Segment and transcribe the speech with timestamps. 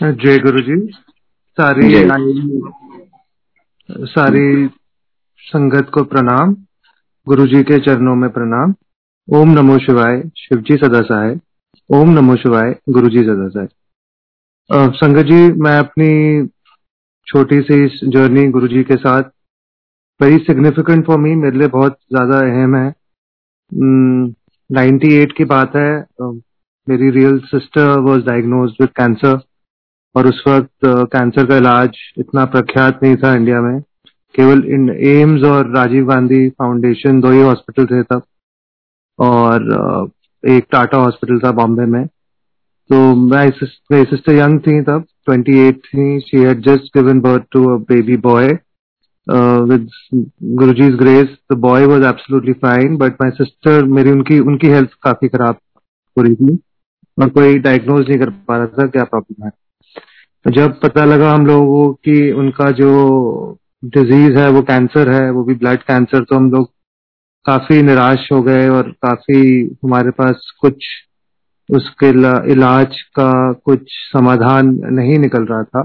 [0.00, 0.74] जय गुरु जी
[1.58, 1.88] सारी
[4.08, 4.66] सारी
[5.42, 6.52] संगत को प्रणाम।
[7.26, 8.74] गुरु जी के चरणों में प्रणाम।
[9.28, 11.34] ओम नमो शिवाय शिव जी सदा सहाय
[11.90, 16.10] ओम नमो शिवाय गुरु जी सदा सहाय संगत जी मैं अपनी
[17.26, 19.30] छोटी सी इस जर्नी गुरु जी के साथ
[20.20, 22.86] वेरी सिग्निफिकेंट फॉर मी मेरे लिए बहुत ज़्यादा अहम है।
[24.70, 25.90] नाइन्टी एट की बात है।
[26.86, 29.36] मेरी real sister was diagnose with cancer
[30.14, 33.80] और उस वक्त कैंसर का इलाज इतना प्रख्यात नहीं था इंडिया में।
[34.34, 38.22] केवल इन एम्स और राजीव गांधी फाउंडेशन दो ही हॉस्पिटल थे तब।
[39.18, 40.10] और
[40.44, 43.46] एक टाटा हॉस्पिटल था बॉम्बे में। तो मैं
[43.92, 48.16] मेरी सिस्टर यंग थी तब 28 थी। She had just given birth to a baby
[48.26, 48.48] boy
[49.26, 49.88] with
[50.58, 55.28] Guruji's grace the boy was absolutely fine but my sister मेरी उनकी उनकी हेल्थ काफ़ी
[55.28, 55.56] खराब
[56.16, 56.58] हो रही थी।
[57.18, 59.50] और कोई डायग्नोज नहीं कर पा रहा था, क्या प्रॉब्लम है?
[60.44, 65.42] जब पता लगा हम लोगों को कि उनका जो डिज़ीज़ है, वो कैंसर है, वो
[65.44, 66.70] भी ब्लड कैंसर तो हम लोग
[67.46, 69.40] काफ़ी निराश हो गए और काफ़ी
[69.84, 70.86] हमारे पास कुछ
[71.68, 72.08] उसके
[72.52, 73.80] इलाज का कुछ
[74.12, 75.82] समाधान नहीं निकल रहा था।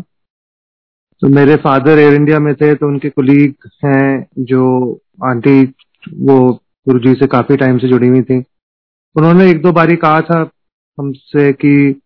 [1.22, 4.64] तो मेरे फादर एयर इंडिया में थे तो उनके कुलीग हैं जो
[5.26, 5.64] आंटी
[6.22, 6.38] वो
[6.88, 8.38] गुरुजी से काफ़ी टाइम से जुड़ी हुई थी।
[9.16, 10.40] उन्होंने एक दो बारी कहा था
[10.98, 12.02] हमसे कि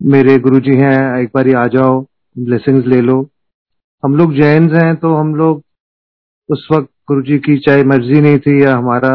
[0.00, 2.00] मेरे गुरुजी हैं एक बारी आ जाओ
[2.36, 3.14] ब्लेसिंग्स ले लो।
[4.02, 5.62] हम लोग जैन हैं तो हम लोग
[6.48, 9.10] उस वक्त गुरुजी की चाहे मर्ज़ी नहीं थी या हमारा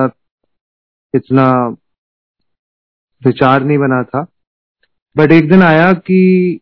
[1.14, 1.46] इतना
[3.22, 4.26] विचार नहीं बना था।
[5.16, 6.60] बट एक दिन आया कि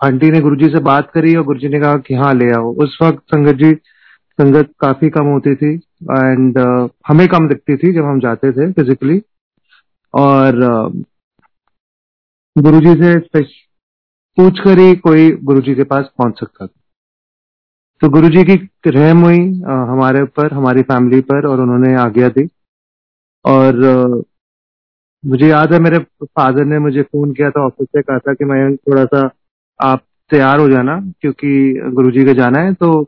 [0.00, 2.98] आंटी ने गुरुजी से बात करी और गुरुजी ने कहा कि हाँ ले आओ। उस
[3.02, 3.72] वक्त संगत जी
[4.38, 8.70] संगत काफ़ी कम होती थी एंड uh, हमें कम दिखती थी जब हम जाते थे
[8.72, 9.20] फिजिकली
[10.14, 10.62] और
[12.56, 13.40] गुरुजी से
[14.38, 16.80] पूछ कर ही कोई गुरुजी के पास पहुँच सकता था।
[18.02, 19.38] तो गुरुजी की रहम हुई
[19.90, 22.48] हमारे ऊपर, हमारी फैमिली पर, और उन्होंने आज्ञा दी।
[23.44, 24.24] और
[25.24, 28.44] मुझे याद है, मेरे फादर ने मुझे फ़ोन किया था ऑफ़िस से, कहा था कि
[28.44, 29.28] मैं थोड़ा सा
[29.80, 33.04] आप तैयार हो जाना, क्योंकि गुरुजी के जाना है तो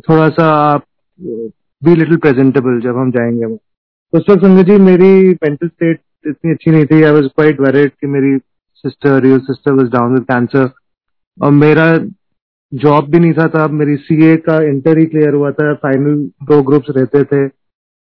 [0.00, 0.84] थोड़ा सा आप
[1.20, 6.70] बी लिटिल प्रेजेंटेबल जब हम जाएँगे तो उस वक्त जी, मेरी मेंटल स्टेट इतनी अच्छी
[6.70, 8.36] नहीं थी। आई वाज क्वाइट वरीड कि मेरी
[8.84, 10.70] sister real sister was down with cancer
[11.38, 11.86] और मेरा
[12.72, 16.16] जॉब भी नहीं था तब। मेरी सीए का इंटर ही क्लियर हुआ था। फाइनल
[16.46, 17.44] दो ग्रुप्स रहते थे।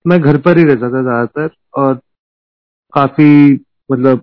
[0.04, 1.94] मैं घर पर ही रहता था ज़्यादातर। और
[2.92, 3.52] काफ़ी
[3.90, 4.22] मतलब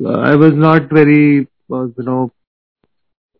[0.00, 2.24] I was not very you know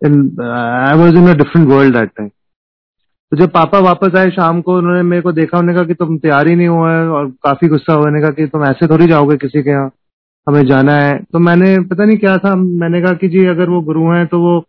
[0.03, 2.31] in I was in a different world that time
[3.33, 6.19] तो जब पापा वापस आए शाम को, उन्होंने मेरे को देखा, उन्होंने कहा कि तुम
[6.19, 9.37] तैयार ही नहीं हुआ है और काफ़ी गुस्सा हुआ। कहा कि तुम ऐसे थोड़ी जाओगे
[9.37, 9.91] किसी के यहाँ?
[10.49, 13.81] हमें जाना है। तो मैंने, पता नहीं क्या था, मैंने कहा कि जी, अगर वो
[13.81, 14.65] गुरु हैं तो वो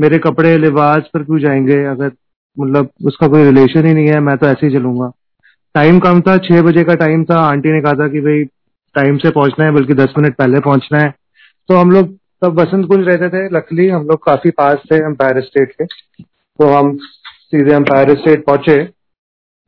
[0.00, 1.84] मेरे कपड़े, लिबास पर क्यों जाएँगे?
[1.84, 2.12] अगर
[2.60, 5.12] मतलब उसका कोई रिलेशन ही नहीं है, मैं तो ऐसे ही चलूँगा।
[5.74, 8.44] टाइम कम था, छह बजे का टाइम था। आंटी ने कहा था कि भाई
[8.94, 11.14] टाइम से पहुँचना है, बल्कि दस मिनट पहले पहुँचना है।
[11.68, 15.40] तो हम लोग, तब बसंत कुंज रहते थे लकली हम लोग काफ़ी पास थे एम्पायर
[15.40, 15.84] स्टेट के।
[16.58, 16.98] तो हम
[17.52, 18.82] सीधे एम्पायर स्टेट पहुँचे।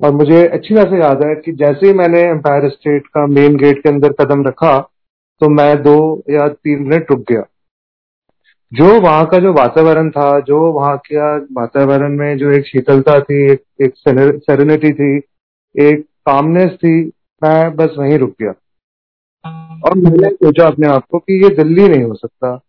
[0.01, 3.57] और मुझे अच्छी तरह से याद है कि जैसे ही मैंने एम्पायर स्टेट का मेन
[3.57, 4.79] गेट के अंदर कदम रखा
[5.41, 7.43] तो मैं दो या तीन मिनट रुक गया।
[8.73, 13.43] जो वहाँ का जो वातावरण था, जो वहाँ का वातावरण में जो एक शीतलता थी,
[13.53, 13.95] एक एक
[14.41, 15.17] सेरेनिटी थी,
[15.75, 17.01] एक कामनेस थी,
[17.43, 18.51] मैं बस वहीं रुक गया।
[19.85, 22.61] और मैंने सोचा अपने आप को कि ये दिल्ली नहीं हो सकता।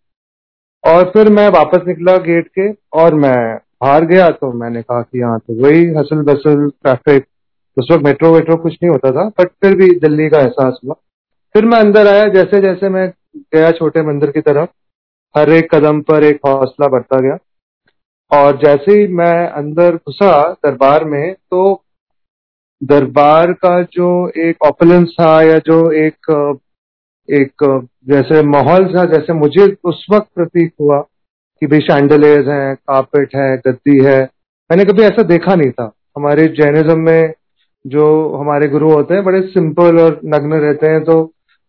[0.84, 5.20] और फिर मैं वापस निकला गेट के, और मैं बाहर गया तो मैंने कहा कि
[5.20, 7.26] यहाँ तो वही हसल बसल ट्रैफ़िक
[7.78, 10.94] उस वक्त मेट्रो वेट्रो कुछ नहीं होता था बट फिर भी दिल्ली का एहसास हुआ।
[11.56, 13.08] फिर मैं अंदर आया जैसे जैसे मैं
[13.56, 14.70] गया छोटे मंदिर की तरफ़,
[15.36, 17.38] हर एक कदम पर एक हौसला बढ़ता गया।
[18.32, 20.32] और जैसे ही मैं अंदर घुसा
[20.66, 21.84] दरबार में तो
[22.82, 24.10] दरबार का जो
[24.40, 26.60] एक ऑपुलेंस था या जो एक
[27.30, 27.64] एक
[28.08, 31.00] जैसे माहौल था, जैसे मुझे उस वक्त प्रतीक हुआ
[31.62, 34.20] कि भाई शैंडलेज है कार्पेट है, गद्दी है।
[34.70, 37.34] मैंने कभी ऐसा देखा नहीं था। हमारे जैनिज्म में
[37.86, 38.06] जो
[38.36, 41.22] हमारे गुरु होते हैं, बड़े सिंपल और नग्न रहते हैं तो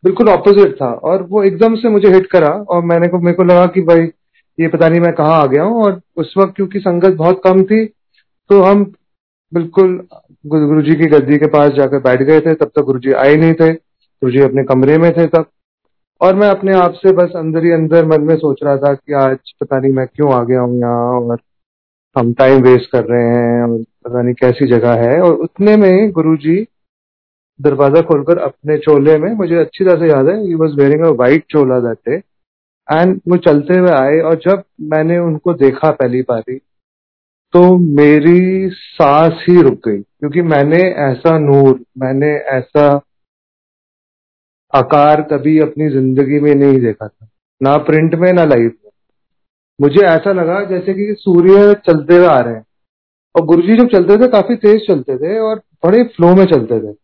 [0.05, 3.43] बिल्कुल ऑपोजिट था। और वो एकदम से मुझे हिट करा और मैंने को, मेरे को
[3.43, 4.09] लगा कि भाई,
[4.59, 7.63] ये पता नहीं मैं कहाँ आ गया हूँ। और उस वक्त क्योंकि संगत बहुत कम
[7.65, 7.85] थी
[8.51, 8.85] तो हम
[9.53, 9.97] बिल्कुल
[10.45, 13.37] गुरु जी की गद्दी के पास जाकर बैठ गए थे। तब तक गुरु जी आए
[13.37, 15.47] नहीं थे। गुरु जी अपने कमरे में थे तब।
[16.23, 19.13] और मैं अपने आप से बस अंदर ही अंदर मन में सोच रहा था कि
[19.21, 21.39] आज पता नहीं मैं क्यों आ गया हूँ यहाँ और
[22.17, 26.11] हम टाइम वेस्ट कर रहे हैं और पता नहीं कैसी जगह है। और उतने में
[26.13, 26.57] गुरु जी
[27.61, 31.11] दरवाज़ा खोलकर अपने चोले में, मुझे अच्छी तरह से याद है he was wearing a
[31.19, 32.17] white Chola that day
[32.89, 36.57] and वो चलते हुए आए और जब मैंने उनको देखा पहली बारी
[37.55, 43.01] तो मेरी सांस ही रुक गई, क्योंकि मैंने ऐसा नूर, मैंने ऐसा
[44.75, 47.29] आकार कभी अपनी ज़िंदगी में नहीं देखा था।
[47.63, 48.91] ना प्रिंट में, ना लाइव में।
[49.81, 52.65] मुझे ऐसा लगा जैसे कि सूर्य चलते हुए आ रहे हैं।
[53.37, 56.97] और गुरुजी जब चलते थे, काफ़ी तेज चलते थे और बड़े फ्लो में चलते थे।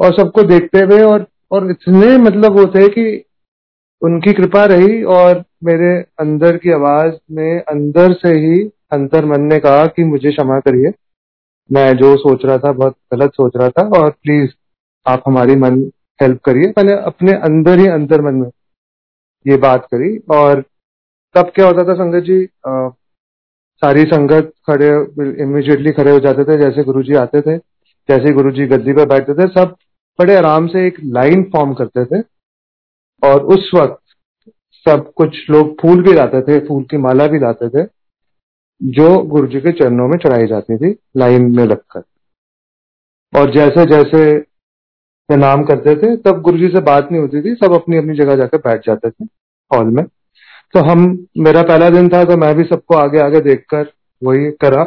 [0.00, 3.24] और सबको देखते हुए और और इतने मतलब वो थे कि
[4.02, 9.58] उनकी कृपा रही और मेरे अंदर की आवाज़ में अंदर से ही अंतर मन ने
[9.58, 10.92] कहा कि मुझे क्षमा करिए।
[11.72, 14.50] मैं जो सोच रहा था, बहुत गलत सोच रहा था और प्लीज़
[15.06, 15.90] आप हमारी मन
[16.20, 18.50] हेल्प करिए। मैंने अपने अंदर ही अंतर मन में
[19.46, 20.64] ये बात करी और
[21.34, 22.88] तब क्या होता था संगत जी आ,
[23.82, 24.88] सारी संगत खड़े
[25.42, 27.56] इमिजिएटली खड़े हो जाते थे जैसे गुरुजी आते थे
[28.08, 29.74] जैसे गुरुजी गद्दी पर बैठते थे सब
[30.18, 32.20] बड़े आराम से एक लाइन फॉर्म करते थे
[33.22, 34.00] और उस वक्त
[34.86, 37.86] सब कुछ लोग फूल भी लाते थे फूल की माला भी लाते थे
[38.82, 42.02] जो गुरु जी के चरणों में चढ़ाई जाती थी लाइन में लगकर
[43.32, 44.24] और जैसे जैसे
[45.28, 48.36] प्रणाम करते थे, तब गुरु जी से बात नहीं होती थी, सब अपनी अपनी जगह
[48.36, 49.24] जाकर बैठ जाते थे
[49.70, 50.04] हॉल में।
[50.74, 53.90] तो हम, मेरा पहला दिन था तो मैं भी सबको आगे आगे देखकर
[54.22, 54.84] वही करा।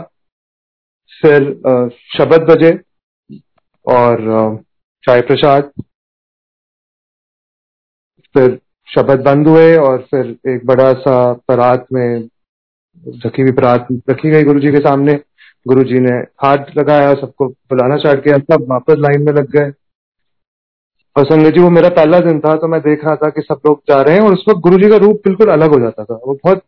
[1.22, 1.44] फिर
[2.18, 2.72] शब्द बजे
[3.88, 4.18] और
[5.04, 5.72] चाय प्रसाद।
[8.36, 11.18] फिर शब्द बंद हुए और फिर एक बड़ा सा
[11.48, 12.30] परात में
[13.25, 15.13] रखी हुई परात रखी गई गुरुजी के सामने।
[15.66, 16.13] गुरुजी ने
[16.44, 19.72] हाथ लगाया, सबको बुलाना स्टार्ट किया, सब वापस लाइन में लग गए।
[21.18, 23.60] और संगत जी, वो मेरा पहला दिन था तो मैं देख रहा था कि सब
[23.68, 26.04] लोग जा रहे हैं और उस वक्त गुरु जी का रूप बिल्कुल अलग हो जाता
[26.04, 26.62] था। वो बहुत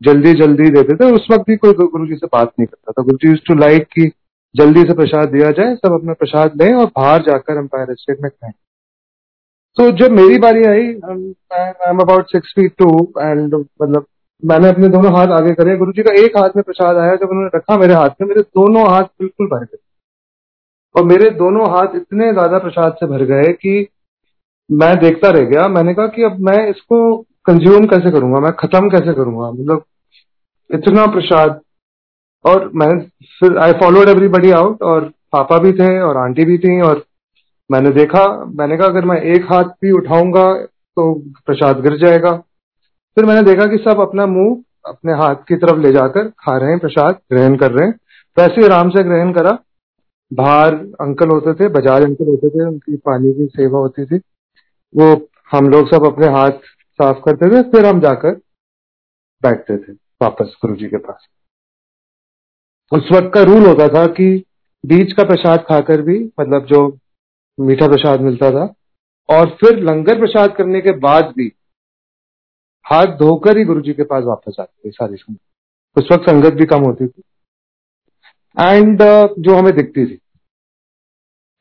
[0.00, 3.02] जल्दी जल्दी देते थे, उस वक्त भी कोई गुरु जी से बात नहीं करता था।
[3.04, 4.06] गुरु जी टू लाइक की
[4.54, 8.30] जल्दी से प्रसाद दिया जाए, सब अपना प्रसाद लें और बाहर जाकर एम्पायर स्टेट में
[8.30, 8.52] खाएँ।
[9.76, 10.86] तो जब मेरी बारी आई
[11.54, 12.88] I am about six feet two
[13.20, 14.06] and मतलब
[14.42, 17.28] मैंने अपने दोनों हाथ आगे करे। गुरु जी का एक हाथ में प्रसाद आया, जब
[17.30, 19.78] उन्होंने रखा मेरे हाथ में, मेरे दोनों हाथ बिल्कुल भर गए।
[20.98, 23.86] और मेरे दोनों हाथ इतने ज़्यादा प्रसाद से भर गए कि
[24.70, 26.98] मैं देखता रह गया। मैंने कहा कि अब मैं इसको
[27.46, 28.40] कंज्यूम कैसे करूँगा?
[28.40, 29.50] मैं खत्म कैसे करूँगा?
[29.52, 29.84] मतलब
[30.70, 31.60] इतना प्रसाद।
[32.44, 32.88] और मैं
[33.40, 37.04] फिर आई फॉलोड एवरीबडी आउट और पापा भी थे और आंटी भी थी और
[37.70, 38.24] मैंने देखा।
[38.58, 41.12] मैंने कहा, अगर मैं एक हाथ भी उठाऊँगा तो
[41.46, 42.32] प्रसाद गिर जाएगा।
[43.16, 44.56] फिर मैंने देखा कि सब अपना मुँह
[44.86, 47.94] अपने हाथ की तरफ़ ले जाकर खा रहे हैं, प्रसाद ग्रहण कर रहे हैं।
[48.36, 49.50] वैसे आराम से ग्रहण करा।
[50.32, 54.16] बाहर अंकल होते थे, बजाज अंकल होते थे, उनकी पानी की सेवा होती थी।
[54.96, 56.50] वो हम लोग सब अपने हाथ
[56.98, 58.34] साफ़ करते थे, फिर हम जाकर
[59.42, 59.92] बैठते थे
[60.22, 61.26] वापस गुरु जी के पास।
[62.92, 64.44] उस वक्त का रूल होता था कि
[64.86, 66.98] बीच का प्रसाद खाकर भी मतलब जो
[67.60, 68.74] मीठा प्रसाद मिलता था,
[69.28, 71.52] और फिर लंगर प्रसाद करने के बाद भी
[72.86, 75.40] हाथ धोकर ही गुरु जी के पास वापस आते थे सारी संगत।
[75.98, 77.22] उस वक्त संगत भी कम होती थी।
[78.58, 80.18] एंड uh, जो हमें दिखती थी।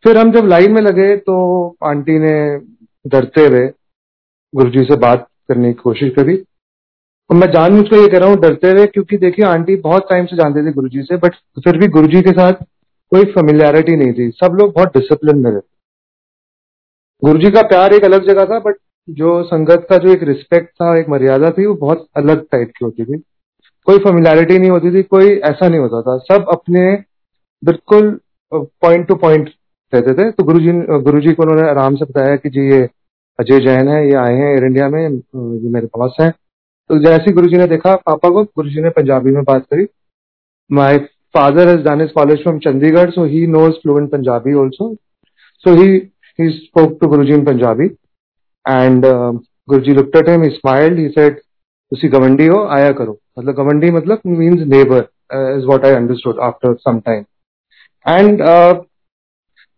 [0.03, 1.35] फिर हम जब लाइन में लगे तो
[1.83, 2.35] आंटी ने
[3.05, 3.65] डरते हुए
[4.53, 6.35] गुरु जी से बात करने की कोशिश करी।
[7.29, 10.25] और मैं जान मुझको ये कह रहा हूँ डरते हुए क्योंकि देखिए आंटी बहुत टाइम
[10.25, 12.63] से जानते थे गुरु जी से बट फिर भी गुरु जी के साथ
[13.11, 15.67] कोई फेमिलियरिटी नहीं थी। सब लोग बहुत डिसिप्लिन में रहते
[17.21, 18.75] गुरु का प्यार एक अलग जगह था बट
[19.07, 22.85] जो संगत का जो एक रिस्पेक्ट था एक मर्यादा थी वो बहुत अलग टाइप की
[22.85, 23.17] होती थी।
[23.87, 26.81] कोई फेमिलियरिटी नहीं होती थी कोई ऐसा नहीं होता था। सब अपने
[27.63, 28.09] बिल्कुल
[28.51, 29.49] पॉइंट टू पॉइंट
[29.93, 30.71] रहते थे। तो गुरु जी
[31.03, 32.81] गुरु जी को उन्होंने आराम से बताया कि जी ये
[33.39, 37.31] अजय जैन है ये आए हैं एयर इंडिया में ये मेरे पास है। तो जैसे
[37.33, 39.87] गुरु जी ने देखा पापा को गुरु जी ने पंजाबी में बात करी।
[40.69, 40.97] My
[41.35, 44.93] father has done his college from Chandigarh so he knows fluent Punjabi also
[45.63, 45.99] so he
[46.39, 47.85] spoke to Guruji in Punjabi
[48.65, 49.31] and uh,
[49.67, 51.39] Guruji looked at him, he smiled, he said,
[51.91, 55.07] उसी गवंडी हो, आया करो। मतलब गवंडी मतलब means neighbour
[55.57, 57.23] is what I understood after some time
[58.05, 58.41] and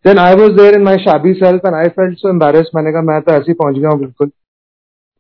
[0.06, 3.02] then I was there in my shabby self and I felt so embarrassed मैंने कहा,
[3.02, 4.32] मैं तो ऐसे ही पहुँच गया हूँ बिल्कुल.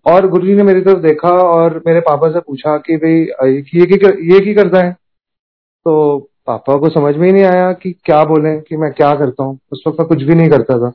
[0.06, 3.96] और गुरुजी ने मेरी तरफ़ देखा और मेरे पापा से पूछा कि भाई ये की
[4.34, 4.92] ये की करता है?
[4.92, 6.18] तो
[6.48, 9.58] पापा को समझ में ही नहीं आया कि क्या बोले, कि मैं क्या करता हूँ।
[9.72, 10.92] उस वक्त मैं कुछ भी नहीं करता था।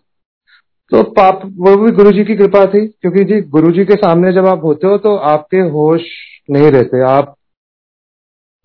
[0.92, 4.32] तो पाप वो भी गुरु जी की कृपा थी क्योंकि जी गुरु जी के सामने
[4.32, 6.02] जब आप होते हो तो आपके होश
[6.50, 7.34] नहीं रहते आप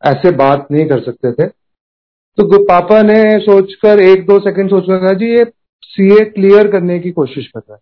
[0.04, 5.14] ऐसे बात नहीं कर सकते थे। तो पापा ने सोचकर एक दो सेकंड सोचकर कहा
[5.14, 5.46] जी ये
[5.86, 7.82] सीए क्लियर करने की कोशिश कर रहा है।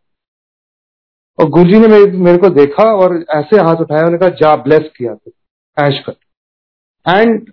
[1.39, 4.55] और गुरु जी ने मेरे, मेरे को देखा और ऐसे हाथ उठाया उन्होंने कहा जा
[4.63, 5.15] ब्लेस किया
[5.77, 6.15] ऐश कर।
[7.05, 7.51] And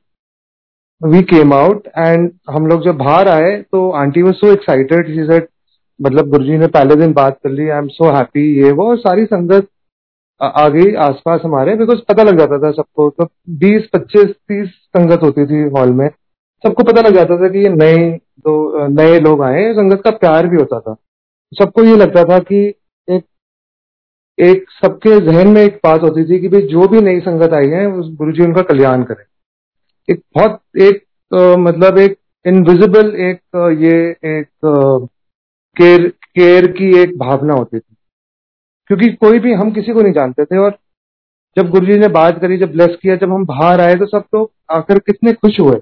[1.00, 5.48] we came out and हम लोग जब बाहर आए तो आंटी वॉज़ सो एक्साइटेड
[6.00, 9.24] मतलब गुरुजी ने पहले दिन बात कर ली आई एम सो हैप्पी ये वो सारी
[9.24, 9.68] संगत
[10.40, 13.24] आ गई आसपास हमारे बिकॉज़ पता लग जाता था सबको तो
[13.58, 16.08] बीस पच्चीस तीस संगत होती थी हॉल में
[16.64, 20.46] सबको पता लग जाता था कि ये नए तो नए लोग आए संगत का प्यार
[20.46, 20.94] भी होता था।
[21.52, 22.62] सबको ये लगता था कि
[23.08, 23.24] एक
[24.38, 27.68] एक सबके जहन में एक बात होती थी कि भाई जो भी नई संगत आई
[27.68, 27.86] है
[28.16, 29.24] गुरु जी उनका कल्याण करें।
[30.08, 33.40] एक बहुत एक आ, मतलब एक इनविजिबल एक
[33.82, 33.98] ये
[34.30, 34.48] एक
[35.76, 37.94] केयर केयर की एक भावना होती थी।
[38.90, 40.78] क्योंकि कोई भी हम किसी को नहीं जानते थे और
[41.56, 44.24] जब गुरु जी ने बात करी, जब ब्लेस किया, जब हम बाहर आए तो सब
[44.34, 45.76] लोग आकर कितने खुश हुए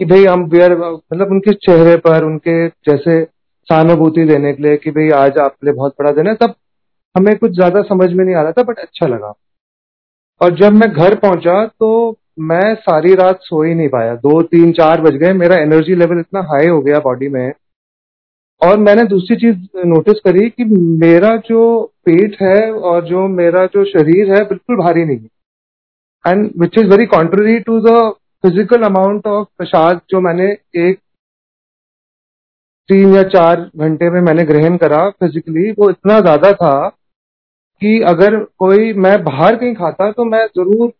[0.00, 3.22] कि भाई हम वेयर मतलब उनके चेहरे पर, उनके जैसे
[3.68, 6.54] सहानुभूति देने के लिए कि भाई आज आपके लिए बहुत बड़ा दिन है, तब
[7.14, 9.32] हमें कुछ ज़्यादा समझ में नहीं आ रहा था बट अच्छा लगा।
[10.40, 14.72] और जब मैं घर पहुँचा तो मैं सारी रात सो ही नहीं पाया। दो, तीन,
[14.72, 17.52] चार बज गए, मेरा एनर्जी लेवल इतना हाई हो गया बॉडी में
[18.60, 20.64] और मैंने दूसरी चीज़ नोटिस करी कि
[21.00, 21.62] मेरा जो
[22.06, 26.86] पेट है और जो मेरा जो शरीर है, बिल्कुल भारी नहीं है। And which is
[26.86, 27.98] very contrary to the
[28.44, 30.46] physical amount of prasad जो मैंने
[30.80, 30.98] एक
[32.88, 36.88] तीन या चार घंटे में मैंने ग्रहण करा फिजिकली वो इतना ज़्यादा था
[37.82, 40.92] कि अगर कोई मैं बाहर कहीं खाता तो मैं ज़रूर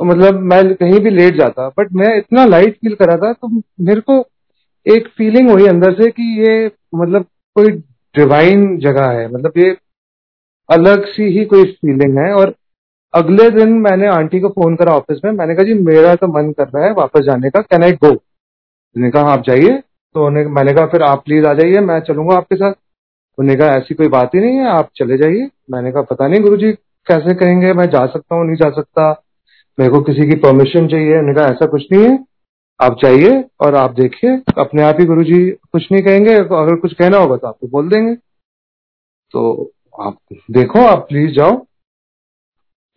[0.00, 4.00] मतलब मैं कहीं भी लेट जाता। बट मैं इतना लाइट फील करा था तो मेरे
[4.00, 4.20] को
[4.90, 7.22] एक फीलिंग हुई अंदर से कि ये मतलब
[7.56, 7.70] कोई
[8.16, 9.76] डिवाइन जगह है। मतलब ये
[10.70, 12.54] अलग सी ही कोई फीलिंग है। और
[13.14, 16.52] अगले दिन मैंने आंटी को फ़ोन करा ऑफ़िस में। मैंने कहा, जी, मेरा तो मन
[16.52, 19.82] कर रहा है वापस जाने का। कैन आई गो उन्होंने कहा, आप जाइए।
[20.14, 22.72] तो उन्हें, मैंने कहा, फिर आप प्लीज़ आ जाइए। मैं चलूँगा आपके साथ।
[23.38, 26.40] उन्होंने कहा, ऐसी कोई बात ही नहीं है। आप चले जाइए। मैंने कहा, पता नहीं
[26.40, 26.72] गुरु जी
[27.06, 27.72] कैसे कहेंगे?
[27.72, 29.24] मैं जा सकता हूँ, नहीं जा सकता।
[29.80, 32.27] मेरे को किसी की परमिशन चाहिए। उन्होंने कहा, ऐसा कुछ नहीं है।
[32.80, 35.38] आप जाइए और आप देखिए। अपने आप ही गुरु जी
[35.72, 38.14] कुछ नहीं कहेंगे, अगर कुछ कहना होगा तो आपको बोल देंगे।
[39.34, 40.18] तो आप
[40.50, 41.56] देखो, आप प्लीज़ जाओ।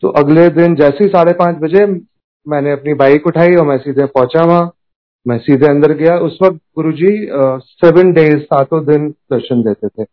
[0.03, 1.85] तो अगले दिन जैसे ही साढ़े पाँच बजे
[2.47, 4.71] मैंने अपनी बाइक उठाई और मैं सीधे पहुँचा वहाँ।
[5.25, 7.09] मैं सीधे अंदर गया। उस वक्त गुरु जी
[7.81, 10.03] सेवन डेज़ सातों दिन दर्शन देते थे।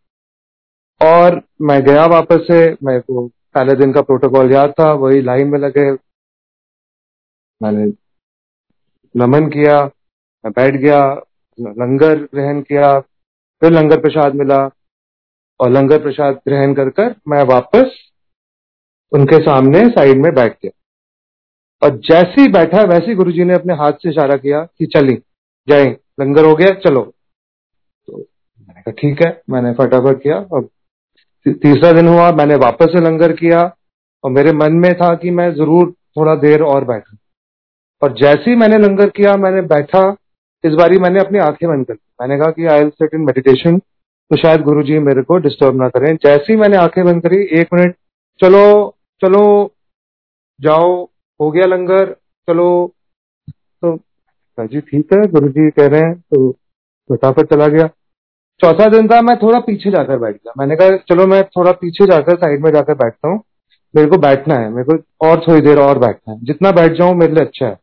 [1.00, 5.48] और मैं गया वापस से। मेरे को पहले दिन का प्रोटोकॉल याद था, वही लाइन
[5.48, 5.90] में लगे।
[7.60, 7.90] मैंने
[9.14, 9.80] नमन किया
[10.44, 11.00] बैठ गया,
[11.58, 12.98] लंगर ग्रहण किया,
[13.62, 14.58] फिर लंगर प्रसाद मिला
[15.60, 17.96] और लंगर प्रसाद ग्रहण कर कर मैं वापस
[19.12, 20.70] उनके सामने साइड में बैठ गया।
[21.82, 24.86] और जैसे ही बैठा, वैसे ही गुरु जी ने अपने हाथ से इशारा किया कि
[24.86, 25.14] चली,
[25.68, 27.02] जाए, लंगर हो गया, चलो।
[28.08, 30.68] तो मैंने कहा, ठीक है। मैंने फटाफट किया और
[31.46, 33.60] तीसरा दिन हुआ, मैंने वापस से लंगर किया
[34.24, 37.16] और मेरे मन में था कि मैं ज़रूर थोड़ा देर और बैठू।
[38.02, 40.16] और जैसे ही मैंने लंगर किया, मैंने बैठा,
[40.64, 43.20] इस बारी मैंने अपनी आँखें बंद कर ली मैंने कहा कि I will set in
[43.20, 47.22] meditation तो शायद गुरु जी मेरे को डिस्टर्ब ना करें। जैसे ही मैंने आँखें बंद
[47.22, 47.94] करी, एक मिनट,
[48.40, 49.72] चलो चलो,
[50.60, 51.04] जाओ,
[51.40, 52.12] हो गया लंगर,
[52.48, 52.94] चलो।
[53.82, 53.96] तो
[54.58, 56.50] जी, ठीक है गुरु जी कह रहे हैं तो
[57.10, 57.86] फटाफट चला गया।
[58.60, 62.06] चौथा दिन था, मैं थोड़ा पीछे जाकर बैठ गया। मैंने कहा, चलो, मैं थोड़ा पीछे
[62.06, 63.42] जाकर, साइड में जाकर बैठता हूँ।
[63.94, 67.14] मेरे को बैठना है, मेरे को और थोड़ी देर और बैठना है। जितना बैठ जाऊँ,
[67.14, 67.76] मेरे लिए अच्छा है।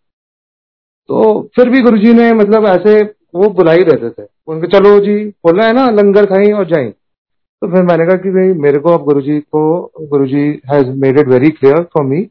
[1.10, 3.02] तो फिर भी गुरुजी ने मतलब ऐसे
[3.36, 6.90] वो बुला ही रहते थे। उनके चलो जी बोला है ना लंगर खाई और जाए।
[6.90, 11.28] तो फिर मैंने कहा कि भाई मेरे को अब गुरुजी को Guruji has made it
[11.28, 12.22] very clear for me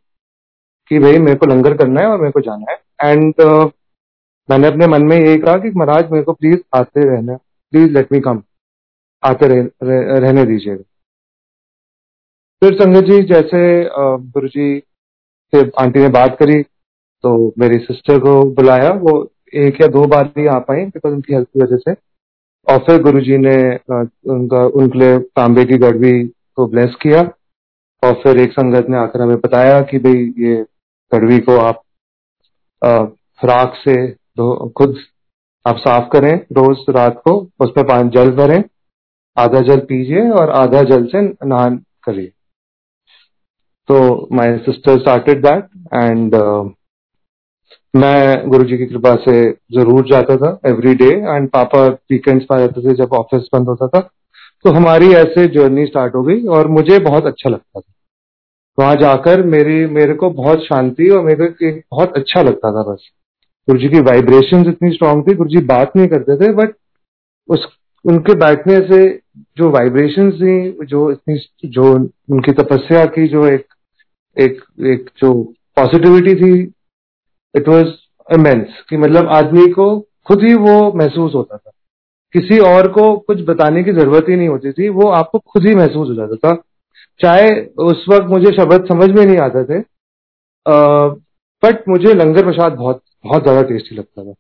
[0.91, 3.71] कि भाई मेरे को लंगर करना है और मेरे को जाना है। एंड uh,
[4.49, 7.37] मैंने अपने मन में यही कहा कि महाराज मेरे को प्लीज़ आते रहना
[7.73, 8.43] प्लीज़ लेट मी कम
[9.23, 10.83] आते रह, रह, रहने दीजिएगा
[12.63, 13.61] फिर संगत जी जैसे
[14.33, 14.79] गुरु जी
[15.53, 16.63] से आंटी ने बात करी
[17.25, 21.35] तो मेरी सिस्टर को बुलाया, वो एक या दो बार ही आ पाई बिकॉज़ उनकी
[21.35, 21.93] हेल्थ की वजह से।
[22.69, 23.57] और फिर गुरु जी ने
[24.33, 26.13] उनका, उनके लिए तांबे की गड़वी
[26.57, 27.21] को ब्लेस किया।
[28.03, 30.65] और फिर एक संगत ने आकर हमें बताया कि भाई, ये
[31.13, 31.83] गढ़वी को आप
[33.45, 33.97] राख से
[34.71, 34.97] खुद
[35.67, 38.63] आप साफ़ करें रोज रात को, उसमें पानी जल भरें,
[39.39, 42.33] आधा जल पीजिए और आधा जल से नहान करिए।
[43.89, 45.65] तो my sister started that
[45.95, 46.35] and
[47.95, 49.35] मैं गुरु जी की कृपा से
[49.73, 53.87] ज़रूर जाता था एवरी डे एंड पापा वीकेंड्स पर जाते थे जब ऑफ़िस बंद होता
[53.89, 54.01] था
[54.65, 57.93] तो हमारी ऐसे जर्नी स्टार्ट हो गई और मुझे बहुत अच्छा लगता था।
[58.79, 63.09] वहाँ जाकर मेरी, मेरे को बहुत शांति और मेरे को बहुत अच्छा लगता था बस।
[63.69, 66.75] गुरु जी की वाइब्रेशन इतनी स्ट्रांग थी गुरु जी बात नहीं करते थे बट
[67.49, 67.67] उस,
[68.05, 69.03] उनके बैठने से
[69.57, 73.67] जो वाइब्रेशन थी, जो इतनी, जो उनकी तपस्या की, जो एक
[74.37, 75.33] एक एक जो
[75.77, 76.74] पॉजिटिविटी थी
[77.55, 77.87] इट वाज
[78.29, 79.87] इमेंस कि मतलब आदमी को
[80.27, 81.71] खुद ही वो महसूस होता था।
[82.35, 85.75] किसी और को कुछ बताने की ज़रूरत ही नहीं होती थी, वो आपको खुद ही
[85.75, 86.55] महसूस हो जाता था।
[87.21, 87.51] चाहे
[87.83, 89.83] उस वक्त मुझे शब्द समझ में नहीं आते थे
[91.63, 94.31] बट मुझे लंगर प्रसाद बहुत बहुत ज़्यादा टेस्टी लगता था।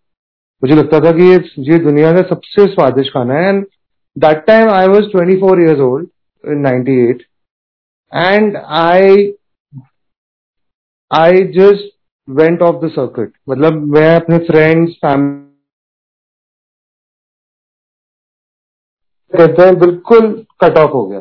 [0.62, 1.37] मुझे लगता था कि ये
[1.71, 3.64] ये दुनिया का सबसे स्वादिष्ट खाना है। And
[4.16, 6.09] that time I was twenty four years old
[6.44, 7.23] in ninety eight
[8.12, 9.33] and I
[11.11, 11.93] I just
[12.28, 15.43] went off the circuit मतलब मैं अपने फ्रेंड्स फैमिली
[19.33, 20.26] कहते हैं बिल्कुल
[20.61, 21.21] कट ऑफ़ हो गया।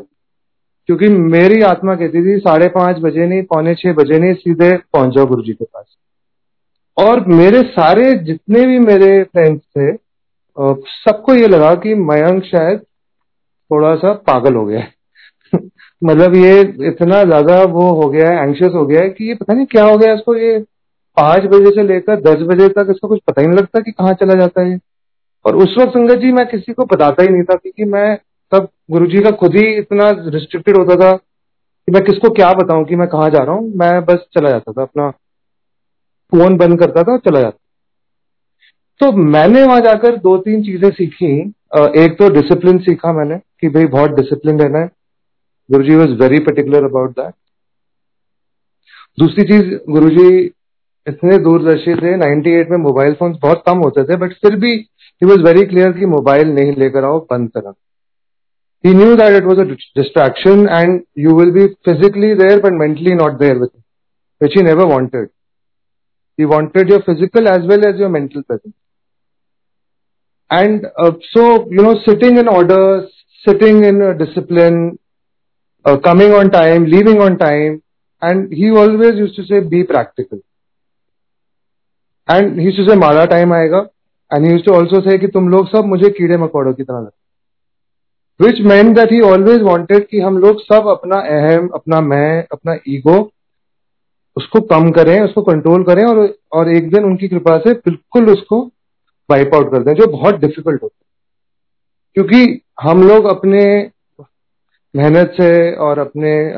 [0.90, 5.14] क्योंकि मेरी आत्मा कहती थी, साढ़े पाँच बजे नहीं, पौने छह बजे नहीं, सीधे पहुँच
[5.16, 5.86] जाओ गुरु जी के पास।
[6.98, 9.92] और मेरे सारे जितने भी मेरे फ्रेंड्स थे
[10.58, 14.94] सबको ये लगा कि मयंक शायद थोड़ा सा पागल हो गया है।
[16.04, 19.54] मतलब ये इतना ज़्यादा वो हो गया है एंशियस हो गया है कि ये पता
[19.54, 20.60] नहीं क्या हो गया इसको, ये
[21.17, 24.13] पाँच बजे से लेकर दस बजे तक इसको कुछ पता ही नहीं लगता कि कहाँ
[24.13, 24.77] चला जाता है
[25.46, 28.15] और उस वक्त संगत जी, मैं किसी को बताता ही नहीं था क्योंकि मैं
[28.51, 32.86] तब गुरु जी का खुद ही इतना रिस्ट्रिक्टेड होता था कि मैं किसको क्या बताऊँ
[32.86, 35.10] कि मैं कहाँ जा रहा हूँ। मैं बस चला जाता था, अपना
[36.32, 37.58] फ़ोन बंद करता था चला जाता
[39.00, 41.32] तो मैंने वहाँ जाकर दो तीन चीज़ें सीखी।
[41.98, 44.89] एक तो डिसिप्लिन सीखा मैंने कि भाई बहुत डिसिप्लिन रहना है
[45.70, 47.34] Guru ji was very particular about that
[49.17, 50.48] दूसरी चीज़, गुरु जी
[51.08, 54.72] इतने दूरदर्शी थे 98 में मोबाइल फ़ोन बहुत कम होते थे बट फिर भी
[55.22, 57.74] ही वॉज़ वेरी क्लियर कि मोबाइल नहीं लेकर आओ बंद करा।
[58.84, 59.64] He knew that it was a
[60.00, 63.76] distraction and you will be physically there but mentally not there with
[64.42, 65.30] which he never wanted
[66.40, 68.74] he wanted your physical as well as your mental presence
[71.34, 73.08] so you know sitting in order
[73.46, 75.00] sitting in discipline
[75.86, 77.82] uh, coming on time leaving on time
[78.22, 80.40] and he always used to say be practical.
[82.32, 83.88] And he say time आएगा
[84.34, 87.24] and he to also say कि तुम लोग सब मुझे कीड़े मकोड़ों की तरह लगते
[88.46, 92.75] which man that he always wanted कि हम लोग सब अपना अहम, अपना मैं, अपना
[92.88, 93.32] ईगो
[94.38, 98.71] उसको कम करें, उसको कंट्रोल करें और और एक दिन उनकी कृपा से बिल्कुल उसको
[99.30, 101.08] वाइप आउट कर दें, जो बहुत डिफ़िकल्ट होता है।
[102.13, 103.91] क्योंकि हम लोग अपने
[104.95, 106.54] मेहनत से और अपने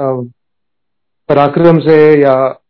[1.29, 2.61] पराक्रम से या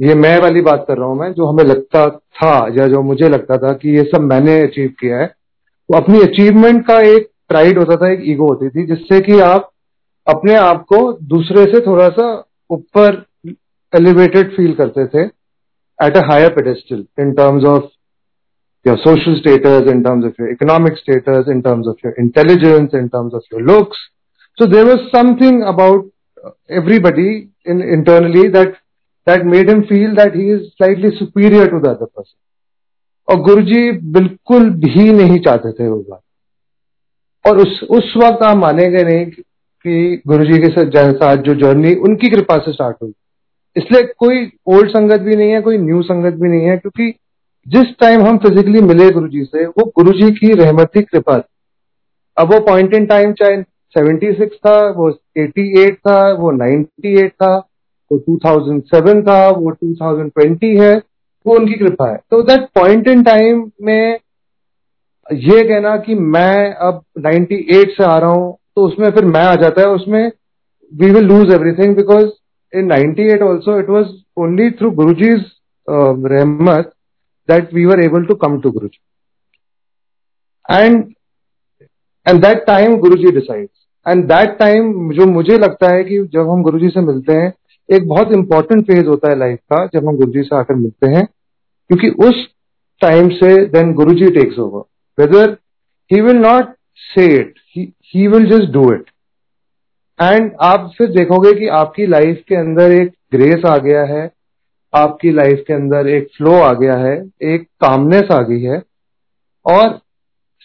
[0.00, 3.28] ये मैं वाली बात कर रहा हूँ मैं, जो हमें लगता था या जो मुझे
[3.28, 7.78] लगता था कि ये सब मैंने अचीव किया है तो अपनी अचीवमेंट का एक प्राइड
[7.78, 9.70] होता था, एक ईगो होती थी, जिससे कि आप
[10.26, 12.28] अपने आप को दूसरे से थोड़ा सा
[12.70, 13.24] ऊपर
[13.92, 15.24] एलिवेटेड फील करते थे
[15.98, 17.84] at a higher pedestal in terms of
[18.86, 23.08] your social status in terms of your economic status in terms of your intelligence in
[23.08, 23.98] terms of your looks
[24.58, 26.10] so there was something about
[26.70, 28.74] everybody in, internally that
[29.26, 32.36] that made him feel that he is slightly superior to the other person.
[33.28, 36.20] और गुरुजी बिल्कुल भी नहीं चाहते थे वो बात।
[37.48, 40.72] और उस उस वक्त आप मानेंगे नहीं कि गुरुजी के
[41.12, 43.12] साथ जो जर्नी उनकी कृपा से स्टार्ट हुई।
[43.76, 47.14] इसलिए कोई ओल्ड संगत भी नहीं है, कोई न्यू संगत भी नहीं है, क्योंकि
[47.68, 51.54] जिस टाइम हम फिजिकली मिले गुरुजी से, वो गुरुजी की रहमती कृपा थी।
[52.38, 57.68] अब वो पॉइंट इन टाइम चाहे 76 था, वो 88 था, वो 98 था
[58.10, 60.94] वो 2007 था, वो 2020 है,
[61.46, 64.18] वो उनकी कृपा है। तो दैट पॉइंट इन टाइम में
[65.26, 69.54] ये कहना कि मैं अब 98 से आ रहा हूँ तो उसमें फिर मैं आ
[69.54, 70.32] जाता है, उसमें
[70.92, 72.26] we will lose everything because
[72.72, 74.06] in 98 also it was
[74.38, 75.44] only through Guru Guruji's
[75.88, 76.92] रहमत
[77.48, 79.00] that we were able to come to Guruji
[80.74, 81.04] and
[82.26, 86.62] and that time Guruji decides and that time जो मुझे लगता है कि जब हम
[86.62, 87.52] गुरुजी से मिलते हैं
[87.88, 91.10] एक बहुत इंपॉर्टेंट फ़ेज़ होता है लाइफ का, जब हम गुरु जी से आकर मिलते
[91.10, 91.24] हैं,
[91.90, 92.46] क्योंकि उस
[93.00, 94.82] टाइम से then Guru ji takes over
[95.18, 95.56] whether
[96.10, 97.58] he will not say it
[98.06, 99.10] he will just do it
[100.18, 104.30] and आप फिर देखोगे कि आपकी लाइफ के अंदर एक ग्रेस आ गया है,
[104.92, 108.82] आपकी लाइफ के अंदर एक फ्लो आ गया है, एक कामनेस आ गई है,
[109.66, 109.98] और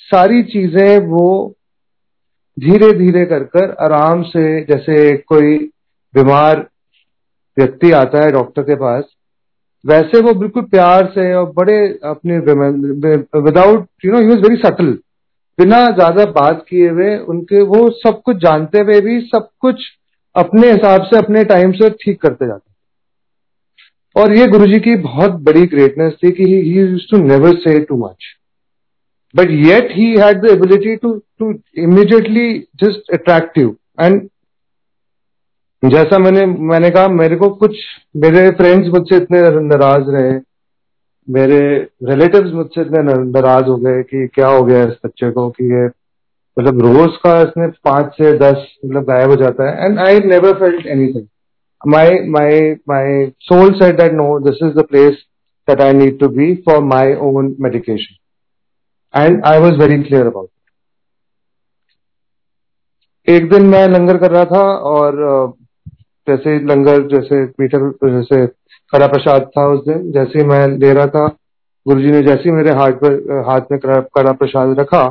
[0.08, 1.56] सारी चीज़ें वो
[2.58, 5.58] धीरे धीरे कर कर आराम से, जैसे कोई
[6.14, 6.68] बीमार
[7.58, 9.04] व्यक्ति आता है डॉक्टर के पास,
[9.86, 12.38] वैसे वो बिल्कुल प्यार से और बड़े अपने
[13.42, 14.92] without you know he very subtle
[15.60, 19.82] बिना ज़्यादा बात किए हुए उनके वो सब कुछ जानते हुए भी सब कुछ
[20.36, 22.70] अपने हिसाब से, अपने टाइम से ठीक करते जाते
[24.16, 28.26] और ये गुरुजी की बहुत बड़ी ग्रेटनेस थी कि he to never say too much
[29.36, 32.48] but yet he had the ability to to immediately
[32.84, 34.28] just attractive and
[35.84, 37.76] जैसा मैंने मैंने कहा, मेरे को कुछ,
[38.16, 40.40] मेरे फ्रेंड्स मुझसे इतने नाराज़ रहे,
[41.28, 41.60] मेरे
[42.04, 45.86] रिलेटिव्स मुझसे इतने नाराज़ हो गए कि क्या हो गया इस बच्चे को कि ये
[46.58, 50.54] मतलब रोज का इसमें पाँच से दस मतलब गायब हो जाता है। And I never
[50.60, 51.28] felt anything
[51.82, 52.50] my my
[52.90, 53.06] my
[53.42, 55.14] soul said that no this is the place
[55.68, 60.50] that I need to be for my own medication and I was very clear about
[63.28, 65.18] एक दिन मैं लंगर कर रहा था और
[66.28, 67.78] जैसे लंगर, जैसे मीठा
[68.10, 68.46] जैसे
[68.94, 71.28] कड़ा प्रसाद था उस दिन, जैसे ही मैं ले रहा था,
[71.86, 75.04] गुरुजी ने जैसे ही मेरे हाथ पर, हाथ में कड़ा प्रसाद रखा,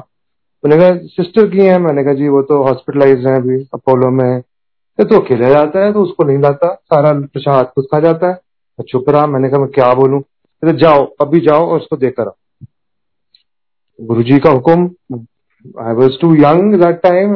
[0.64, 1.78] मैंने कहा सिस्टर की है?
[1.78, 4.42] मैंने कहा, जी, वो तो हॉस्पिटलाइज है अभी अपोलो में।
[4.98, 8.32] है तो अकेले जाता है तो उसको नहीं लाता, सारा प्रसाद खुद खा जाता है।
[8.78, 10.20] मैं चुप रहा, मैंने कहा, मैं क्या बोलूँ?
[10.20, 12.36] तो जाओ, अभी जाओ और उसको देकर आओ।
[13.98, 15.18] गुरु जी का हुक्म
[15.80, 17.30] I was too young that time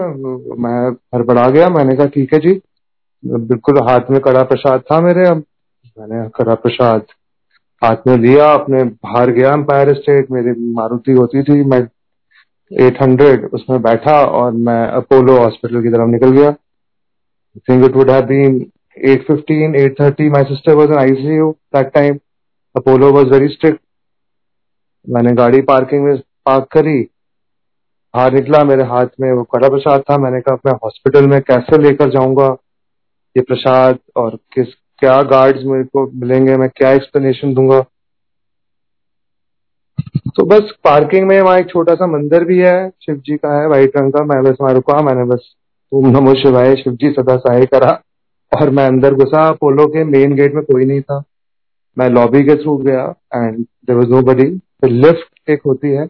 [0.63, 2.61] मैं हड़बड़ा गया, मैंने कहा, ठीक है जी।
[3.25, 5.45] बिल्कुल हाथ में कड़ा प्रसाद था मेरे अब
[5.99, 7.03] मैंने कड़ा प्रसाद
[7.83, 11.81] हाथ में लिया अपने बाहर गया एम्पायर स्टेट मेरी मारुति होती थी मैं
[12.71, 16.55] 800 उसमें बैठा और मैं अपोलो हॉस्पिटल की तरफ़ निकल गया
[17.61, 20.31] think it would have been 8.15, 8.30.
[20.31, 22.21] My sister was in ICU that time.
[22.75, 23.81] Apollo was very strict.
[25.07, 27.01] मैंने गाड़ी पार्किंग में पार्क करी
[28.15, 31.79] बाहर निकला मेरे हाथ में वो कड़ा प्रसाद था मैंने कहा मैं हॉस्पिटल में कैसे
[31.79, 32.47] लेकर जाऊँगा
[33.37, 34.67] ये प्रसाद और किस,
[34.99, 37.85] क्या गार्ड्स मेरे को मिलेंगे, मैं क्या एक्सप्लेनेशन दूँगा?
[40.37, 43.67] तो बस पार्किंग में वहाँ एक छोटा सा मंदिर भी है शिव जी का है
[43.69, 45.55] व्हाइट रंग का। मैं बस वहाँ रुका, मैंने बस
[45.93, 47.91] ओम नमो शिवाय शिव जी सदा सहाय करा।
[48.53, 51.23] और मैं अंदर घुसा पोलो के मेन गेट में कोई नहीं था।
[51.99, 54.45] मैं लॉबी के थ्रू गया and there was nobody
[54.85, 56.09] lift एक होती है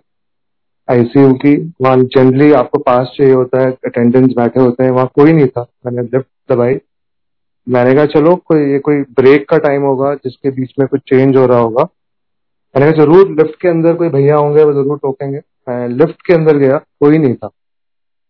[0.89, 5.33] आईसीयू की। वहाँ जनरली आपको पास चाहिए होता है अटेंडेंस बैठे होते हैं, वहाँ कोई
[5.33, 6.75] नहीं था। मैंने लिफ्ट दबाई।
[7.66, 11.37] मैंने कहा, चलो, कोई, ये कोई ब्रेक का टाइम होगा, जिसके बीच में कुछ चेंज
[11.37, 11.83] हो रहा होगा.
[12.74, 15.38] मैंने कहा, ज़रूर लिफ्ट के अंदर कोई भैया होंगे, वो ज़रूर टोकेंगे.
[15.38, 17.50] मैं लिफ्ट के अंदर गया, कोई नहीं था।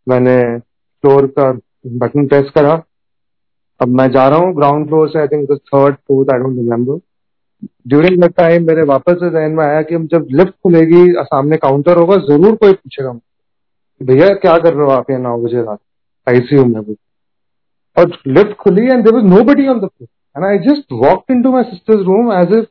[0.07, 1.51] मैंने फ्लोर का
[1.87, 2.83] बटन प्रेस करा।
[3.81, 7.01] अब मैं जा रहा हूँ ग्राउंड फ्लोर से I think third fourth I don't remember
[7.89, 11.97] during the time मेरे वापस से जहन में आया कि जब लिफ्ट खुलेगी, सामने काउंटर
[11.97, 13.13] होगा, ज़रूर कोई पूछेगा
[14.01, 15.11] भैया, क्या कर रहे हो आप?
[15.11, 15.79] यहाँ नौ बजे रात।
[16.27, 16.97] आईसीयू में भी
[17.97, 21.53] और लिफ्ट खुली and there was nobody on the floor and I just walk into
[21.53, 22.67] my sister's room as if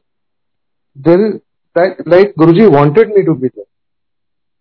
[0.96, 1.32] there
[1.76, 3.66] like Guruji wanted me to be there.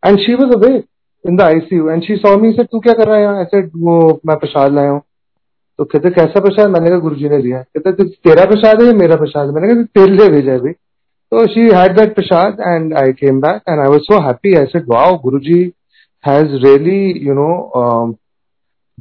[0.03, 0.85] And she was awake.
[1.25, 4.21] In the ICU and she saw me say तू क्या कर रहा है ऐसे वो,
[4.27, 5.01] मैं प्रसाद लाया हूँ.
[5.79, 6.71] तो कहते, कैसा प्रसाद?
[6.71, 9.83] मैंने कहा गुरु जी ने दिया कहते तेरा प्रसाद है या मेरा प्रसाद मैंने कहा
[9.99, 13.89] तेरे लिए भेजा अभी तो she had that prasad and I came back and I
[13.89, 15.61] was so happy I said wow Guru ji
[16.25, 17.49] has really you know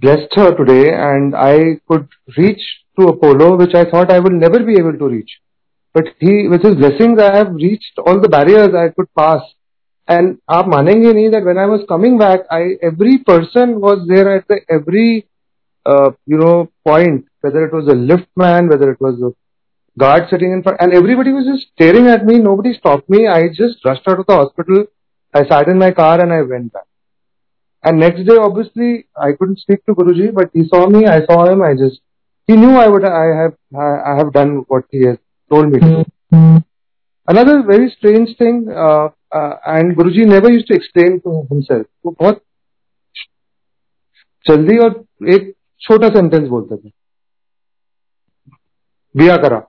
[0.00, 2.62] blessed her today and I could reach
[2.98, 5.30] to Apollo which I thought I would never be able to reach.
[5.94, 9.40] But he, with his blessings, I have reached all the barriers I could pass
[10.08, 14.36] And आप मानेंगे नहीं that when I was coming back, I every person was there
[14.36, 15.26] at the every
[15.84, 19.32] uh, you know point, whether it was a lift man, whether it was a
[19.98, 22.38] guard sitting in front, and everybody was just staring at me.
[22.38, 23.26] Nobody stopped me.
[23.26, 24.84] I just rushed out of the hospital.
[25.34, 26.86] I sat in my car and I went back.
[27.83, 31.05] And next day, obviously, I couldn't speak to Guruji, but he saw me.
[31.07, 31.61] I saw him.
[31.61, 31.99] I just
[32.49, 33.05] he knew I would.
[33.05, 33.55] I have.
[33.75, 35.17] I have done what he has
[35.51, 36.05] told me to.
[36.31, 36.57] Mm-hmm.
[37.27, 38.67] Another very strange thing.
[38.69, 42.41] Uh, and Guru ji never use to explain to himself वो बहुत
[44.45, 46.91] जल्दी और एक छोटा sentence बोलते थे
[49.15, 49.61] बिया करा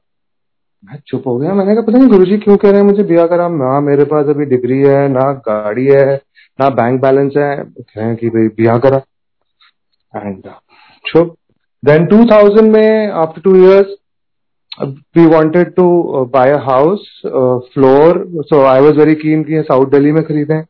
[0.83, 3.27] मैं चुप हो गया मैंने कहा पता नहीं गुरुजी क्यों कह रहे हैं मुझे बिया
[3.27, 6.17] करा ना मेरे पास अभी डिग्री है ना गाड़ी है
[6.61, 9.03] ना बैंक बैलेंस है कह रहे हैं कि भाई बिया करा।
[10.17, 10.43] एंड
[11.07, 11.37] चुप
[11.85, 13.97] देन 2000 में after two years
[15.77, 18.27] to uh, buy a house uh, floor.
[18.43, 20.63] So i was very keen कि साउथ दिल्ली में खरीदें।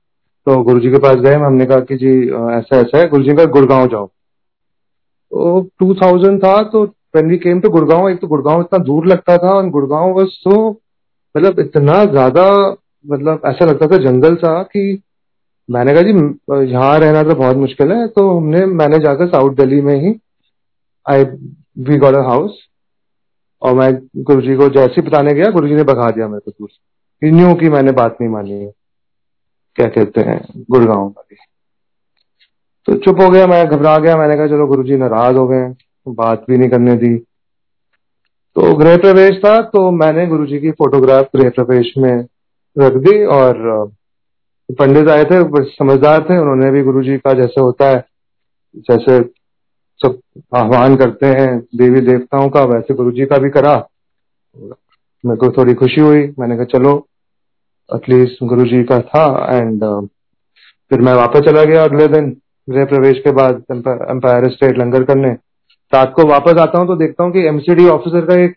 [0.46, 3.86] तो गुरुजी के पास गए हमने कहा कि जी ऐसा ऐसा है गुरुजी का गुड़गांव
[3.86, 4.06] जाओ।
[5.32, 6.84] तो 2000 था तो
[7.16, 10.40] when we came to Gurgaon एक तो गुड़गांव इतना दूर लगता था और गुड़गांव बस
[10.44, 10.70] तो
[11.36, 15.02] मतलब इतना ज़्यादा मतलब ऐसा लगता था जंगल सा कि
[15.68, 19.80] मैंने कहा जी, यहाँ रहना तो बहुत मुश्किल है तो हमने, मैंने जाकर साउथ दिल्ली
[19.80, 20.14] में ही
[21.06, 21.24] I
[21.80, 22.58] we got a house
[23.62, 23.92] और मैं
[24.24, 27.30] गुरु जी को जैसे बताने गया गुरु जी ने भगा दिया मेरे को दूर से।
[27.30, 28.70] न्यू की मैंने बात नहीं मानी है।
[29.78, 31.36] क्या कहते हैं, गुड़गांव वाली।
[32.88, 35.68] तो चुप हो गया, मैं घबरा गया, मैंने कहा, चलो गुरु जी नाराज़ हो गए
[36.06, 37.16] बात भी नहीं करने दी।
[38.56, 42.12] तो गृह प्रवेश था तो मैंने गुरु जी की फोटोग्राफ गृह प्रवेश में
[42.76, 43.92] रख दी, और
[44.78, 48.04] पंडित आए थे समझदार थे उन्होंने भी गुरु जी का जैसे होता है
[48.90, 49.22] जैसे
[50.00, 50.18] सब
[50.56, 53.74] आह्वान करते हैं देवी देवताओं का वैसे गुरु जी का भी करा।
[55.24, 56.94] मेरे को थोड़ी खुशी हुई मैंने कहा चलो
[57.90, 60.06] एटलीस्ट गुरु जी का था एंड uh,
[60.90, 62.30] फिर मैं वापस चला गया अगले दिन
[62.68, 65.32] गृह प्रवेश के बाद एम्पायर स्टेट लंगर करने।
[65.92, 68.56] रात को वापस आता हूँ तो देखता हूँ कि एमसीडी ऑफिसर का एक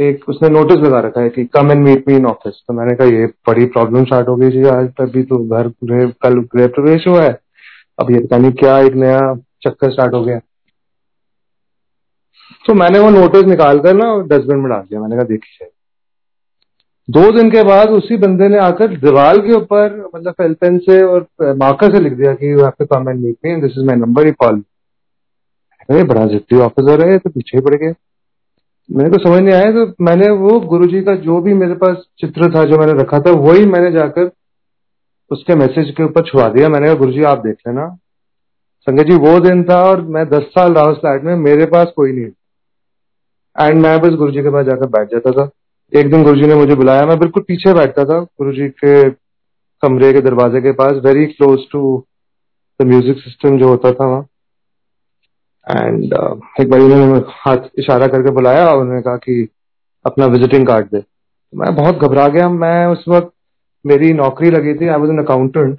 [0.00, 2.94] एक उसने नोटिस लगा रखा है कि come and meet me in office तो मैंने
[2.94, 5.68] कहा, ये बड़ी प्रॉब्लम स्टार्ट हो गई जी आज तक भी तो घर
[6.22, 7.38] कल गृह प्रवेश हुआ है।
[7.98, 9.20] अब ये पता नहीं क्या एक नया
[9.64, 10.38] चक्कर स्टार्ट हो गया।
[12.64, 15.70] तो मैंने वो नोटिस निकाल कर ना डस्टबिन में डाल दिया। मैंने कहा देखी जाए
[17.08, 21.02] दो दिन के बाद उसी बंदे ने आकर दीवार के ऊपर मतलब फेल पेन से
[21.04, 23.86] और मार्कर से लिख दिया कि you have to come and meet me this is
[23.86, 24.62] my number he call
[25.90, 27.92] बड़ा जिद्दी ऑफिसर है तो पीछे ही पड़ गया।
[28.88, 32.48] मेरे को समझ नहीं आया तो मैंने वो गुरुजी का जो भी मेरे पास चित्र
[32.54, 34.30] था, जो मैंने रखा था, वही मैंने जाकर
[35.30, 37.86] उसके मैसेज के ऊपर छुआ दिया। मैंने कहा, गुरुजी, आप देख लेना।
[38.86, 41.92] संगत जी, वो दिन था और मैं दस साल रहा उस फ्लैट में, मेरे पास
[41.96, 42.30] कोई नहीं
[43.56, 45.48] एंड मैं बस गुरुजी के पास जाकर बैठ जाता था।
[45.92, 49.10] एक दिन गुरुजी ने मुझे बुलाया, मैं बिल्कुल पीछे बैठता था गुरुजी के
[49.82, 51.82] कमरे के दरवाजे के पास very close to
[52.80, 54.26] the music system जो होता था वहाँ।
[55.66, 59.48] एंड uh, एक बार उन्होंने हाथ इशारा करके बुलाया और उन्होंने कहा कि
[60.04, 61.02] अपना विजिटिंग कार्ड दे।
[61.52, 63.32] मैं बहुत घबरा गया। मैं उस वक्त
[63.84, 65.78] मेरी नौकरी लगी थी। आई वॉज़ एन अकाउंटेंट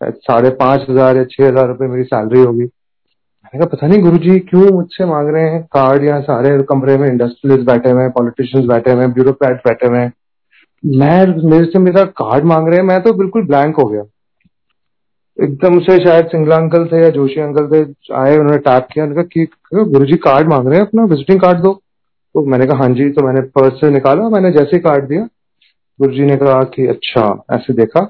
[0.00, 4.18] साढ़े पाँच हज़ार या छह हज़ार रुपए मेरी सैलरी होगी। मैंने कहा पता नहीं गुरु
[4.18, 8.10] जी क्यों मुझसे मांग रहे हैं कार्ड यहाँ सारे कमरे में इंडस्ट्रियलिस्ट बैठे हुए हैं
[8.10, 10.12] पॉलिटिशियंस बैठे हुए हैं ब्यूरोक्रेट बैठे हुए हैं?
[10.84, 14.02] मैं मेरे से मेरा कार्ड मांग रहे हैं। मैं तो बिल्कुल ब्लैंक हो गया।
[15.38, 17.80] एकदम से शायद सिंगला अंकल थे या जोशी अंकल थे,
[18.14, 21.04] आए, उन्होंने टैप किया, उन्होंने कहा कि गुरु जी कार्ड मांग रहे हैं अपना?
[21.04, 21.72] विजिटिंग कार्ड दो।
[22.34, 25.28] तो मैंने कहा हाँ जी। तो मैंने पर्स से निकाला, मैंने जैसे ही कार्ड दिया
[25.98, 27.22] गुरु जी ने कहा कि अच्छा
[27.52, 28.00] ऐसे देखा।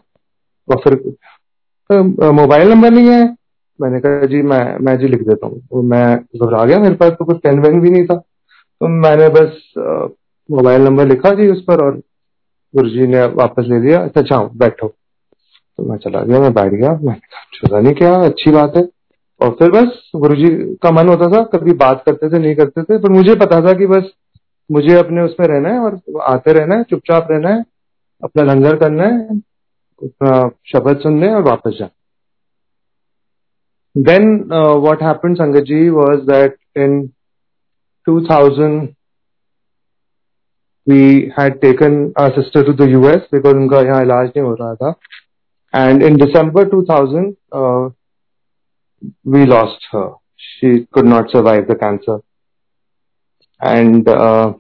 [0.69, 0.95] और फिर
[2.33, 3.23] मोबाइल नंबर नहीं है।
[3.81, 7.13] मैंने कहा, जी, मैं मैं जी लिख देता हूँ। तो मैं घबरा गया मेरे पास
[7.19, 9.73] तो कुछ पेन वेन भी नहीं था। तो मैंने बस
[10.49, 12.01] मोबाइल नंबर लिखा जी उस पर और
[12.75, 14.93] गुरु जी ने वापस ले दिया अच्छा अच्छा बैठो।
[15.79, 18.89] तो मैं चला गया मैं बैठ गया मैंने कहा छुदा नहीं क्या अच्छी बात है?
[19.41, 22.83] और फिर बस गुरु जी का मन होता था कभी बात करते थे नहीं करते
[22.83, 24.05] थे पर मुझे पता था कि बस
[24.73, 27.65] मुझे अपने उसमें रहना है और आते रहना है चुपचाप रहना है
[28.25, 31.91] अपना लंगर करना है अपना शब्द सुनने और वापस जाना
[33.97, 37.13] then uh, what happened sangaji was that in
[38.07, 38.95] 2000
[40.87, 44.75] we had taken our sister to the US because उनका यहाँ इलाज नहीं हो रहा
[44.75, 44.95] था।
[45.74, 47.90] And in December 2000, uh,
[49.24, 50.12] we lost her.
[50.36, 52.20] She could not survive the cancer.
[53.60, 54.54] And uh,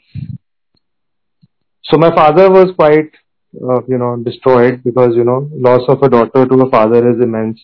[1.83, 3.11] so my father was quite,
[3.55, 7.21] uh, you know, destroyed because, you know, loss of a daughter to a father is
[7.21, 7.59] immense.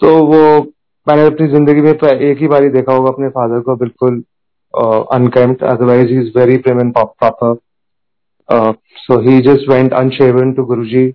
[0.00, 0.42] तो वो
[1.08, 4.22] मैंने अपनी जिंदगी में एक ही बारी देखा होगा अपने फादर को बिल्कुल
[5.14, 7.56] unkempt otherwise he is very prim and proper
[9.06, 11.14] so he just went unshaven to Guruji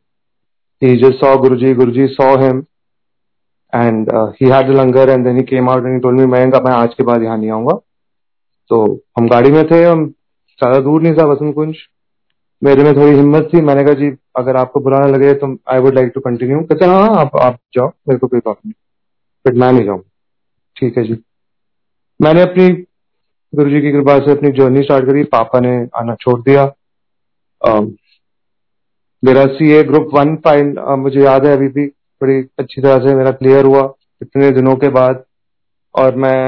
[0.82, 2.66] he just saw Guruji, Guruji saw him
[3.72, 6.26] and uh, he had the langar and then he came out and he told me
[6.26, 7.74] मैं मैं आज के बाद यहाँ नहीं आऊँगा.
[8.70, 8.84] तो
[9.18, 11.76] हम गाड़ी में थे हम ज़्यादा दूर नहीं था वसंत कुंज।
[12.62, 15.78] मेरे में थोड़ी हिम्मत थी मैंने कहा जी अगर आपको बुरा ना लगे तो I
[15.80, 18.74] would like to continue कहते हाँ हाँ आप आप जाओ मेरे को कोई प्रॉब्लम नहीं.
[19.46, 20.02] बट मैं नहीं जाऊँ
[20.76, 21.16] ठीक है जी।
[22.20, 22.68] मैंने अपनी
[23.52, 26.64] गुरु जी की कृपा से अपनी जर्नी स्टार्ट करी पापा ने आना छोड़ दिया।
[29.22, 31.86] मेरा C A group one fine मुझे याद है अभी भी,
[32.20, 33.82] बड़ी अच्छी तरह से मेरा क्लियर हुआ
[34.22, 35.24] इतने दिनों के बाद।
[35.94, 36.38] और मैं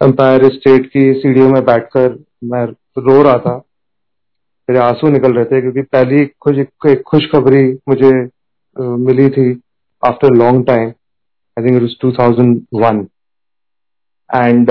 [0.00, 2.64] एम्पायर स्टेट की सीढ़ियों में बैठकर मैं
[2.98, 3.56] रो रहा था।
[4.68, 8.10] मेरे आँसू निकल रहे थे क्योंकि पहली खुश, एक खुशखबरी मुझे
[8.76, 9.50] मिली थी
[10.02, 10.88] after long time
[11.56, 13.06] I think it two thousand one
[14.30, 14.70] and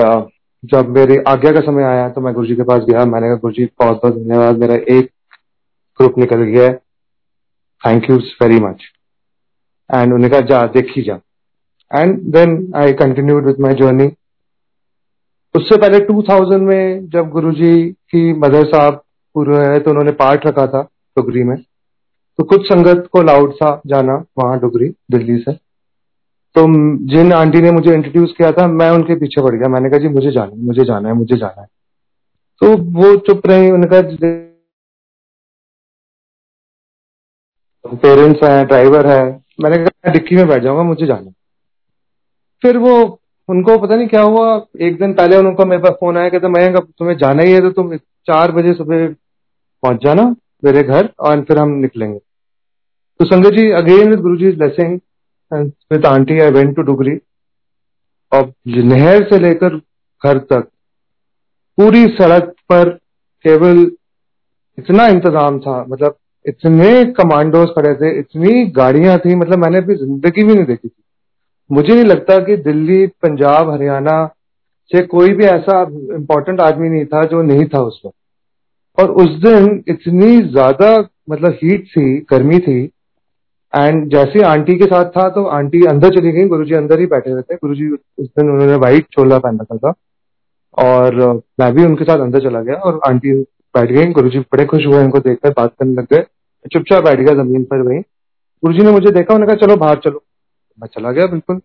[0.62, 3.64] जब मेरे आज्ञा का समय आया तो मैं गुरुजी के पास गया। मैंने कहा, गुरुजी
[3.80, 5.10] बहुत बहुत धन्यवाद। मेरा एक
[6.00, 6.72] ग्रुप निकल गया
[7.82, 8.84] thank you very much
[9.94, 11.20] and उन्होंने कहा, जा, देखी जा.
[12.00, 14.10] And then I continued with my journey
[15.54, 19.02] उससे पहले 2000 में जब गुरुजी की मदर साहब
[19.34, 20.82] पूरे है तो उन्होंने पाठ रखा था
[21.18, 21.56] डुगरी में।
[22.38, 25.52] तो कुछ संगत को लाउड था जाना वहाँ डुगरी, दिल्ली से।
[26.54, 26.66] तो
[27.06, 30.08] जिन आंटी ने मुझे इंट्रोड्यूस किया था, मैं उनके पीछे पड़ गया। मैंने कहा, जी,
[30.08, 31.66] मुझे जाना है, मुझे जाना है, मुझे जाना है।
[32.60, 34.00] तो वो चुप रही, उन्होंने कहा
[37.94, 39.22] पेरेंट्स हैं, ड्राइवर है।
[39.60, 41.30] मैंने कहा डिक्की में बैठ जाऊँगा, मुझे जाना
[42.62, 43.18] फिर वो,
[43.48, 46.80] उनको पता नहीं क्या हुआ। एक दिन पहले उनको मेरे पास फ़ोन आया, कहते मैं
[46.80, 49.06] तुम्हें जाना ही है तो तुम चार बजे सुबह
[49.82, 50.24] पहुँच जाना
[50.64, 52.18] मेरे घर और फिर हम निकलेंगे।
[53.20, 54.98] तो संगत जी again with Guru ji blessing
[55.92, 57.16] with aunty I went to Dugri
[58.32, 60.68] और नहर से लेकर घर तक,
[61.78, 62.88] पूरी सड़क पर
[63.44, 63.90] केवल
[64.78, 70.42] इतना इंतज़ाम था मतलब इतने कमांडोज खड़े थे, इतनी गाड़ियाँ थी मतलब मैंने अपनी ज़िंदगी
[70.42, 71.02] भी नहीं देखी थी।
[71.70, 74.24] मुझे नहीं लगता कि दिल्ली, पंजाब, हरियाणा
[74.90, 75.80] से कोई भी ऐसा
[76.14, 78.14] इम्पोर्टेंट आदमी नहीं था जो नहीं था उस वक्त।
[78.98, 80.96] और उस दिन इतनी ज़्यादा
[81.30, 82.82] मतलब हीट थी, गर्मी थी
[83.72, 87.30] एंड जैसे आंटी के साथ था तो आंटी अंदर चली गई, गुरुजी अंदर ही बैठे
[87.30, 89.92] हुए थे। गुरुजी उस दिन उन्होंने व्हाइट चोला पहन रखा था,
[90.78, 93.32] और मैं भी उनके साथ अंदर चला गया, और आंटी
[93.74, 96.24] बैठ गई, गुरुजी बड़े खुश हुए, उनको देखकर बात करने लग गए।
[96.66, 98.00] चुपचाप बैठ गया ज़मीन पर वहीं।
[98.62, 100.22] गुरुजी ने मुझे देखा, उन्होंने कहा, चलो, बाहर चलो।
[100.78, 101.60] मैं चला गया, बिल्कुल।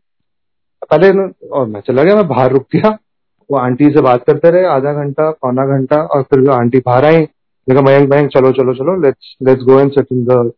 [0.91, 1.09] पहले
[1.49, 2.97] और मैं चला गया, मैं बाहर रुक गया।
[3.49, 7.05] वो आंटी से बात करते रहे, आधा घंटा, पौना घंटा, और फिर वो आंटी बाहर
[7.05, 7.21] आई।
[7.67, 10.51] देखा मयंक मयंक, चलो चलो चलो let's let's go and set in the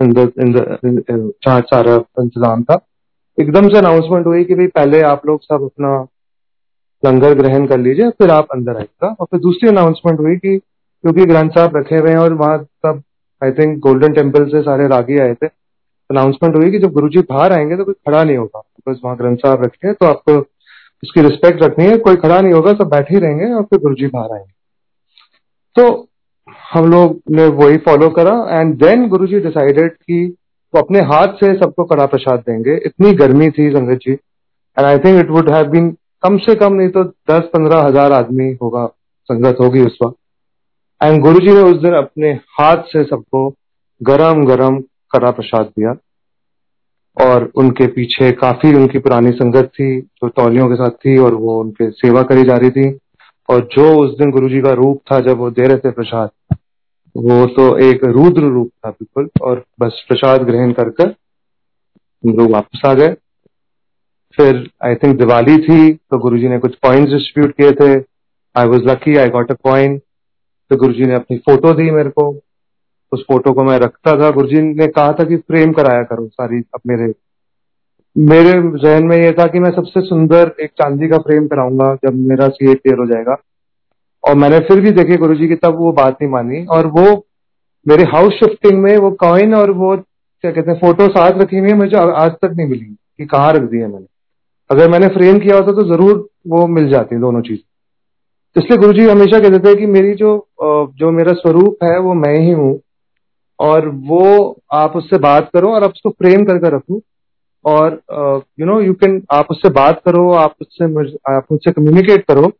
[0.00, 2.78] in the in the जहाँ सारा इंतज़ाम था।
[3.38, 5.96] एकदम से अनाउंसमेंट हुई कि भाई, पहले आप लोग सब अपना
[7.02, 11.24] लंगर ग्रहण कर लीजिए, फिर आप अंदर आएगा और फिर दूसरी अनाउंसमेंट हुई कि, क्योंकि
[11.24, 12.58] ग्रंथ साहब रखे हुए हैं और वहाँ
[13.44, 15.46] आई थिंक गोल्डन टेंपल से सारे रागी आए थे।
[16.10, 19.36] अनाउंसमेंट हुई कि जब गुरुजी बाहर आएँगे तो कोई खड़ा नहीं होगा। बिकॉज़ वहाँ ग्रंथ
[19.38, 20.38] साहब रखे हैं तो आपको
[21.02, 24.06] उसकी रिस्पेक्ट रखनी है। कोई खड़ा नहीं होगा, सब बैठे ही रहेंगे और फिर गुरुजी
[24.08, 24.52] बाहर आएँगे।
[25.76, 26.08] तो
[26.72, 30.24] हम लोग ने वही फॉलो करा एंड देन गुरुजी डिसाइडेड कि
[30.74, 34.12] वो अपने हाथ से सबको कड़ा प्रसाद देंगे। इतनी गर्मी थी Sangat ji.
[34.12, 35.90] And I think it would have been
[36.22, 38.86] कम से कम नहीं तो दस पंद्रह हज़ार आदमी होगा,
[39.30, 40.16] संगत होगी उस वक्त।
[41.00, 43.48] एंड गुरु जी ने उस दिन अपने हाथ से सबको
[44.00, 44.80] गरम गरम
[45.10, 45.94] कड़ा प्रसाद दिया
[47.16, 51.60] और उनके पीछे काफ़ी उनकी पुरानी संगत थी, जो तौलियों के साथ थी और वो
[51.60, 52.86] उनके सेवा करी जा रही थी।
[53.48, 56.30] और जो उस दिन गुरु जी का रूप था, जब वो दे रहे थे प्रसाद,
[57.14, 61.14] वो तो एक रुद्र रूप था बिल्कुल और बस प्रसाद ग्रहण कर कर
[62.24, 63.12] लोग वापस आ गए।
[64.38, 67.92] फिर आई थिंक दिवाली थी तो गुरुजी ने कुछ पॉइंट्स डिस्ट्रीब्यूट किए थे।
[68.56, 69.98] I was lucky I got a coin
[70.70, 72.28] तो गुरुजी ने अपनी फ़ोटो दी मेरे को।
[73.12, 76.58] उस फ़ोटो को मैं रखता था। गुरुजी ने कहा था कि फ्रेम कराया करो सारी
[76.74, 77.12] अब मेरे।
[78.16, 82.14] मेरे जहन में ये था कि मैं सबसे सुंदर एक चांदी का फ्रेम कराऊँगा जब
[82.28, 83.36] मेरा सी क्लियर हो जाएगा।
[84.24, 87.04] और मैंने फिर भी देखे गुरु जी की तब वो बात नहीं मानी। और वो
[87.86, 91.68] मेरे हाउस शिफ्टिंग में वो कॉइन और वो क्या कहते हैं फ़ोटो साथ रखी हुई
[91.68, 92.84] है, मुझे आज तक नहीं मिली
[93.18, 94.06] कि कहाँ रख दी है मैंने।
[94.70, 97.60] अगर मैंने फ्रेम किया होता तो ज़रूर वो मिल जाती दोनों चीज़।
[98.56, 100.36] इसलिए गुरु जी हमेशा कहते थे कि मेरी जो
[100.98, 102.78] जो मेरा स्वरूप है वो मैं ही हूँ।
[103.58, 104.24] और वो
[104.72, 107.00] आप उससे बात करो और आप उसको फ्रेम करके रखो।
[107.64, 108.00] और
[108.60, 110.84] यू नो यू कैन आप उससे बात करो आप उससे
[111.34, 112.50] आप उससे कम्युनिकेट करो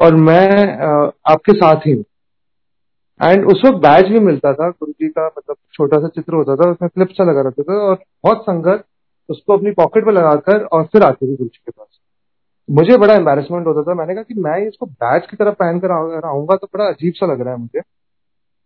[0.00, 2.04] और मैं uh, आपके साथ ही हूँ।
[3.20, 6.56] एंड उस वक्त बैच भी मिलता था गुरु जी का मतलब छोटा सा चित्र होता
[6.56, 8.84] था उसमें क्लिप सा लगा रहता था और बहुत संगत
[9.28, 11.97] उसको अपनी पॉकेट में लगाकर और फिर आते थे गुरु जी के पास।
[12.68, 15.90] मुझे बड़ा एम्बेरसमेंट होता था। मैंने कहा कि मैं इसको बैच की तरफ़ पहन कर
[16.26, 17.80] आऊँगा तो बड़ा अजीब सा लग रहा है मुझे।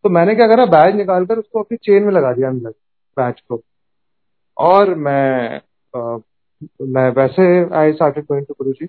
[0.04, 3.62] तो मैंने क्या करा बैच निकालकर उसको अपनी चेन में लगा दिया बैच को।
[4.58, 5.60] और मैं
[5.96, 6.18] आ,
[6.82, 8.86] मैं वैसे आई स्टार्टेड गोइंग टू गुरु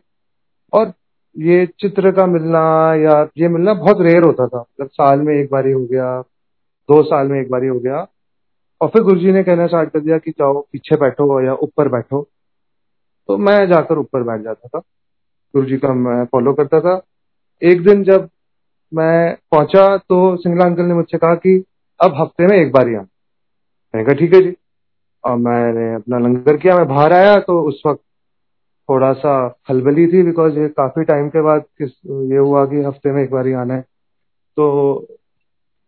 [0.73, 0.93] और
[1.37, 2.59] ये चित्र का मिलना
[2.95, 6.21] या ये मिलना बहुत रेयर होता था। मतलब साल में एक बार ही हो गया
[6.89, 8.07] दो साल में एक बार ही हो गया।
[8.81, 12.29] और फिर गुरु ने कहना स्टार्ट कर दिया कि जाओ पीछे बैठो या ऊपर बैठो।
[13.27, 14.81] तो मैं जाकर ऊपर बैठ जाता था।
[15.53, 17.01] गुरु जी का मैं फॉलो करता था।
[17.61, 18.27] एक दिन जब
[18.91, 21.63] मैं पहुँचा तो सिंगला अंकल ने मुझसे कहा कि
[21.99, 23.07] अब हफ़्ते में एक बार ही आना।
[23.93, 24.55] मैंने कहा, ठीक है जी।
[25.23, 28.01] और मैंने अपना लंगर किया, मैं बाहर आया तो उस वक्त
[28.89, 33.21] थोड़ा सा खलबली थी बिकॉज़ ये काफ़ी टाइम के बाद ये हुआ कि हफ़्ते में
[33.23, 33.81] एक बार ही आना है।
[34.57, 35.07] तो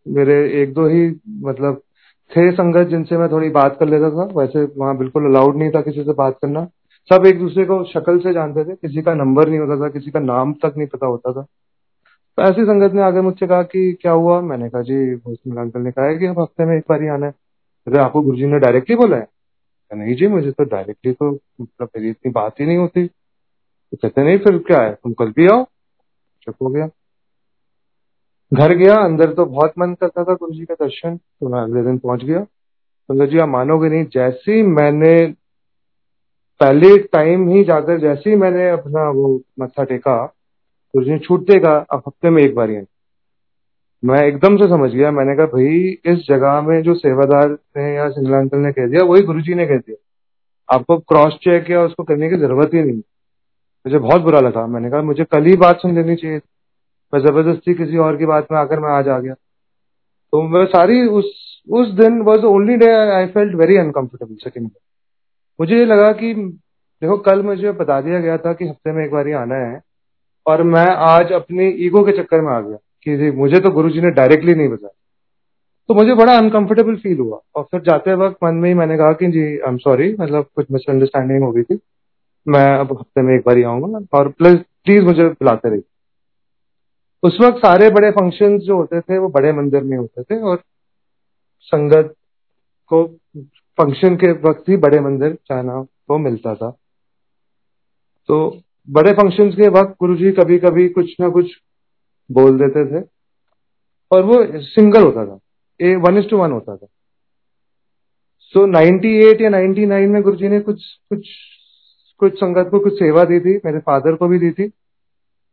[0.05, 1.07] मेरे एक दो ही
[1.43, 1.81] मतलब
[2.31, 5.81] थे संगत जिनसे मैं थोड़ी बात कर लेता था। वैसे वहाँ बिल्कुल अलाउड नहीं था
[5.81, 6.67] किसी से बात करना।
[7.09, 10.11] सब एक दूसरे को शक्ल से जानते थे, किसी का नंबर नहीं होता था, किसी
[10.11, 11.41] का नाम तक नहीं पता होता था।
[12.37, 14.41] तो ऐसी संगत ने आगे मुझसे कहा कि क्या हुआ?
[14.41, 17.07] मैंने कहा, जी भोसमिल अंकल ने कहा है कि अब हफ़्ते में एक बार ही
[17.07, 17.31] आना है।
[17.87, 19.27] अरे, आपको गुरु जी ने डायरेक्टली बोला है?
[19.93, 24.23] नहीं जी, मुझे तो डायरेक्टली तो मतलब मेरी इतनी बात ही नहीं होती। तो कहते,
[24.23, 24.93] नहीं, फिर क्या है?
[24.93, 25.65] तुम कल भी आओ।
[26.41, 26.89] चुप हो गया।
[28.53, 31.83] घर गया, अंदर तो बहुत मन करता था गुरु जी का दर्शन। तो मैं अगले
[31.83, 32.39] दिन पहुँच गया।
[33.09, 35.33] तो जी, आप मानोगे नहीं, जैसे ही मैंने
[36.59, 40.25] पहले टाइम ही जाकर जैसे ही मैंने अपना वो मत्था टेका
[40.93, 42.81] गुरु जी छूटते का अब हफ़्ते में एक बार ही
[44.03, 48.09] मैं एकदम से समझ गया। मैंने कहा, भाई, इस जगह में जो सेवादार ने या
[48.09, 49.95] सिंगला अंकल ने कह दिया, वही गुरु जी ने कह दिया।
[50.75, 52.97] आपको क्रॉस चेक या उसको करने की ज़रूरत ही नहीं
[53.85, 56.37] मुझे बहुत बुरा लगा। मैंने कहा, मुझे कल ही बात सुन लेनी चाहिए
[57.13, 61.07] मैं ज़बरदस्ती किसी और की बात में आकर मैं आज आ गया। तो मैं सारी
[61.07, 61.25] उस
[61.69, 64.69] उस दिन was only day I felt very uncomfortable second
[65.59, 66.33] मुझे ये लगा कि,
[67.01, 69.81] देखो, कल मुझे बता दिया गया था कि हफ़्ते में एक बार आना है,
[70.45, 74.01] और मैं आज अपनी ईगो के चक्कर में आ गया कि मुझे तो गुरु जी
[74.01, 74.93] ने डायरेक्टली नहीं बताया।
[75.89, 79.13] तो मुझे बड़ा अनकंफर्टेबल फील हुआ, और फिर जाते वक्त मन में ही मैंने कहा
[79.13, 81.79] कि जी आई एम सॉरी मतलब कुछ मिसअंडरस्टैंडिंग हो गई थी।
[82.47, 85.83] मैं अब हफ़्ते में एक बार ही आऊँगा, और प्लस प्लीज़ मुझे बुलाते रहिए।
[87.23, 90.61] उस वक्त सारे बड़े फ़ंक्शन जो होते थे, वो बड़े मंदिर में होते थे, और
[91.63, 92.13] संगत
[92.91, 93.03] को
[93.81, 96.71] फ़ंक्शन के वक्त ही बड़े मंदिर जाना को मिलता था।
[98.27, 101.51] तो बड़े फ़ंक्शंस के वक्त गुरुजी कभी कभी कुछ ना कुछ
[102.31, 103.05] बोल देते थे
[104.11, 105.39] और वो सिंगल होता था।
[105.81, 106.87] A one is to one होता था।
[108.39, 111.29] सो so, 98 या 99 में गुरुजी ने कुछ कुछ
[112.17, 114.71] कुछ संगत को कुछ सेवा दी थी मेरे फादर को भी दी थी।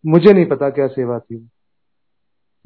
[0.07, 1.49] मुझे नहीं पता क्या सेवा थी।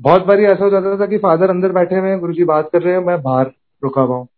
[0.01, 2.71] बहुत बारी ऐसा हो जाता था कि फादर अंदर बैठे हुए हैं गुरु जी बात
[2.73, 3.53] कर रहे हैं मैं बाहर
[3.85, 4.29] रुका हुआ हूँ।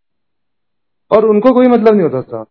[1.11, 2.43] और उनको कोई मतलब नहीं होता था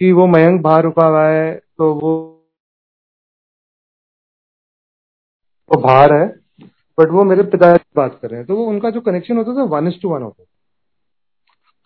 [0.00, 2.12] कि वो मयंक बाहर रुका हुआ है तो वो
[5.70, 6.26] वो बाहर है
[6.98, 9.64] बट वो मेरे पिताजी बात कर रहे हैं। तो वो उनका जो कनेक्शन होता था
[9.64, 10.44] वन इज़ टू वन होता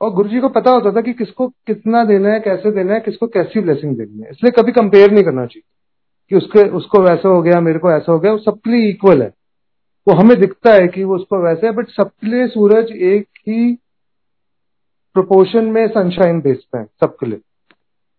[0.00, 3.00] और गुरु जी को पता होता था कि किसको कितना देना है, कैसे देना है,
[3.00, 5.62] किसको कैसी ब्लेसिंग देनी है। इसलिए कभी कंपेयर नहीं करना चाहिए
[6.30, 9.22] कि उसके, उसको वैसा हो गया, मेरे को ऐसा हो गया, वो सबके लिए इक्वल
[9.22, 9.28] है।
[10.06, 13.78] वो हमें दिखता है कि वो उसको वैसे है बट सबके लिए सूरज एक ही
[15.16, 17.40] प्रोपोर्शन में सनशाइन भेजता है सबके लिए।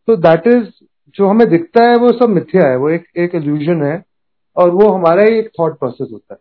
[0.07, 0.67] तो दैट इज़
[1.15, 4.03] जो हमें दिखता है वो सब मिथ्या है वो एक एक इल्यूजन है
[4.57, 6.39] और वो हमारा ही एक थॉट प्रोसेस होता है।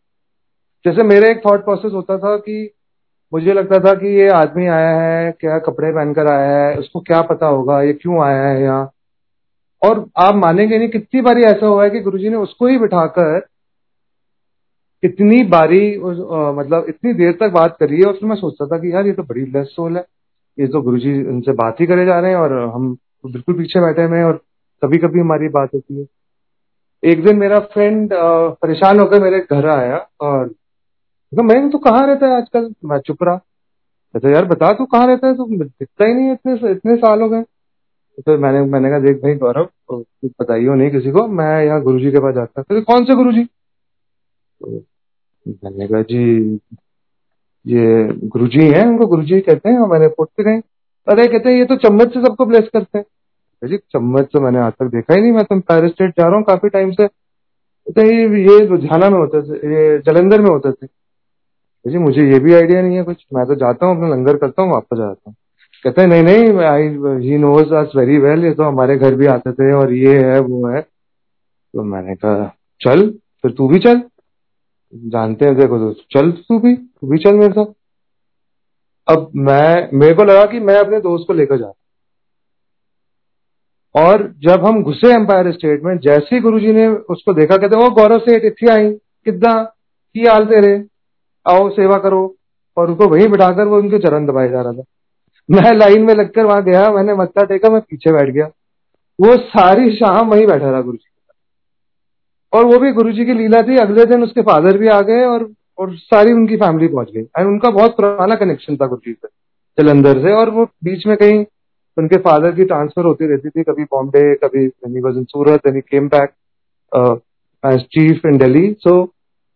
[0.84, 2.70] जैसे मेरा एक थॉट प्रोसेस होता था कि
[3.32, 7.20] मुझे लगता था कि ये आदमी आया है क्या कपड़े पहनकर आया है उसको क्या
[7.22, 8.90] पता होगा ये क्यों आया है यहाँ?
[9.82, 13.46] और आप मानेंगे नहीं कितनी बारी ऐसा हुआ है कि गुरुजी ने उसको ही बिठाकर
[15.02, 18.92] इतनी बारी आ, मतलब इतनी देर तक बात करी है फिर मैं सोचता था कि
[18.92, 20.04] यार ये तो बड़ी ब्लेस सोल है।
[20.58, 22.92] ये तो गुरु जी उनसे बात ही करे जा रहे हैं और हम
[23.26, 24.36] बिल्कुल पीछे बैठे हुए हैं और
[24.82, 26.06] कभी कभी हमारी बात होती है।
[27.02, 30.48] एक दिन मेरा फ्रेंड परेशान होकर मेरे घर आया और
[31.32, 32.72] तो मैं तो कहाँ रहता है आजकल?
[32.84, 35.34] मैं चुप रहा। कहते यार बता, तू कहाँ रहता है?
[35.34, 37.42] तो दिखता ही नहीं इतने इतने साल हो गए।
[38.18, 42.10] तो मैंने मैंने कहा, देख भाई गौरव कुछ बताइयो नहीं किसी को, मैं यहाँ गुरुजी
[42.10, 43.44] के पास जाता तो कौन से गुरुजी?
[43.44, 44.70] तो
[45.46, 46.58] मैंने कहा, जी
[47.66, 50.60] ये गुरुजी हैं, उनको गुरुजी कहते हैं मैंने पोट पे गए।
[51.08, 53.04] अरे, कहते हैं, ये तो चम्मच से सबको ब्लेस करते हैं।
[53.68, 56.36] जी, चम्मच तो मैंने आज तक देखा ही नहीं, मैं तो पैर स्टेट जा रहा
[56.36, 58.02] हूँ, काफ़ी टाइम से। कहते
[58.42, 60.86] ये लुधियाना में होते थे, ये जलंधर में होते थे।
[61.90, 64.62] जी, मुझे ये भी आइडिया नहीं है कुछ। मैं तो जाता हूँ, अपना लंगर करता
[64.62, 65.34] हूँ, वापस जाता हूँ।
[65.84, 66.82] कहते हैं, नहीं नहीं I
[67.28, 70.40] he knows us very well ये तो हमारे घर भी आते थे और ये है,
[70.40, 74.02] वो है। तो मैंने कहा, चल, फिर तू भी चल।
[74.96, 77.66] जानते हैं, देखो दोस्त चल तू भी तू भी चल मेरे साथ।
[79.08, 81.72] अब मैं, मेरे को लगा कि मैं अपने दोस्त को लेकर जा
[83.94, 87.90] और जब हम घुसे एम्पायर स्टेट में, जैसे ही गुरुजी ने उसको देखा, कहते, ओ
[87.90, 88.90] गौरव सेठ, इतनी आई
[89.24, 89.62] किदा
[90.14, 90.84] की हाल तेरे?
[91.48, 92.36] आओ, सेवा करो।
[92.76, 94.82] और उसको वहीं बिठाकर वो उनके चरण दबाए जा रहा था।
[95.50, 98.46] मैं लाइन में लगकर वहाँ गया, मैंने मत्था टेका, मैं पीछे बैठ गया।
[99.20, 101.10] वो सारी शाम वहीं बैठा रहा गुरु जी
[102.54, 105.24] और वो भी गुरु जी की लीला थी। अगले दिन उसके फादर भी आ गए
[105.24, 105.48] और
[105.78, 109.28] और सारी उनकी फैमिली पहुँच गई। एंड उनका बहुत पुराना कनेक्शन था गुरु जी से
[109.78, 111.44] जलंधर से। और वो बीच में कहीं
[111.96, 114.68] उनके फादर की ट्रांसफ़र होती रहती थी कभी बॉम्बे कभी
[115.24, 116.30] Surat came back
[117.80, 119.02] chief in Delhi so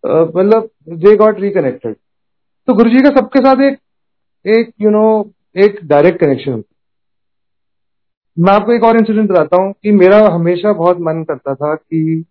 [0.06, 1.94] मतलब दे गॉट रिकनेक्टेड
[2.68, 3.78] तो गुरु जी का सबके साथ एक
[4.46, 6.62] एक यू you नो know, एक डायरेक्ट कनेक्शन
[8.36, 12.24] मैं आपको एक और इंसिडेंट बताता हूँ कि मेरा हमेशा बहुत मन करता था कि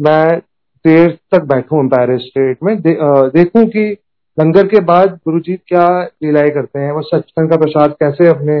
[0.00, 0.38] मैं
[0.84, 3.96] देर तक बैठूं एम्पायर स्टेट में। दे, आ, देखूँ कि
[4.40, 8.54] लंगर के बाद गुरु जी क्या लीलाएँ करते हैं वो सचखंड का प्रसाद कैसे अपने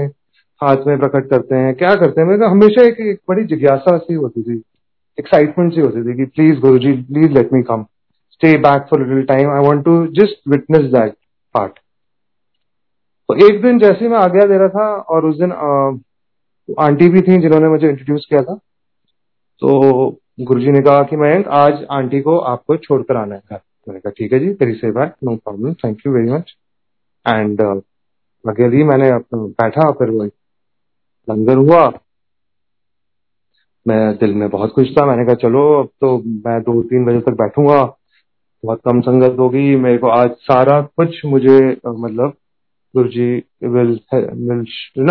[0.62, 2.28] हाथ में प्रकट करते हैं क्या करते हैं?
[2.28, 4.62] मेरे हमेशा एक, एक बड़ी जिज्ञासा सी होती थी
[5.20, 7.86] एक्साइटमेंट सी होती थी कि please Guru ji please let me come
[8.30, 11.12] stay back for little time I want to just witness that
[11.54, 11.72] part
[13.28, 15.90] तो एक दिन जैसे मैं आज्ञा दे रहा था और उस दिन आ,
[16.86, 18.54] आंटी भी थी जिन्होंने मुझे इंट्रोड्यूस किया था
[19.60, 24.00] तो गुरुजी ने कहा कि मैं आज आंटी को आपको छोड़कर आना है घर। मैंने
[24.00, 26.54] कहा, ठीक है जी, तेरी सेवा है no problem thank you very much
[27.26, 27.60] and
[28.44, 30.24] अकेली मैंने बैठा, फिर वो
[31.28, 31.86] लंगर हुआ।
[33.86, 37.20] मैं दिल में बहुत खुश था, मैंने कहा, चलो, अब तो मैं दो तीन बजे
[37.20, 37.82] तक बैठूँगा।
[38.64, 42.34] बहुत कम संगत होगी, मेरे को आज सारा कुछ मुझे मतलब
[42.94, 43.32] Guru ji
[43.64, 43.98] will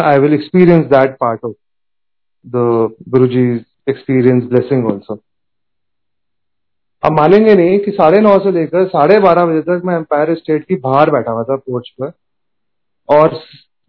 [0.01, 1.53] I will experience that part of
[2.45, 3.45] the Guru ji
[3.87, 5.15] experience blessing also
[7.03, 10.63] अब मानेंगे नहीं कि साढ़े नौ से लेकर साढ़े बारह बजे तक मैं एम्पायर स्टेट
[10.67, 12.11] की बाहर बैठा हुआ था पोर्च पर
[13.09, 13.39] और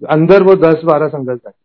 [0.02, 1.62] अंदर वो दस बारह संगत बैठे।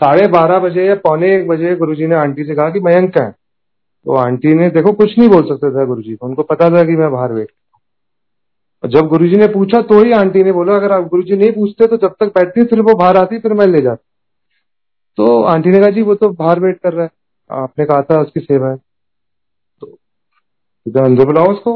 [0.00, 3.30] साढ़े बारह बजे या पौने एक बजे गुरुजी ने आंटी से कहा कि मयंक है।
[3.30, 6.96] तो आंटी ने देखो कुछ नहीं बोल सकते थे गुरुजी को, उनको पता था कि
[6.96, 7.52] मैं बाहर वेट
[8.84, 11.96] जब गुरुजी ने पूछा तो ही आंटी ने बोला, अगर आप गुरुजी नहीं पूछते तो
[11.98, 14.07] जब तक बैठती फिर वो बाहर आती, फिर मैं ले जाती
[15.18, 17.10] तो आंटी ने कहा, जी, वो तो बाहर वेट कर रहा है।
[17.50, 18.76] आपने कहा था उसकी सेवा है।
[19.80, 21.72] तो अंदर बुलाओ उसको।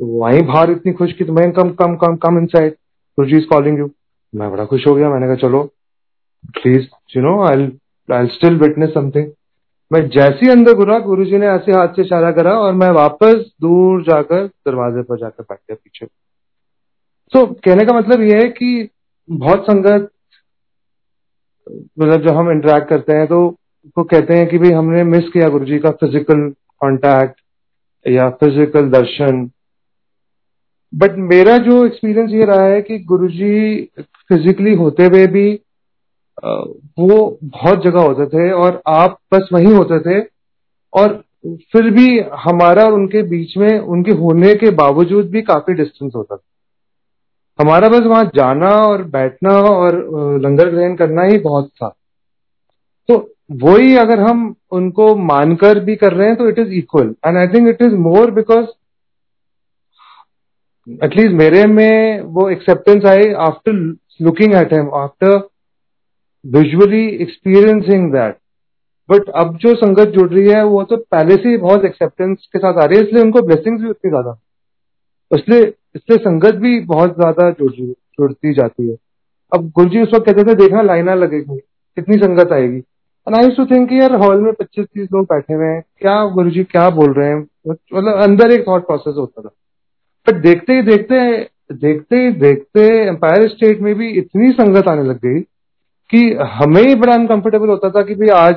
[0.00, 2.72] तो वहीं बाहर इतनी खुश की मैं come come come come inside
[3.18, 3.90] Guruji is calling you
[4.34, 5.62] मैं बड़ा खुश हो गया। मैंने कहा, चलो
[6.52, 7.66] please you know I
[8.08, 9.30] I still witness something
[9.90, 12.90] मैं जैसे ही अंदर घुरा गुरु जी ने ऐसे हाथ से इशारा करा और मैं
[12.90, 16.06] वापस दूर जाकर दरवाजे पर जाकर बैठ गया पीछे।
[17.32, 18.88] तो कहने का मतलब यह है कि
[19.30, 20.10] बहुत संगत
[21.98, 23.46] मतलब जब हम इंटरेक्ट करते हैं तो
[23.96, 26.48] वो कहते हैं कि भाई हमने मिस किया गुरु जी का फ़िज़िकल
[26.82, 27.40] कांटेक्ट
[28.06, 29.50] या फ़िज़िकल दर्शन।
[30.92, 33.82] बट मेरा जो एक्सपीरियंस ये रहा है कि गुरुजी
[34.28, 35.52] फिजिकली होते हुए भी
[36.42, 40.20] वो बहुत जगह होते थे और आप बस वहीं होते थे
[40.92, 41.22] और
[41.72, 42.06] फिर भी
[42.38, 46.42] हमारा और उनके बीच में, उनके होने के बावजूद भी काफ़ी डिस्टेंस होता था।
[47.60, 49.96] हमारा बस वहाँ जाना और बैठना और
[50.42, 51.88] लंगर ग्रहण करना ही बहुत था।
[53.08, 53.16] तो
[53.62, 57.46] वही अगर हम उनको मानकर भी कर रहे हैं तो it is equal and I
[57.54, 58.66] think it is more because
[61.04, 63.72] at least मेरे में वो acceptance I after
[64.22, 65.36] looking at him after
[66.44, 68.36] visually experiencing that
[69.08, 72.58] but अब जो संगत जुड़ रही है, वो तो पहले से ही बहुत एक्सेप्टेंस के
[72.58, 74.38] साथ आ रही है, इसलिए उनको ब्लेसिंग्स भी उतनी ज़्यादा
[75.30, 75.60] इसलिए
[75.96, 78.96] इसलिए संगत भी बहुत ज़्यादा जुड़, जुड़ती जाती है।
[79.52, 81.56] अब गुरु जी उस वक्त कहते थे, देखना, लाइना लगेगी,
[81.96, 82.78] कितनी संगत आएगी।
[83.26, 86.50] एंड आई टू थिंक यार हॉल में पच्चीस तीस लोग बैठे हुए हैं, क्या गुरु
[86.50, 87.46] जी क्या बोल रहे हैं?
[87.68, 89.50] मतलब अंदर एक थॉट प्रोसेस होता था।
[90.26, 95.16] बट देखते ही, देखते देखते ही, देखते एम्पायर स्टेट में भी इतनी संगत आने लग
[95.16, 95.40] गई
[96.10, 96.22] कि
[96.52, 98.54] हमें ही बड़ा अनकंफर्टेबल होता था कि भाई आज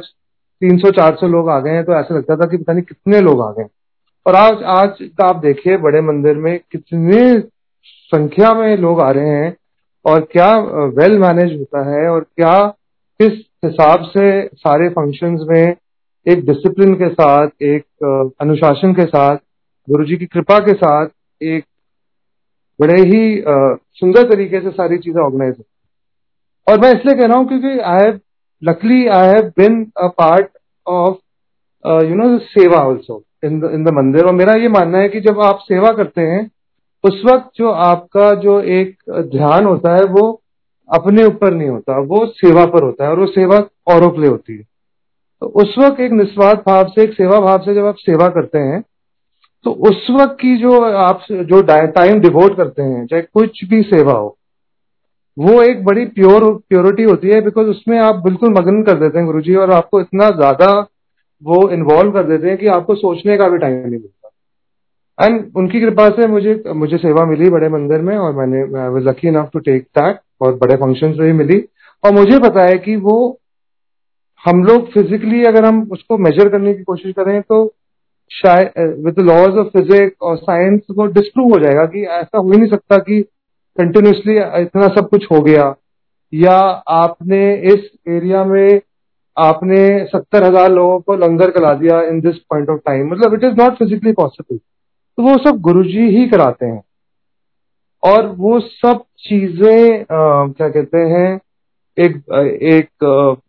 [0.62, 3.52] 300-400 लोग आ गए हैं तो ऐसा लगता था कि पता नहीं कितने लोग आ
[3.52, 3.64] गए
[4.26, 7.40] और आज आज आप देखिए, बड़े मंदिर में कितने
[8.12, 9.56] संख्या में लोग आ रहे हैं
[10.06, 10.52] और क्या
[10.98, 12.54] वेल मैनेज होता है और क्या,
[13.20, 13.34] किस
[13.66, 15.76] हिसाब से सारे फ़ंक्शंस में
[16.26, 19.38] एक डिसिप्लिन के साथ, एक अनुशासन के साथ,
[19.88, 21.08] गुरु जी की कृपा के साथ
[21.42, 21.66] एक
[22.80, 23.44] बड़े ही
[24.00, 25.64] सुंदर तरीके से सारी चीज़ें ऑर्गेनाइज है।
[26.68, 28.20] और मैं इसलिए कह रहा हूँ क्योंकि I have
[28.62, 30.50] luckily I have been a part
[30.88, 31.16] of
[32.06, 35.20] you know सेवा also in the in the मंदिर। और मेरा ये मानना है कि
[35.22, 36.50] जब आप सेवा करते हैं,
[37.04, 38.96] उस वक्त जो आपका जो एक
[39.32, 40.42] ध्यान होता है, वो
[40.90, 44.30] अपने ऊपर नहीं होता, वो सेवा पर होता है और वो सेवा औरों के लिए
[44.30, 44.64] होती है।
[45.42, 48.60] तो उस वक्त एक निस्वार्थ भाव से, एक सेवा भाव से जब आप सेवा करते
[48.60, 48.84] हैं
[49.66, 54.14] तो उस वक्त की जो आप जो टाइम डिवोट करते हैं, चाहे कुछ भी सेवा
[54.14, 54.36] हो,
[55.38, 59.26] वो एक बड़ी प्योर प्योरिटी होती है बिकॉज़ उसमें आप बिल्कुल मगन कर देते हैं
[59.28, 60.68] गुरुजी, और आपको इतना ज़्यादा
[61.44, 65.80] वो इन्वॉल्व कर देते हैं कि आपको सोचने का भी टाइम नहीं मिलता। एंड उनकी
[65.82, 69.50] कृपा से मुझे मुझे सेवा मिली बड़े मंदिर में और मैंने I was lucky enough
[69.54, 71.60] to take that और बड़े फ़ंक्शन में भी मिली।
[72.04, 73.40] और मुझे पता है कि वो,
[74.44, 77.66] हम लोग फिजिकली अगर हम उसको मेजर करने की कोशिश करें तो
[78.32, 82.58] शायद विद लॉज ऑफ़ फिजिक्स और साइंस वो डिस्प्रूव हो जाएगा कि ऐसा हो ही
[82.58, 83.22] नहीं सकता कि
[83.78, 85.74] कंटिन्यूसली इतना सब कुछ हो गया।
[86.34, 86.58] या
[86.96, 87.42] आपने
[87.74, 88.80] इस एरिया में
[89.38, 89.78] आपने
[90.08, 93.62] सत्तर हज़ार लोगों को लंगर करा दिया in this point of time मतलब it is
[93.62, 96.82] not physically possible तो वो सब गुरुजी ही कराते हैं।
[98.04, 101.40] और वो सब चीज़ें क्या कहते हैं,
[101.98, 102.16] एक
[102.74, 103.42] एक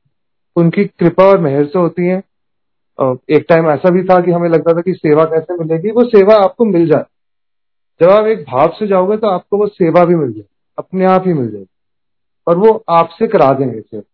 [0.56, 2.22] उनकी कृपा और मेहर से होती हैं।
[3.30, 6.34] एक टाइम ऐसा भी था कि हमें लगता था कि सेवा कैसे मिलेगी, वो सेवा
[6.44, 7.04] आपको मिल जाए।
[8.00, 11.26] जब आप एक भाव से जाओगे तो आपको वो सेवा भी मिल जाएगी अपने आप
[11.26, 11.66] ही मिल जाएगी
[12.46, 14.04] और वो आपसे करा देंगे सिर्फ़।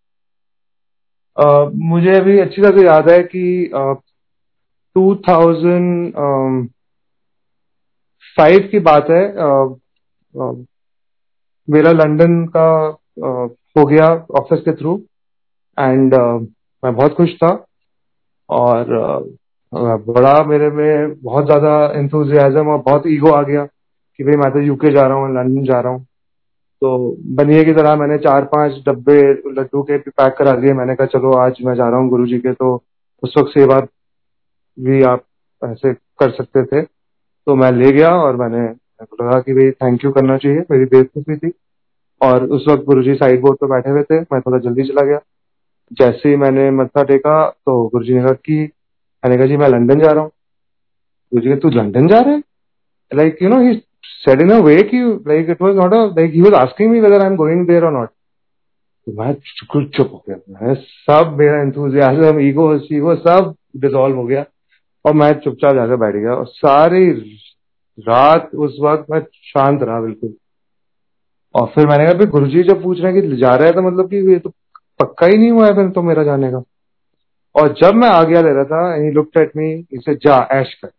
[1.36, 3.70] मुझे अभी अच्छी तरह से याद है कि
[4.96, 6.12] टू थाउज़ेंड
[8.36, 9.22] फाइव की बात है
[11.68, 12.66] मेरा लंदन का
[13.76, 14.06] हो गया
[14.40, 14.94] ऑफ़िस के थ्रू
[15.78, 16.14] एंड
[16.82, 17.50] मैं बहुत खुश था
[18.48, 18.84] और
[20.08, 24.60] बड़ा मेरे में बहुत ज़्यादा इंथुजियाजम और बहुत ईगो आ गया कि भाई मैं तो
[24.60, 26.06] यूके जा रहा हूँ लंदन जा रहा हूँ।
[26.80, 30.94] तो बनिए की तरह मैंने चार पाँच डब्बे लड्डू के भी पैक करा दिए मैंने
[30.94, 32.84] कहा, चलो, आज मैं जा रहा हूँ गुरु जी के। तो
[33.22, 33.80] उस वक्त सेवा
[34.80, 35.24] भी आप
[35.64, 36.82] ऐसे कर सकते थे।
[37.46, 38.68] तो मैं ले गया और मैंने
[39.02, 41.52] लगा कि भाई थैंक यू करना चाहिए। मेरी बेवकूफ़ी थी।
[42.22, 45.02] और उस वक्त गुरु जी साइड बोर्ड पर बैठे हुए थे। मैं थोड़ा जल्दी चला
[45.02, 45.20] गया।
[45.92, 48.70] जैसे ही मैंने मत्था टेका तो गुरु जी ने कहा कि,
[49.24, 50.30] मैंने कहा, जी, मैं लंदन जा रहा हूँ।
[51.34, 52.38] गुरु जी तू लंदन जा रहे
[53.14, 53.82] like you know he
[54.28, 57.00] said in a way कि, like, it was not a, like, he was asking me
[57.00, 58.08] whether I'm going there or not.
[59.06, 64.24] तो मैं चुप चुप हो गया। मैं सब मेरा इंथुजियाज्म ईगो ईगो सब डिसॉल्व हो
[64.24, 64.44] गया।
[65.06, 67.10] और मैं चुपचाप जाकर बैठ गया। और सारी
[68.00, 70.34] रात, उस वक्त मैं शांत रहा बिल्कुल।
[71.54, 73.82] और फिर मैंने कहा गुरु जी जब पूछ रहे हैं कि जा रहे हैं तो
[73.82, 74.50] मतलब कि ये तो
[75.00, 76.62] पक्का ही नहीं हुआ है फिर तो मेरा जाने का?
[77.54, 80.74] और जब मैं आ गया ले रहा था ही लुक्ड एट मी इसे जा, ऐश
[80.74, 80.90] कर।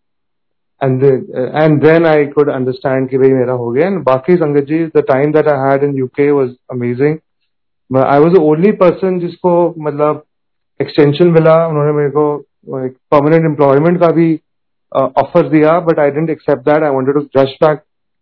[0.81, 5.03] And then I could understand कि भाई मेरा हो गया। एंड बाकी Sangat ji the
[5.07, 7.17] time that I had in UK was amazing
[7.91, 10.23] I was the only person जिसको मतलब
[10.79, 14.33] एक्सटेंशन मिला। उन्होंने मेरे को एक परमानेंट एम्प्लॉयमेंट का भी
[14.91, 17.79] ऑफ़र uh, दिया। But I didn't accept that I wanted to rush back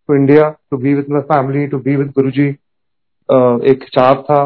[0.09, 2.47] to India to be with my family to be with Guru ji
[3.71, 4.41] एक चाप था।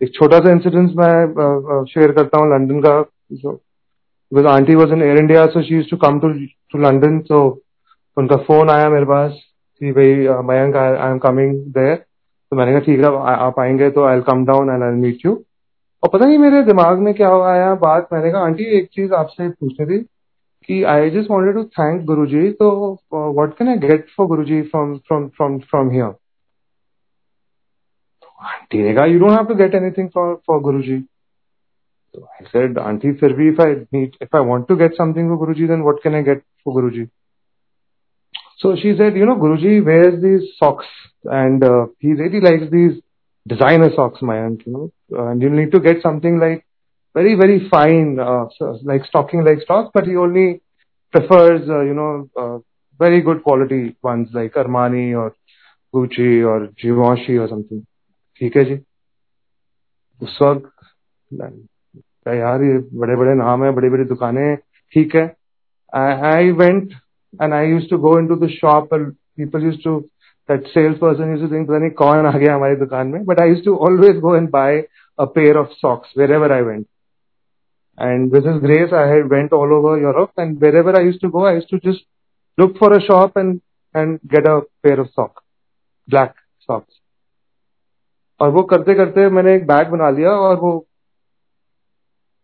[0.00, 2.92] एक छोटा सा इंसिडेंस मैं शेयर करता हूँ लंदन का।
[4.32, 6.28] Because aunty was in Air India so she use to come to
[6.72, 7.40] to London तो
[8.16, 9.32] उनका फ़ोन आया मेरे पास
[9.80, 10.14] कि भाई
[10.46, 13.06] Mayank I am coming there तो मैंने कहा, ठीक है
[13.46, 15.32] आप आएँगे तो I come down and I meet you
[16.02, 19.48] और पता नहीं मेरे दिमाग में क्या आया बात। मैंने कहा, आंटी, एक चीज़ आपसे
[19.50, 19.98] पूछनी थी
[20.68, 22.70] कि I just wanted to thank Guruji तो
[23.12, 26.14] what can I get for Guruji from from from from here
[28.40, 31.02] aunty ने कहा you don't have to get anything for for Guruji.
[32.13, 35.47] So I said, Auntie Sirvi, if I need, if I want to get something for
[35.47, 37.09] Guruji, then what can I get for Guruji?
[38.59, 40.85] So she said, you know, Guruji wears these socks
[41.23, 43.01] and uh, he really likes these
[43.47, 44.91] designer socks, Mayank, you know,
[45.29, 46.65] and you need to get something like
[47.13, 50.61] very, very fine, uh, so like stocking like stocks, but he only
[51.11, 52.59] prefers, uh, you know, uh,
[52.97, 55.35] very good quality ones like Armani or
[55.93, 57.85] Gucci or Givenchy or something.
[58.39, 58.79] ठीक है जी
[60.21, 60.69] उस वक्त
[62.28, 64.56] कहा, यार, ये बड़े बड़े नाम है बड़ी बड़ी दुकानें
[64.94, 65.26] ठीक है।
[65.92, 66.92] I went
[67.42, 69.98] and I use to go in to the shop people use to
[70.48, 73.24] that sales person use to think कौन आ गया हमारी दुकान में?
[73.24, 74.80] But I use to always go and buy
[75.18, 76.86] a pair of socks wherever I went
[77.98, 81.28] and with is grace I had went all over Europe and wherever I use to
[81.30, 82.06] go I to just
[82.58, 83.58] look for a shop and
[83.94, 85.42] and get a pair of socks
[86.08, 86.32] black
[86.68, 87.00] socks
[88.40, 90.72] और वो करते करते मैंने एक bag बना लिया और वो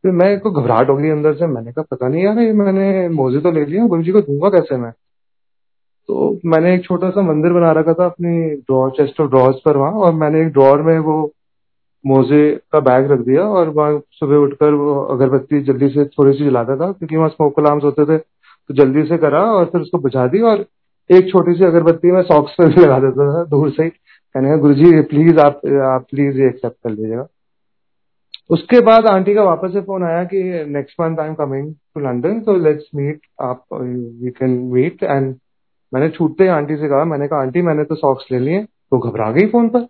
[0.05, 3.09] फिर मैं को घबराहट हो गई अंदर से। मैंने कहा, पता नहीं यार, ये मैंने
[3.11, 4.91] मोजे तो ले लिया गुरु जी को दूँगा कैसे मैं?
[6.09, 9.77] तो मैंने एक छोटा सा मंदिर बना रखा था अपनी ड्रॉर चेस्ट ऑफ़ ड्रॉर्स पर
[9.77, 11.17] वहाँ, और मैंने एक ड्रॉर में वो
[12.05, 16.45] मोजे का बैग रख दिया, और वहाँ सुबह उठकर वो अगरबत्ती जल्दी से थोड़ी सी
[16.45, 19.99] जलाता था, क्योंकि वहाँ स्मोक अलार्म्स होते थे तो जल्दी से करा और फिर उसको
[19.99, 20.65] बुझा दी, और
[21.11, 24.49] एक छोटी सी अगरबत्ती में सॉक्स पर भी लगा देता था, दूर से ही। कहने
[24.49, 27.27] कहा गुरु जी प्लीज़ आप आप प्लीज़ ये एक्सेप्ट कर लीजिएगा।
[28.51, 32.01] उसके बाद आंटी का वापस से फ़ोन आया कि next month I am coming to
[32.01, 35.35] London तो लेट्स मीट आप वी कैन मीट एंड
[35.93, 38.99] मैंने छूटते ही आंटी से कहा, मैंने कहा, आंटी, मैंने तो सॉक्स ले लिए तो
[39.01, 39.81] घबरा गई फ़ोन पर।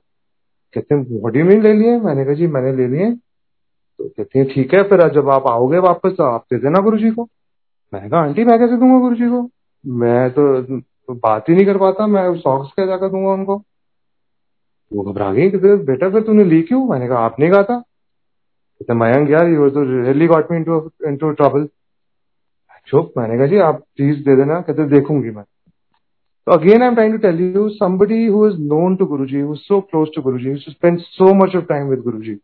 [0.75, 4.39] कहते हैं व्हाट यू मीन ले लिए मैंने कहा, जी, मैंने ले लिए तो कहते
[4.39, 7.29] हैं, ठीक है, फिर जब आप आओगे वापस तो आप दे देना गुरु जी को.
[7.93, 9.49] मैंने कहा, आंटी, मैं कैसे दूँगा गुरु जी को?
[9.85, 13.57] मैं तो बात ही नहीं कर पाता, मैं सॉक्स क्या जाकर दूँगा उनको?
[14.93, 16.85] वो घबरा गई कहते बेटा, फिर तूने ली क्यों?
[16.89, 17.83] मैंने कहा, आपने कहा था।
[18.82, 21.68] कहते मयंक यार यू तो really got me into into trouble
[22.88, 25.44] चुप मैंने कहा जी आप प्लीज दे देना कहते देखूंगी मैं
[26.48, 29.62] So again, I'm trying to tell you, somebody who is known to Guruji, who is
[29.68, 32.40] so close to Guruji, who spent so much of time with Guruji,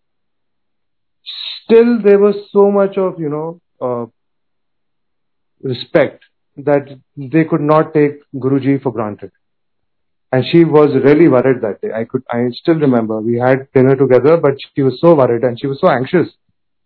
[1.64, 4.06] still there was so much of, you know, uh,
[5.64, 6.24] respect
[6.58, 6.88] that
[7.18, 9.32] they could not take Guruji for granted.
[10.32, 11.92] And she was really worried that day.
[11.96, 15.60] I could, I still remember, we had dinner together, but she was so worried and
[15.60, 16.28] she was so anxious.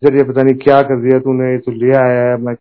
[0.03, 2.55] जब ये पता नहीं क्या कर दिया तूने तो ले आया है मैं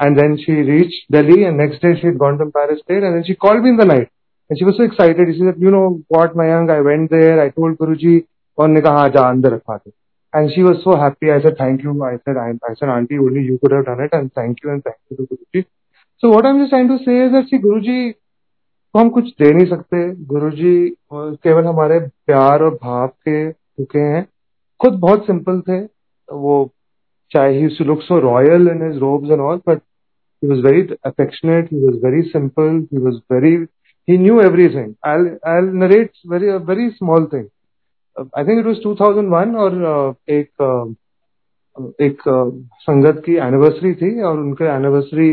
[0.00, 3.16] and then she reached Delhi and next day she had gone to Empire State and
[3.16, 4.10] then she called me in the night
[4.48, 5.28] and she was so excited.
[5.32, 8.22] She said, you know what, Mayank, I went there, I told Guruji,
[8.58, 9.92] और ने कहा जा अंदर रखवा दे.
[10.34, 11.30] And she was so happy.
[11.32, 11.92] I said, thank you.
[12.04, 14.70] I said, I, I said, auntie, only you could have done it and thank you
[14.70, 15.66] and thank you to Guruji.
[16.18, 18.14] So what I'm just trying to say is that see, Guruji
[18.93, 23.99] तो हम कुछ दे नहीं सकते। गुरु जी केवल हमारे प्यार और भाव के चुके
[23.99, 24.27] हैं।
[24.81, 25.79] खुद बहुत सिंपल थे।
[26.33, 26.69] वो
[27.31, 29.79] चाहे he looks so royal in his robes and all but
[30.43, 33.55] he was very affectionate he was very simple he was very
[34.09, 35.17] he knew everything I
[35.53, 37.45] I narrate very very small thing
[38.37, 40.95] I think it was 2001 और uh, एक uh,
[42.01, 45.29] एक uh, संगत की anniversary थी और उनके anniversary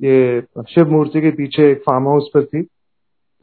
[0.00, 2.66] ये शिव मूर्ति के पीछे एक फार्म हाउस पर थी।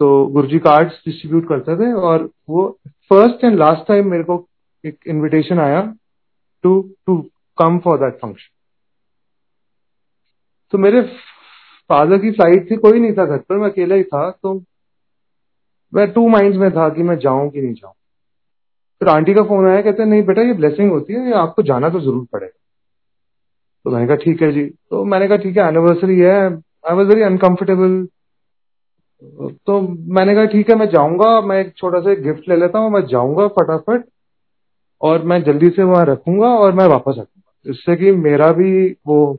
[0.01, 2.67] तो गुरुजी कार्ड्स डिस्ट्रीब्यूट करते थे और वो
[3.11, 4.45] फ़र्स्ट एंड लास्ट टाइम मेरे को
[4.83, 5.81] एक इनविटेशन आया
[6.63, 6.71] to
[7.05, 7.17] to
[7.57, 8.49] come for that function
[10.73, 11.01] तो मेरे
[11.89, 14.53] फादर की फ़्लाइट थी, कोई नहीं था घर पर, मैं अकेला ही था तो
[15.93, 17.93] मैं टू माइंड्स में था कि मैं जाऊँ कि नहीं जाऊँ।
[19.01, 21.89] फिर आंटी का फ़ोन आया, कहते नहीं बेटा, ये ब्लेसिंग होती है, ये आपको जाना
[21.89, 22.57] तो ज़रूर पड़ेगा।
[23.85, 27.07] तो मैंने कहा, ठीक है जी। तो मैंने कहा, ठीक है एनिवर्सरी है आई वॉज़
[27.07, 28.07] वेरी अनकंफर्टेबल
[29.21, 29.79] तो
[30.15, 33.01] मैंने कहा, ठीक है, मैं जाऊँगा, मैं एक छोटा सा गिफ्ट ले लेता हूँ, मैं
[33.07, 34.05] जाऊँगा फटाफट
[35.01, 38.71] और मैं जल्दी से वहाँ रखूँगा और मैं वापस आऊँगा। इससे कि मेरा भी
[39.07, 39.33] वो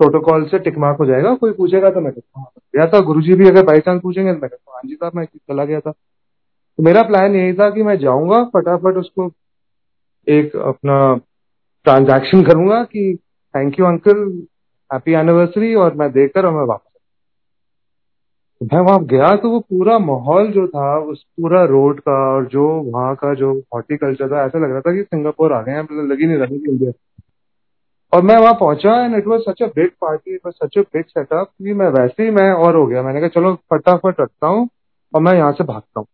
[0.00, 2.46] प्रोटोकॉल से टिक मार्क हो जाएगा। कोई पूछेगा तो मैं कहता हूँ
[2.76, 4.94] गया था गुरु जी भी अगर बाई चांस पूछेंगे तो मैं कहता हूँ हाँ जी
[4.94, 9.30] साहब मैं चला गया था। तो मेरा प्लान यही था कि मैं जाऊँगा, फटाफट उसको
[10.26, 11.14] एक अपना
[11.86, 13.18] ट्रांजैक्शन करूँगा कि
[13.54, 14.22] thank you uncle
[14.90, 16.90] happy anniversary और मैं देकर और मैं वापस
[18.64, 22.66] मैं वहाँ गया तो वो पूरा माहौल जो था, उस पूरा रोड का और जो
[22.92, 26.10] वहाँ का जो हॉर्टिकल्चर था, ऐसा लग रहा था कि सिंगापुर आ गए हैं मतलब
[26.12, 26.92] लग नहीं रहा इंडिया
[28.12, 31.04] और मैं वहाँ पहुँचा and it was such a big party it such a big
[31.04, 34.68] setup कि मैं वैसे ही मैं और हो गया। मैंने कहा, चलो, फटाफट रखता हूँ
[35.14, 36.06] और मैं यहाँ से भागता हूँ।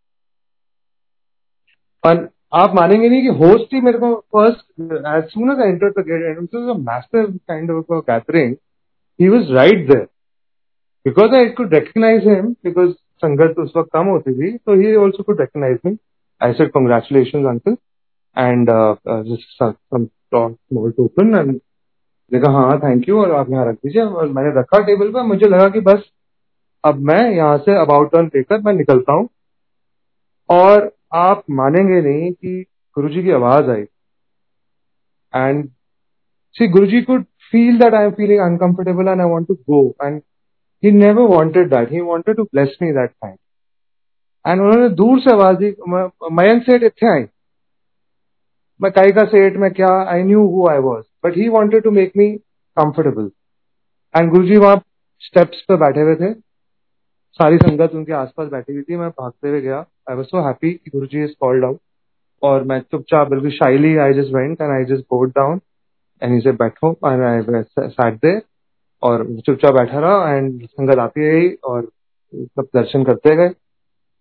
[2.04, 6.30] और आप मानेंगे नहीं कि होस्ट ही मेरे को first as soon entered the gate
[6.30, 7.04] it was
[7.48, 8.54] kind of gathering
[9.20, 10.06] he was right there
[11.06, 12.90] because I could recognize him because
[13.24, 15.96] Sangat उस वक्त कम होती थी तो he also could recognize me
[16.40, 17.76] I said congratulation uncle
[18.36, 18.70] and
[20.34, 21.60] small token and
[22.32, 24.02] देखा हाँ thank you और आप यहाँ रख दीजिए.
[24.02, 26.02] और मैंने रखा टेबल पर, मुझे लगा कि बस,
[26.84, 29.28] अब मैं यहाँ से अबाउट टर्न लेकर मैं निकलता हूँ।
[30.48, 32.64] और आप मानेंगे नहीं कि
[32.96, 33.82] गुरुजी की आवाज़ आई।
[35.32, 35.68] And
[36.56, 39.78] see Guruji could feel that I am feeling uncomfortable and I want to go.
[40.06, 40.20] And
[40.82, 41.90] he never wanted that.
[41.90, 43.36] He wanted to bless me that time.
[44.44, 45.70] And उन्होंने दूर से आवाज़ दी
[46.36, 47.24] मयंक सेठ इतने आई
[48.80, 51.90] मैं कई का सेठ, में क्या I knew who I was but he wanted to
[51.90, 52.28] make me
[52.76, 53.30] comfortable
[54.14, 54.82] and Guru ji वहाँ
[55.22, 56.32] स्टेप्स पे बैठे हुए थे।
[57.40, 59.78] सारी संगत उनके आसपास बैठी हुई थी। मैं भागते हुए गया।
[60.10, 61.80] आई वॉज़ सो हैप्पी कि गुरु जी इज़ कॉल्ड आउट
[62.42, 65.60] और मैं चुपचाप, बिल्कुल shyly I just went and I just bought down
[66.22, 68.40] and इसे बैठो एंड आई सैट दे
[69.02, 71.88] और चुपचाप बैठा रहा एंड संगत आती रही और
[72.34, 73.50] सब दर्शन करते गए।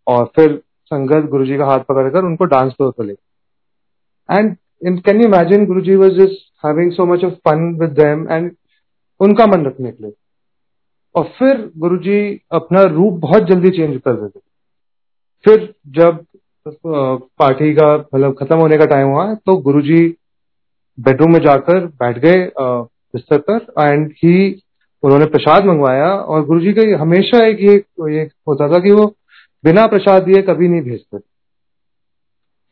[0.07, 3.13] और फिर संगत गुरु जी का हाथ पकड़कर उनको डांस फ्लोर पर ले
[4.29, 8.27] and can you imagine Guru ji was just having so much of fun with them
[8.31, 8.51] and
[9.19, 10.13] उनका मन रखने के लिए।
[11.15, 12.19] और फिर गुरु जी
[12.51, 14.39] अपना रूप बहुत जल्दी चेंज कर देते
[15.45, 16.25] फिर जब
[17.39, 20.01] पार्टी का मतलब खत्म होने का टाइम हुआ तो गुरु जी
[20.97, 24.49] बेडरूम में जाकर बैठ गए बिस्तर पर एंड ही
[25.03, 29.05] उन्होंने प्रसाद मंगवाया और गुरु जी का हमेशा एक ये, होता था कि वो
[29.63, 31.17] बिना प्रसाद दिए कभी नहीं भेजते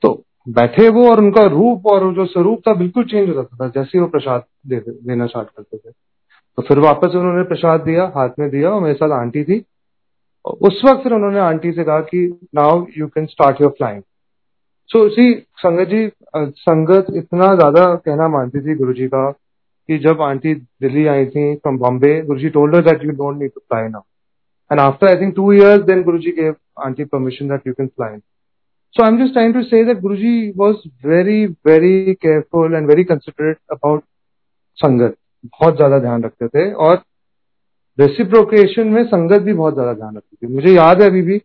[0.03, 3.67] तो बैठे वो और उनका रूप और जो स्वरूप था बिल्कुल चेंज हो जाता था
[3.69, 8.11] जैसे ही वो प्रसाद दे, देना स्टार्ट करते थे। तो फिर वापस उन्होंने प्रसाद दिया
[8.15, 9.63] हाथ में दिया और मेरे साथ आंटी थी।
[10.45, 14.01] उस वक्त फिर उन्होंने आंटी से कहा कि now you can start your flying
[14.89, 19.29] so see Sangat ji Sangat इतना ज़्यादा कहना मानती थी गुरु जी का
[19.89, 23.51] कि जब आंटी दिल्ली आई थी from Bombay Guru ji told that you don't need
[23.55, 24.01] to fly now
[24.71, 27.87] and after I think two years then Guru ji gave aunty permission that you can
[27.87, 28.19] fly
[28.95, 33.59] So I'm just trying to say that Guruji was very, very careful and very considerate
[33.75, 34.03] about
[34.77, 35.15] संगत.
[35.45, 36.95] बहुत ज़्यादा ध्यान रखते थे और
[37.97, 40.53] reciprocation में संगत भी बहुत ज़्यादा ध्यान रखती थी.
[40.53, 41.37] मुझे याद है अभी भी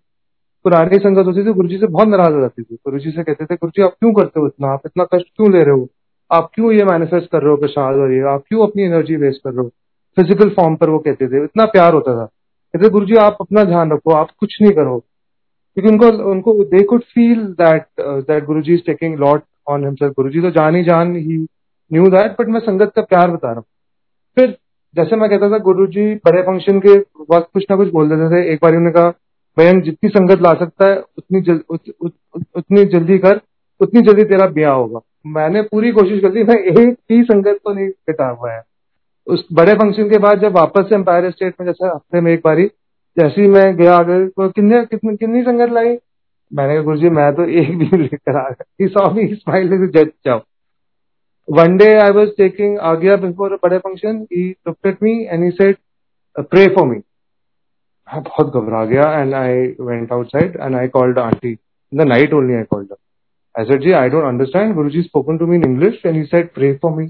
[0.64, 2.74] पुरानी संगत होती थी गुरु जी से बहुत नाराज़ हो जाती थी.
[2.74, 4.68] गुरु जी से कहते थे गुरु जी आप क्यों करते हो इतना?
[4.68, 5.88] आप इतना कष्ट क्यों ले रहे हो?
[6.32, 8.20] आप क्यों ये मैनिफेस्ट कर रहे हो प्रसाद और ये?
[8.28, 9.68] आप क्यों अपनी एनर्जी वेस्ट कर रहे हो?
[10.16, 13.64] फ़िज़िकल फॉर्म पर वो कहते थे। इतना प्यार होता था। कहते गुरु जी आप अपना
[13.64, 14.98] ध्यान रखो आप कुछ नहीं करो।
[15.76, 20.12] क्योंकि उनको उनको they could feel that that Guru ji is taking lot on himself
[20.12, 21.36] Guru ji तो जान ही जान ही
[21.90, 23.64] न्यू दैट बट मैं संगत का प्यार बता रहा हूँ।
[24.36, 24.56] फिर
[24.96, 26.96] जैसे मैं कहता था गुरु जी बड़े फ़ंक्शन के
[27.30, 29.10] वक्त कुछ ना कुछ बोल देते थे। एक बार उन्होंने कहा
[29.56, 33.40] भैया जितनी संगत ला सकता है उतनी जल, उत, उत, उत, उतनी जल्दी कर
[33.80, 37.72] उतनी जल्दी तेरा ब्याह होगा। मैंने पूरी कोशिश कर दी मैं एक ही संगत को
[37.72, 38.62] नहीं बिठा हुआ है
[39.26, 42.40] उस बड़े फ़ंक्शन के बाद जब वापस से एम्पायर स्टेट में जैसे हफ़्ते में एक
[42.44, 42.66] बारी
[43.18, 45.98] जैसे ही मैं गया अगर तो कितने कितनी कितन, कितन संगत लाई?
[46.54, 50.40] मैंने कहा गुरु मैं तो एक भी लेकर आ गया। स्माइल जज जाओ।
[51.50, 55.78] One day I was taking आ गया बिफोर बड़े फ़ंक्शन ई टुकट me and said
[56.38, 56.96] pray for me
[58.14, 61.58] मैं बहुत घबरा गया and I went outside and I called aunty
[61.94, 62.92] the night only I called
[63.55, 64.75] I said, "Ji, I don't understand.
[64.75, 67.05] Guruji spoken to me in English and he said pray for me."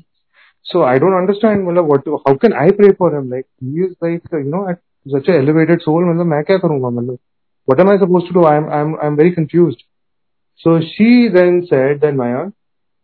[0.64, 1.66] So I don't understand.
[1.68, 2.08] मतलब what?
[2.26, 3.30] How can I pray for him?
[3.30, 4.80] Like he is like you know at
[5.16, 6.04] such a elevated soul.
[6.12, 7.18] मतलब मैं क्या करूँगा मतलब?
[7.66, 8.46] What am I supposed to do?
[8.46, 9.84] I'm I'm I'm very confused.
[10.66, 12.46] So she then said that Maya,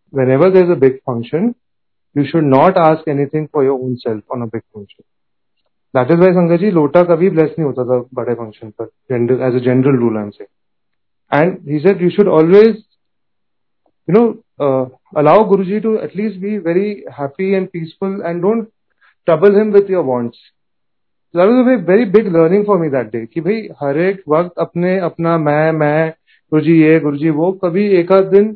[0.09, 1.55] whenever there's a big function,
[2.15, 5.03] you should not ask anything for your own self on a big function.
[5.93, 9.43] That is why Sangat ji लोटा कभी bless नहीं होता था बड़े function पर general
[9.47, 10.49] as a general rule I'm saying.
[11.31, 12.77] And he said you should always,
[14.09, 14.26] you know,
[14.59, 14.84] uh,
[15.16, 18.68] allow Guruji to at least be very happy and peaceful and don't
[19.26, 20.38] trouble him with your wants.
[21.34, 24.59] That was a very big learning for me that day कि भाई हर एक वक्त
[24.59, 26.11] अपने अपना मैं मैं
[26.52, 28.46] गुरुजी ये गुरुजी वो कभी एक आध दिन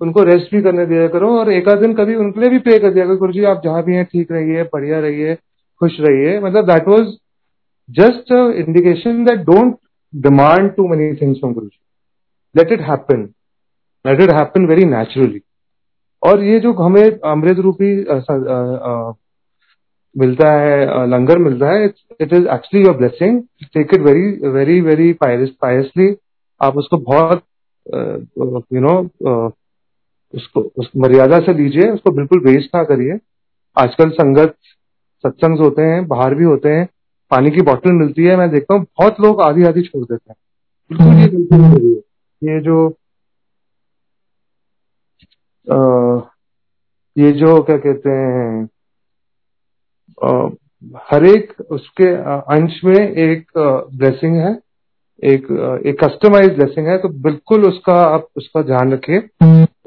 [0.00, 2.78] उनको रेस्ट भी करने दिया करो और एक आध दिन कभी उनके लिए भी प्रे
[2.78, 5.34] कर दिया करो गुरुजी आप जहाँ भी हैं ठीक रहिए बढ़िया रहिए
[5.80, 7.16] खुश रहिए। मतलब that was
[7.88, 8.32] just
[8.66, 9.76] indication that don't
[10.12, 11.80] demand too many things from Guruji.
[12.54, 13.28] Let it happen
[14.04, 15.40] let it happen very naturally
[16.22, 17.94] और ये जो हमें अमृत रूपी
[20.16, 23.40] मिलता है लंगर मिलता है it is actually your blessing
[23.74, 26.14] take it very very very piously
[26.60, 27.42] आप उसको बहुत
[27.86, 28.94] यू नो
[30.34, 33.18] उसको उस मर्यादा से लीजिए उसको बिल्कुल वेस्ट ना करिए।
[33.76, 34.54] आजकल संगत
[35.24, 36.86] सत्संग होते हैं बाहर भी होते हैं
[37.30, 40.36] पानी की बोतल मिलती है मैं देखता हूँ बहुत लोग आधी आधी छोड़ देते हैं।
[40.90, 42.00] बिल्कुल ये गलती नहीं है।
[42.42, 42.88] ये जो
[45.66, 48.68] ये जो क्या कहते हैं
[51.10, 52.06] हर एक उसके
[52.54, 54.52] अंश में एक ब्लेसिंग है,
[55.22, 55.46] एक
[55.86, 59.18] एक कस्टमाइज ब्लेसिंग है तो बिल्कुल उसका आप उसका ध्यान रखिए।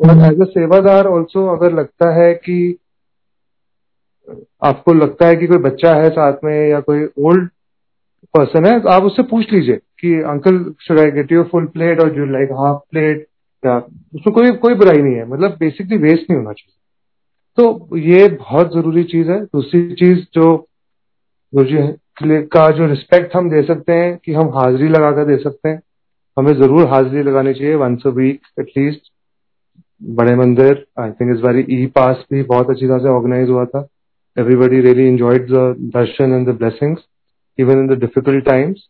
[0.01, 2.77] और एज अ सेवादार ऑल्सो अगर लगता है कि,
[4.63, 7.49] आपको लगता है कि कोई बच्चा है साथ में या कोई ओल्ड
[8.33, 11.99] पर्सन है तो आप उससे पूछ लीजिए कि uncle should I get you full plate
[11.99, 13.27] और यू लाइक हाफ़ प्लेट
[13.63, 16.77] या उसमें कोई कोई बुराई नहीं है। मतलब बेसिकली वेस्ट नहीं होना चाहिए।
[17.57, 20.55] तो ये बहुत ज़रूरी चीज़ है। दूसरी चीज़ जो
[21.53, 21.87] गुरु
[22.53, 25.81] का जो रिस्पेक्ट हम दे सकते हैं कि हम हाजिरी लगाकर दे सकते हैं।
[26.37, 29.11] हमें ज़रूर हाजिरी लगानी चाहिए। वंस अ वीक एटलीस्ट
[30.01, 33.65] बड़े मंदिर आई थिंक इस बार ई पास भी बहुत अच्छी तरह से ऑर्गेनाइज हुआ
[33.65, 33.87] था।
[34.37, 37.01] Everybody really enjoyed the darshan and the blessings
[37.59, 38.87] even in the difficult times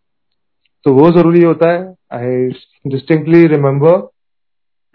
[0.86, 2.48] तो वो ज़रूरी होता है। आई
[2.88, 3.98] डिस्टिंक्टली रिमेम्बर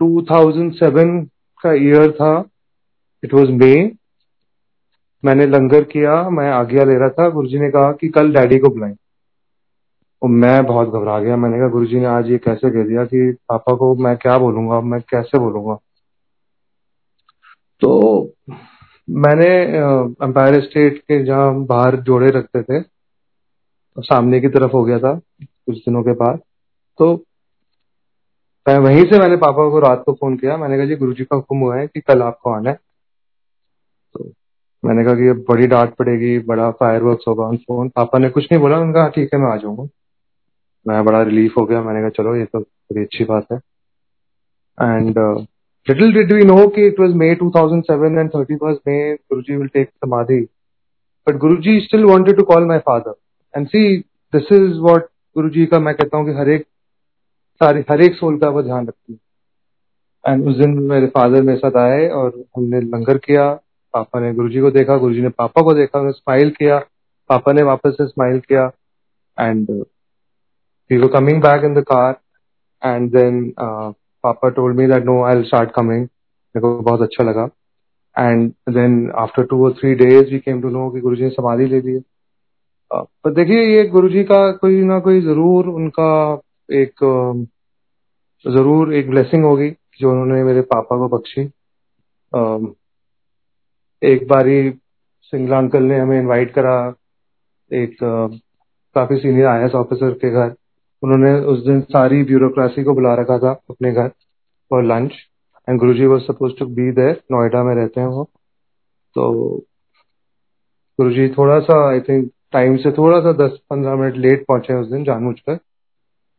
[0.02, 1.28] 2007
[1.62, 2.44] का ईयर था।
[3.24, 3.92] इट वॉज़ मे
[5.24, 8.68] मैंने लंगर किया, मैं आज्ञा ले रहा था। गुरुजी ने कहा कि कल डैडी को
[8.68, 8.96] बुलाएँ।
[10.22, 13.36] और मैं बहुत घबरा गया। मैंने कहा, गुरुजी ने आज ये कैसे कह दिया कि
[13.48, 15.78] पापा को मैं क्या बोलूँगा, मैं कैसे बोलूँगा?
[17.80, 18.22] तो
[19.10, 19.48] मैंने
[20.26, 22.82] एम्पायर स्टेट के जहाँ बाहर जोड़े रखते थे,
[23.98, 26.38] सामने की तरफ़ हो गया था, कुछ दिनों के बाद।
[26.98, 27.24] तो
[28.68, 31.36] मैं वहीं से मैंने पापा को रात को फ़ोन किया। मैंने कहा, जी, गुरुजी का
[31.36, 32.78] हुक्म हुआ है कि कल आपको आना है।
[34.14, 34.32] तो
[34.84, 38.48] मैंने कहा कि ये बड़ी डांट पड़ेगी, बड़ा फायर होगा ऑन फ़ोन पापा ने कुछ
[38.52, 39.88] नहीं बोला। उनका ठीक है, मैं आ जाऊँगा।
[40.88, 43.58] मैं बड़ा रिलीफ हो गया। मैंने कहा, चलो, ये तो बड़ी अच्छी बात है।
[44.82, 45.18] And
[45.88, 49.88] little did we know कि it was May 2007 and 31st May Guruji will take
[49.88, 50.48] samadhi.
[51.28, 53.14] But Guruji still wanted to call my father
[53.56, 53.98] and see
[54.32, 55.02] this is what
[55.36, 56.66] Guruji का मैं कहता हूँ कि हर एक
[57.60, 59.18] सारी हर एक सोल का वो ध्यान रखती है।
[60.24, 63.52] एंड उस दिन मेरे फादर मेरे साथ आए और हमने लंगर किया।
[63.94, 66.78] पापा ने गुरुजी को देखा गुरुजी ने पापा को देखा उन्हें स्माइल किया।
[67.30, 68.70] पापा ने वापस से स्माइल किया।
[69.38, 69.70] And
[70.90, 72.16] we were coming back in the car
[72.82, 77.48] and then पापा told me that no I start coming मेरे को बहुत अच्छा लगा।
[78.16, 81.66] एंड देन आफ्टर टू और three days we came to know कि गुरुजी ने समाधि
[81.66, 82.02] ले ली है।
[82.90, 87.04] Uh, पर देखिए ये गुरुजी का कोई ना कोई ज़रूर उनका एक
[88.44, 91.42] ज़रूर एक ब्लेसिंग होगी जो उन्होंने मेरे पापा को बख्शी।
[94.02, 94.70] एक बारी
[95.32, 96.94] सिंगला अंकल ने हमें इनवाइट करा,
[97.70, 97.96] एक
[98.96, 100.54] काफ़ी सीनियर आई ऑफिसर के घर।
[101.02, 104.08] उन्होंने उस दिन सारी ब्यूरोक्रेसी को बुला रखा था अपने घर
[104.70, 105.12] for lunch
[105.68, 108.24] and Guru ji was supposed to be there Noida में रहते हैं वो।
[109.16, 109.32] तो
[110.98, 114.74] गुरु जी थोड़ा सा आई थिंक टाइम से थोड़ा सा दस पंद्रह मिनट लेट पहुँचे
[114.74, 115.58] उस दिन जानबूझकर।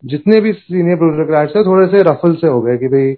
[0.05, 3.15] जितने भी सीनियर ब्यूरोक्रेट्स थे, थोड़े से रफल से हो गए कि भाई,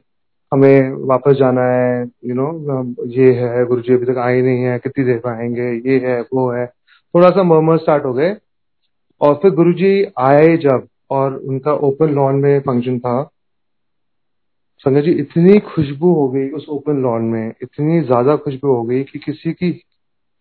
[0.54, 4.80] हमें वापस जाना है यू नो ये है, गुरु जी अभी तक आए नहीं है,
[4.80, 6.66] कितनी देर आएँगे, ये है, वो है।
[7.16, 8.36] थोड़ा सा मर्मर स्टार्ट हो गए।
[9.22, 13.32] और फिर गुरु जी आए जब, और उनका ओपन लॉन में फ़ंक्शन था।
[14.80, 19.04] संजय जी, इतनी खुशबू हो गई उस ओपन लॉन में, इतनी ज़्यादा खुशबू हो गई
[19.04, 19.84] कि किसी की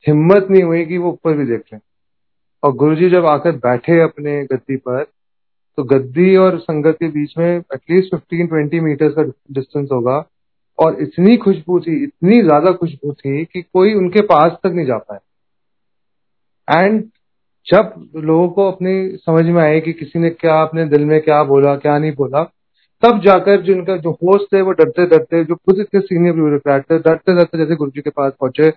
[0.07, 1.80] हिम्मत नहीं हुई कि वो ऊपर भी देख लें।
[2.62, 5.07] और गुरु जी जब आकर बैठे अपने गद्दी पर
[5.79, 9.22] तो गद्दी और संगत के बीच में at least fifteen twenty meters का
[9.53, 10.29] डिस्टेंस होगा।
[10.79, 14.97] और इतनी खुशबू थी, इतनी ज़्यादा खुशबू थी कि कोई उनके पास तक नहीं जा
[14.97, 17.03] पाया। एंड
[17.66, 21.43] जब लोगों को अपनी समझ में आए कि किसी ने क्या अपने दिल में क्या
[21.45, 22.43] बोला, क्या नहीं बोला,
[23.03, 26.99] तब जाकर जिनका जो होस्ट थे, वो डरते डरते, जो खुद इतने सीनियर ब्यूरोक्रेट थे,
[26.99, 28.72] डरते डरते जैसे गुरु जी के पास पहुँचे।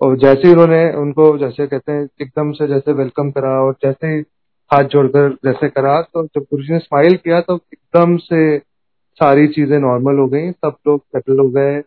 [0.00, 4.06] और जैसे ही उन्होंने उनको, जैसे कहते हैं, एकदम से जैसे वेलकम करा और जैसे
[4.06, 4.22] ही
[4.70, 8.58] हाथ जोड़कर जैसे करा तो जब गुरु जी ने स्माइल किया तो एकदम से
[9.20, 11.80] सारी चीज़ें नॉर्मल हो गई। सब लोग सेटल हो गए।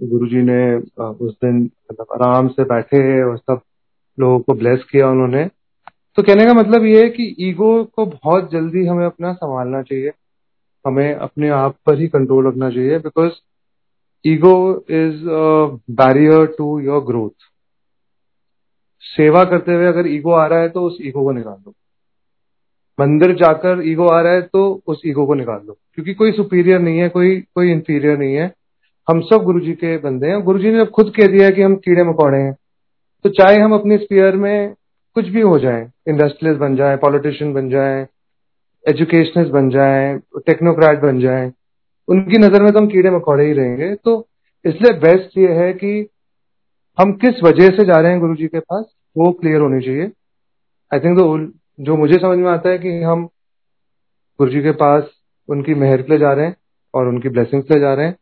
[0.00, 3.60] गुरु जी ने उस दिन मतलब आराम से बैठे और सब
[4.18, 5.44] लोगों को ब्लेस किया उन्होंने।
[6.16, 10.12] तो कहने का मतलब ये है कि ईगो को बहुत जल्दी हमें अपना संभालना चाहिए।
[10.84, 13.32] हमें अपने आप पर ही कंट्रोल रखना चाहिए because
[14.24, 14.54] ego
[14.96, 15.24] is
[15.96, 17.48] barrier to your growth
[19.04, 21.74] सेवा करते हुए अगर ईगो आ रहा है तो उस ईगो को निकाल दो।
[22.98, 26.78] मंदिर जाकर ईगो आ रहा है तो उस ईगो को निकाल दो। क्योंकि कोई सुपीरियर
[26.80, 28.52] नहीं है, कोई कोई इंफीरियर नहीं है।
[29.08, 31.74] हम सब गुरु जी के बंदे हैं। गुरु जी ने खुद कह दिया कि हम
[31.76, 32.54] कीड़े मकोड़े हैं।
[33.24, 34.74] तो चाहे हम अपने स्पीयर में
[35.16, 38.06] कुछ भी हो जाए इंडस्ट्रियलिस्ट बन जाए पॉलिटिशियन बन जाए
[38.84, 40.14] एजुकेशनिस्ट बन जाए
[40.46, 41.52] टेक्नोक्रेट बन जाए,
[42.08, 44.26] उनकी नज़र में तो हम कीड़े मकोड़े ही रहेंगे। तो
[44.64, 46.08] इसलिए बेस्ट ये है कि
[46.98, 48.84] हम किस वजह से जा रहे हैं गुरु जी के पास,
[49.16, 50.10] वो क्लियर होनी चाहिए।
[50.92, 51.18] आई थिंक
[51.78, 53.24] जो मुझे समझ में आता है कि हम
[54.40, 55.10] गुरु जी के पास
[55.48, 56.56] उनकी मेहर लिए जा रहे हैं
[56.94, 58.16] और उनकी ब्लेसिंग्स ले जा रहे हैं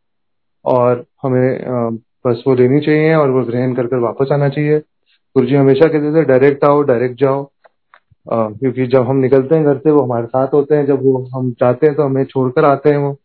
[0.64, 5.46] और हमें बस वो लेनी चाहिए और वो ग्रहण कर कर वापस आना चाहिए। गुरु
[5.46, 7.44] जी हमेशा कहते थे डायरेक्ट आओ डायरेक्ट जाओ।
[8.26, 11.50] क्योंकि जब हम निकलते हैं घर से, वो हमारे साथ होते हैं। जब वो हम
[11.61, 13.16] जाते हैं तो हमें छोड़कर आते हैं वो।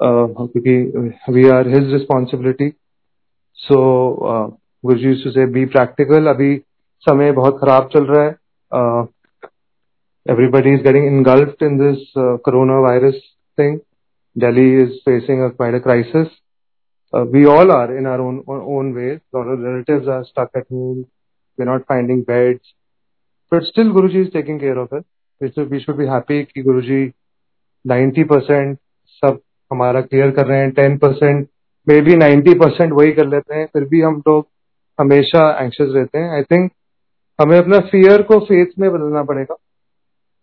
[0.00, 2.68] क्योंकि we are his responsibility
[3.58, 3.78] so
[4.84, 6.56] Guru ji से बी प्रैक्टिकल अभी
[7.06, 8.34] समय बहुत खराब चल रहा है।
[10.28, 13.16] Everybody is getting engulfed in this uh, coronavirus
[13.56, 13.80] thing.
[14.36, 16.28] Delhi is facing a quite a crisis.
[17.12, 19.20] Uh, we all are in our own own ways.
[19.34, 21.06] Our relatives are stuck at home.
[21.58, 22.60] We're not finding beds,
[23.52, 25.04] but still Guruji is taking care of it.
[25.40, 27.12] We should, we should be happy कि Guruji
[27.84, 28.78] 90 percent
[29.22, 29.40] सब
[29.72, 31.48] हमारा clear कर रहे हैं 10 percent
[31.88, 34.46] may be 90 percent वही कर लेते हैं फिर भी हम लोग
[35.00, 36.70] हमेशा एंशियस रहते हैं आई थिंक
[37.40, 39.56] हमें अपना फियर को फेथ में बदलना पड़ेगा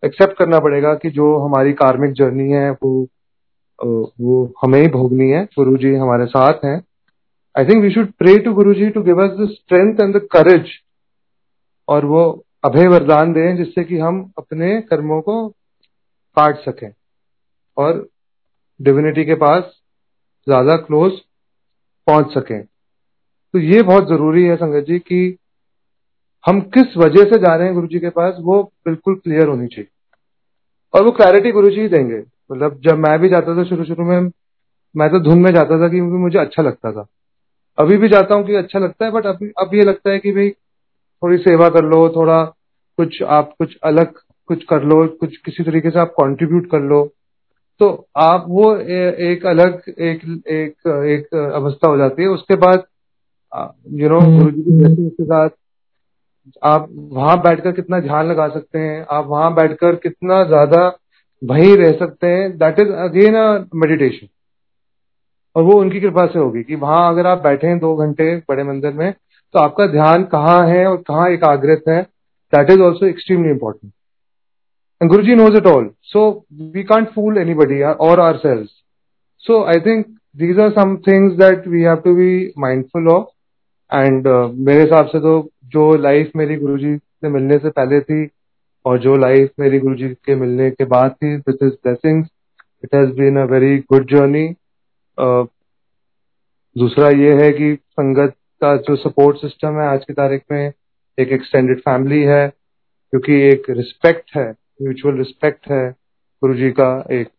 [0.03, 3.07] एक्सेप्ट करना पड़ेगा कि जो हमारी कार्मिक जर्नी है, वो
[3.79, 6.77] वो हमें ही भोगनी है, गुरु जी हमारे साथ हैं।
[7.55, 10.21] I think we should pray to Guru ji to give us the strength and the
[10.31, 10.69] courage
[11.87, 12.23] और वो
[12.65, 15.47] अभय वरदान दें जिससे कि हम अपने कर्मों को
[16.37, 16.91] काट सकें
[17.77, 18.07] और
[18.79, 19.63] डिविनिटी के पास
[20.47, 21.11] ज़्यादा क्लोज
[22.07, 25.37] पहुँच सकें। तो ये बहुत ज़रूरी है संगत जी कि
[26.43, 29.67] हम किस वजह से जा रहे हैं गुरु जी के पास, वो बिल्कुल क्लियर होनी
[29.67, 29.87] चाहिए।
[30.93, 34.05] और वो क्लैरिटी गुरु जी ही देंगे। मतलब जब मैं भी जाता था शुरू शुरू
[34.05, 34.31] में
[34.95, 37.05] मैं तो धुन में जाता था क्योंकि मुझे अच्छा लगता था।
[37.77, 40.31] अभी भी जाता हूँ कि अच्छा लगता है बट अभी अब ये लगता है कि
[40.31, 40.49] भाई
[41.23, 42.43] थोड़ी सेवा कर लो थोड़ा
[42.99, 44.13] कुछ आप कुछ अलग
[44.49, 47.03] कुछ कर लो कुछ किसी तरीके से आप कंट्रीब्यूट कर लो।
[47.81, 50.21] तो आप वो ए, एक अलग एक
[50.51, 52.83] एक एक अवस्था हो जाती है। उसके बाद
[53.93, 55.49] यू नो गुरु जी की ब्लेसिंग के साथ
[56.63, 60.97] आप वहाँ बैठकर कितना ध्यान लगा सकते हैं, आप वहाँ बैठकर कितना ज़्यादा
[61.43, 64.27] वहीं रह सकते हैं that is again a meditation
[65.55, 68.63] और वो उनकी कृपा से होगी कि वहाँ अगर आप बैठे हैं दो घंटे बड़े
[68.63, 69.13] मंदिर में
[69.53, 72.01] तो आपका ध्यान कहाँ है और कहाँ एकाग्रत है
[72.53, 73.93] that is also extremely important and important
[75.01, 75.89] And Guruji knows it all.
[76.01, 78.71] So, we can't fool anybody or ourselves.
[79.43, 84.27] So, I think these are some things that we have to be mindful of and
[84.67, 88.27] मेरे हिसाब से तो जो life मेरी गुरुजी से मिलने से पहले थी
[88.85, 92.27] और जो लाइफ मेरी गुरुजी के मिलने के बाद थी this is blessings
[92.83, 94.47] it has been a very good journey
[96.75, 100.71] दूसरा ये है कि संगत का जो सपोर्ट सिस्टम है, आज की तारीख में
[101.17, 104.49] एक एक्सटेंडेड फैमिली है, क्योंकि एक रिस्पेक्ट है
[104.81, 105.89] म्यूचुअल रिस्पेक्ट है
[106.41, 107.29] गुरु जी का एक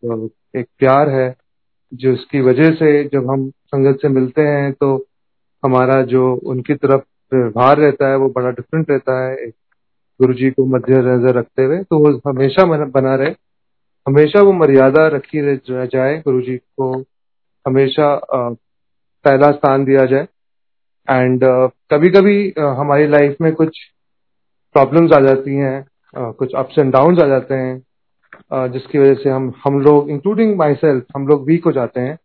[0.56, 1.34] एक प्यार है,
[1.92, 4.96] जिसकी वजह से जब हम संगत से मिलते हैं तो
[5.62, 7.02] हमारा जो उनकी तरफ़
[7.32, 9.46] व्यवहार रहता है, वो बड़ा डिफरेंट रहता है
[10.20, 13.34] गुरु जी को मध्य नज़र रखते हुए तो वो हमेशा बना रहे।
[14.06, 16.92] हमेशा वो मर्यादा रखी जाए गुरु जी को
[17.66, 20.26] हमेशा पहला स्थान दिया जाए।
[21.08, 21.44] एंड
[21.90, 23.78] कभी कभी हमारी लाइफ में कुछ
[24.74, 29.52] प्रॉब्लम्स आ जाती हैं कुछ अप्स एंड डाउन आ जाते हैं जिसकी वजह से हम
[29.64, 32.18] हम लोग इंक्लूडिंग माई सेल्फ हम लोग वीक हो जाते हैं।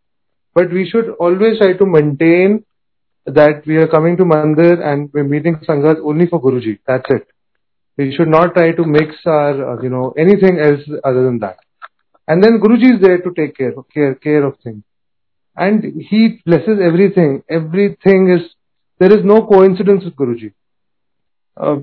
[0.56, 2.58] But we should always try to maintain
[3.25, 6.79] that we are coming to Mandir and we're meeting Sanghas only for Guruji.
[6.87, 7.27] That's it.
[7.97, 11.57] We should not try to mix our, uh, you know, anything else other than that.
[12.27, 14.83] And then Guruji is there to take care, care, care of things.
[15.55, 17.43] And he blesses everything.
[17.49, 18.49] Everything is,
[18.99, 20.53] there is no coincidence with Guruji.
[21.57, 21.79] Uh,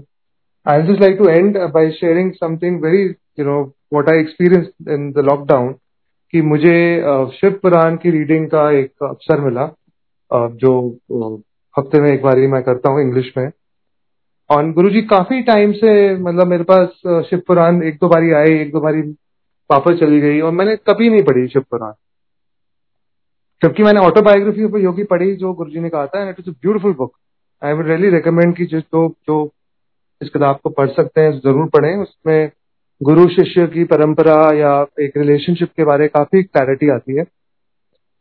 [0.65, 5.13] I'd just like to end by sharing something very, you know, what I experienced in
[5.15, 5.79] the lockdown.
[6.33, 7.01] कि मुझे
[7.33, 9.67] शिव पुराण की reading का एक अवसर मिला
[10.34, 10.72] जो
[11.76, 13.50] हफ़्ते में एक बार ही मैं करता हूँ इंग्लिश में।
[14.50, 18.62] और गुरु जी काफ़ी टाइम से मतलब मेरे पास शिव पुराण एक दो बारी आए,
[18.62, 19.02] एक दो बारी
[19.70, 21.94] वापस चली गई और मैंने कभी नहीं पढ़ी शिव पुराण।
[23.62, 26.50] जबकि मैंने ऑटोबायोग्राफी ऑफ़ योगी पढ़ी, जो गुरु जी ने कहा था and it is
[26.52, 27.14] beautiful book
[27.62, 29.44] I would really recommend की जिस जो जो
[30.22, 32.52] इस किताब को पढ़ सकते हैं, ज़रूर पढ़ें। उसमें
[33.02, 34.72] गुरु शिष्य की परंपरा या
[35.02, 37.26] एक रिलेशनशिप के बारे काफ़ी क्लैरिटी आती है।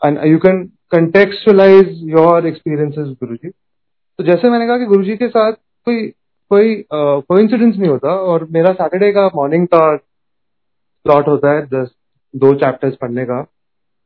[0.02, 0.62] And you can
[0.92, 5.52] your experiences Guru ji तो जैसे मैंने कहा कि गुरु जी के साथ
[5.86, 6.08] कोई
[6.50, 11.90] कोई कोइंसिडेंस नहीं होता और मेरा सैटरडे का मॉर्निंग का स्लॉट होता है दस,
[12.36, 13.42] दो चैप्टर्स पढ़ने का।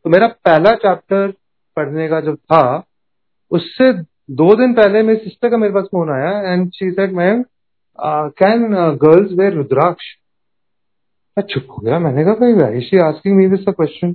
[0.05, 1.33] तो मेरा पहला चैप्टर
[1.77, 2.85] पढ़ने का जब था,
[3.51, 3.93] उससे
[4.31, 7.45] दो दिन पहले मेरी सिस्टर का मेरे पास फ़ोन आया and she said ma'am
[8.39, 10.05] can girls wear rudraksha?
[11.37, 14.13] मैं चुप हो गया। मैंने कहा भाई she asking me this question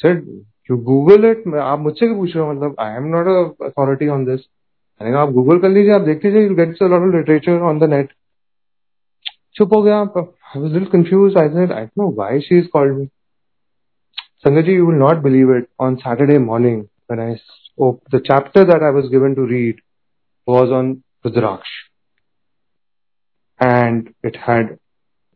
[0.00, 0.24] said
[0.70, 3.26] you Google it आप मुझसे क्यों पूछ रहे हो मतलब I am not
[3.66, 4.40] authority on this
[5.00, 7.60] मैंने कहा आप गूगल कर लीजिए, आप देख लीजिए you get a lot of literature
[7.70, 8.12] on the net
[9.56, 12.68] चुप हो गया I was little confused I said I don't know why she is
[12.72, 13.06] called me
[14.44, 17.34] Sangat ji you will not believe it on Saturday morning when I
[17.80, 19.80] the chapter that I was given to read
[20.48, 21.70] was on Rudraksh.
[23.60, 24.78] And it had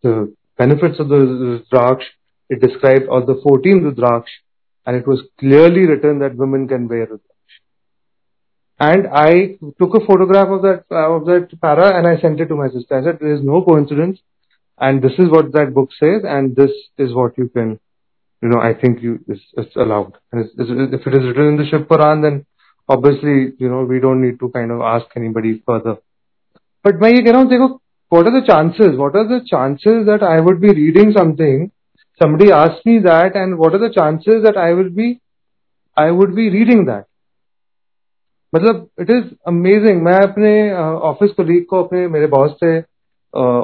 [0.04, 2.02] the benefits of the Rudraksh.
[2.50, 4.28] It described all the 14 Rudraksh.
[4.85, 7.55] And it was clearly written that women can wear Rudraksh.
[8.79, 12.47] And I took a photograph of that uh, of that para and I sent it
[12.47, 12.97] to my sister.
[12.97, 14.19] I said, "There is no coincidence,
[14.79, 17.79] and this is what that book says, and this is what you can,
[18.41, 20.17] you know, I think you it's, it's allowed.
[20.31, 22.45] And it's, it's, if it is written in the Shiv Quran, then
[22.89, 25.97] obviously, you know, we don't need to kind of ask anybody further.
[26.83, 27.79] But मैं ये कह रहा हूँ देखो,
[28.09, 28.97] what are the chances?
[28.97, 31.71] What are the chances that I would be reading something?
[32.20, 35.20] Somebody asked me that, and what are the chances that I will be,
[35.96, 37.04] I would be reading that?
[38.52, 40.50] मतलब it is amazing मैं अपने
[41.08, 42.76] office colleague को अपने मेरे boss थे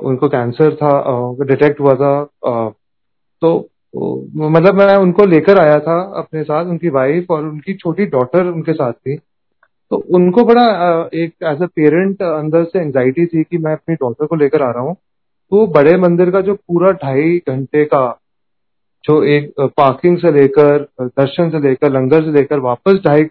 [0.09, 0.91] उनको cancer था
[1.47, 2.13] detect हुआ था
[3.43, 3.53] तो
[3.95, 8.73] मतलब मैं उनको लेकर आया था अपने साथ उनकी वाइफ और उनकी छोटी डॉटर उनके
[8.73, 10.65] साथ थी। तो उनको बड़ा
[11.23, 14.71] एक एज अ पेरेंट अंदर से एंजाइटी थी कि मैं अपनी डॉटर को लेकर आ
[14.71, 18.05] रहा हूँ। तो बड़े मंदिर का जो पूरा ढाई घंटे का
[19.05, 23.23] जो एक पार्किंग से लेकर दर्शन से लेकर, लंगर से लेकर वापस ढाई,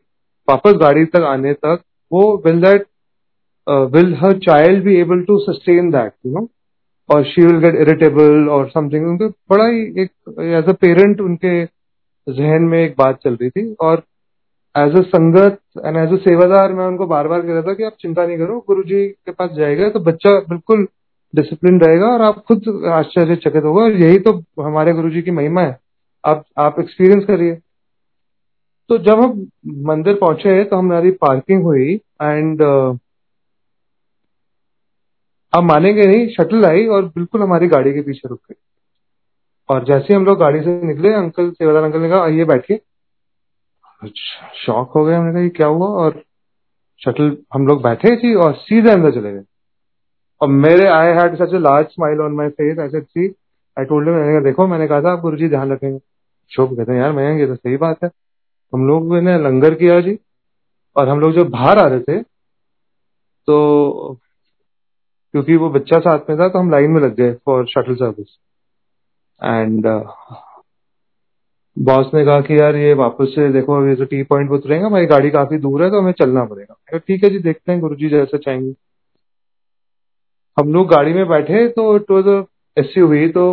[0.47, 2.86] वापस गाड़ी तक आने तक, वो will that
[3.93, 6.47] will her child be able to sustain that you know
[7.09, 10.11] और शी विल गेट इरिटेबल और समथिंग उनके बड़ा ही एक
[10.59, 11.63] एज अ पेरेंट उनके
[12.28, 14.03] जहन में एक बात चल रही थी। और
[14.76, 17.84] एज अ संगत एंड एज अ सेवादार मैं उनको बार बार कह रहा था कि
[17.84, 20.88] आप चिंता नहीं करो गुरु जी के पास जाएगा तो बच्चा बिल्कुल
[21.34, 25.61] डिसिप्लिन रहेगा और आप खुद आश्चर्यचकित होगा। और यही तो हमारे गुरु जी की महिमा
[25.61, 25.77] है।
[26.23, 27.55] आप आप एक्सपीरियंस करिए।
[28.89, 29.47] तो जब हम
[29.88, 32.61] मंदिर पहुँचे तो हमारी पार्किंग हुई एंड
[35.53, 38.55] आप मानेंगे नहीं शटल आई और बिल्कुल हमारी गाड़ी के पीछे रुक गई।
[39.69, 42.79] और जैसे ही हम लोग गाड़ी से निकले अंकल सेवादार अंकल ने कहा, आइए बैठिए।
[44.55, 45.88] शॉक हो गए। हमने कहा क्या हुआ?
[45.88, 46.23] और
[47.01, 49.43] शटल हम लोग बैठे थी और सीधे अंदर चले गए।
[50.42, 53.28] मेरे I had such large smile on my face I said see
[53.78, 56.00] I told मैंने देखो, मैंने कहा था, आप गुरुजी ध्यान रखेंगे.
[56.52, 58.10] शुभ कहते हैं, यार, मैं ये तो सही बात है।
[58.74, 60.18] हम लोग ने लंगर किया जी,
[60.96, 62.22] और हम लोग जब बाहर आ रहे थे
[63.48, 64.18] तो
[65.34, 68.38] क्योंकि वो बच्चा साथ में था तो हम लाइन में लग गए for shuttle service
[69.42, 69.86] and
[71.78, 75.06] boss ने कहा कि, यार, ये वापस से देखो, ये जो टी पॉइंट उतरेगा, हमारी
[75.06, 76.98] गाड़ी काफ़ी दूर है तो हमें चलना पड़ेगा.
[76.98, 78.72] ठीक है जी, देखते हैं गुरु जी जैसा चाहेंगे.
[80.62, 82.28] हम लोग गाड़ी में बैठे तो इट वॉज़
[82.78, 82.93] एस
[83.34, 83.43] तो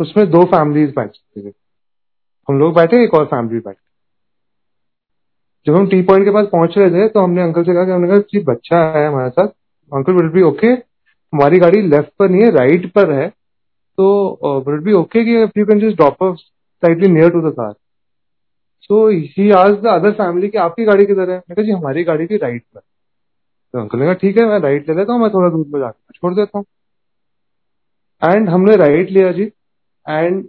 [0.00, 1.52] उसमें दो फैमिलीज़ बैठ सकते थे।
[2.48, 3.84] हम लोग बैठे, एक और फैमिली बैठे
[5.66, 7.90] जब हम टी पॉइंट के पास पहुँच रहे थे तो हमने अंकल से कहा कि
[7.90, 9.48] हमने कहा, जी, बच्चा है हमारे साथ।
[9.92, 14.80] अंकल विल बी ओके हमारी गाड़ी लेफ़्ट पर नहीं है राइट पर है। तो विल
[14.80, 17.72] बी ओके कि if you can just drop off slightly near to the car
[18.82, 21.36] so he आज द अदर फैमिली की, आपकी गाड़ी किधर है?
[21.38, 22.80] मैं कहा, जी, हमारी गाड़ी भी राइट पर
[23.74, 25.80] तो अंकल ने कहा, ठीक है, मैं राइट ले लेता हूँ, मैं थोड़ा दूर में
[25.80, 26.64] जाकर छोड़ देता हूँ.
[28.22, 29.42] एंड हमने राइट लिया जी।
[30.06, 30.44] एंड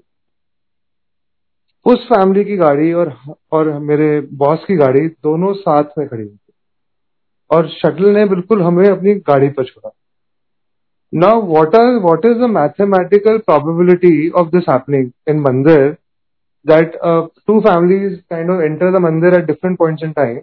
[1.85, 3.13] उस फैमिली की गाड़ी और
[3.51, 6.53] और मेरे बॉस की गाड़ी दोनों साथ में खड़ी हुई थी।
[7.51, 9.91] और शटल ने बिल्कुल हमें अपनी गाड़ी पर छोड़ा।
[11.13, 15.89] Now what are what is the mathematical probability of this happening in mandir
[16.65, 16.97] that
[17.47, 20.39] two families kind of enter the mandir at different points in time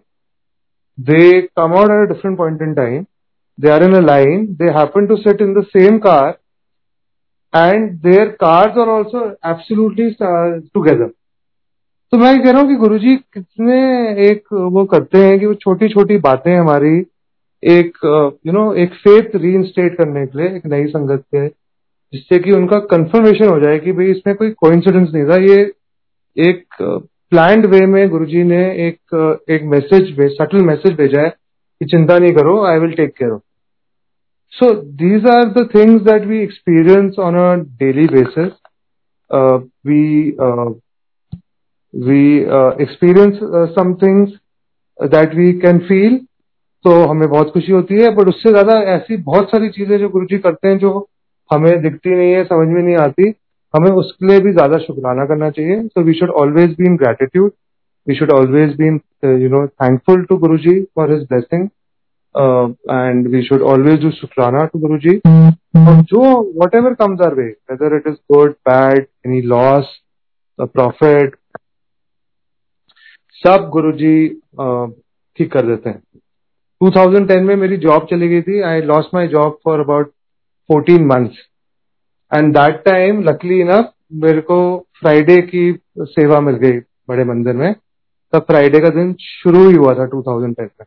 [0.98, 3.06] they come out at a different point in time
[3.58, 6.38] they are in a line they happen to sit in the same car
[7.52, 10.14] and their cars are also absolutely
[10.74, 11.10] together
[12.12, 13.76] तो मैं कह रहा हूँ कि गुरुजी कितने
[14.30, 16.98] एक वो करते हैं कि वो छोटी छोटी बातें हमारी
[17.62, 17.98] एक
[18.46, 21.46] यू नो एक फेथ रीइंस्टेट करने के लिए एक नई संगत के
[22.12, 25.60] जिससे कि उनका कंफर्मेशन हो जाए कि भाई इसमें कोई कोइंसिडेंस नहीं था ये
[26.36, 26.84] एक
[27.30, 32.32] प्लान्ड वे में गुरुजी ने एक एक मैसेज सटल मैसेज भेजा है कि चिंता नहीं
[32.32, 33.40] करो I will take care of
[35.72, 38.52] things that we experience on a daily basis.
[39.30, 40.70] Uh, we uh,
[41.94, 44.30] we uh, experience uh, some things
[45.00, 46.18] that we can feel
[46.84, 50.26] तो हमें बहुत खुशी होती है बट उससे ज़्यादा ऐसी बहुत सारी चीज़ें जो गुरु
[50.26, 51.08] जी करते हैं जो
[51.52, 53.30] हमें दिखती नहीं है समझ में नहीं आती
[53.74, 57.52] हमें उसके लिए भी ज़्यादा शुक्राना करना चाहिए। So we should always be in gratitude
[58.06, 59.00] we should always be in
[59.42, 61.68] you know thankful to Guru ji for his blessing
[62.90, 66.20] and we should always do shukrana to Guru ji और जो
[66.74, 69.98] whatever comes our way whether it is good bad any loss
[70.58, 71.36] profit
[73.42, 74.28] सब गुरु जी
[75.38, 76.02] ठीक कर देते हैं।
[76.80, 80.10] 2010 में मेरी job चली गई थी। I lost my job for about
[80.70, 81.38] 14 months
[82.34, 84.56] and that time luckily enough मेरे को
[85.00, 86.78] फ्राइडे की सेवा मिल गई
[87.08, 87.74] बड़े मंदिर में।
[88.32, 90.86] तब फ्राइडे का दिन शुरू ही हुआ था 2010 में।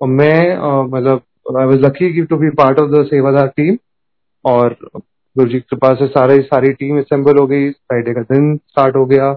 [0.00, 0.56] और मैं
[0.92, 1.22] मतलब
[1.60, 3.76] I was lucky to be part of the sevadar team
[4.44, 8.96] और गुरु जी कृपा से सारे, सारी टीम असेंबल हो गई। फ्राइडे का दिन स्टार्ट
[8.96, 9.36] हो गया।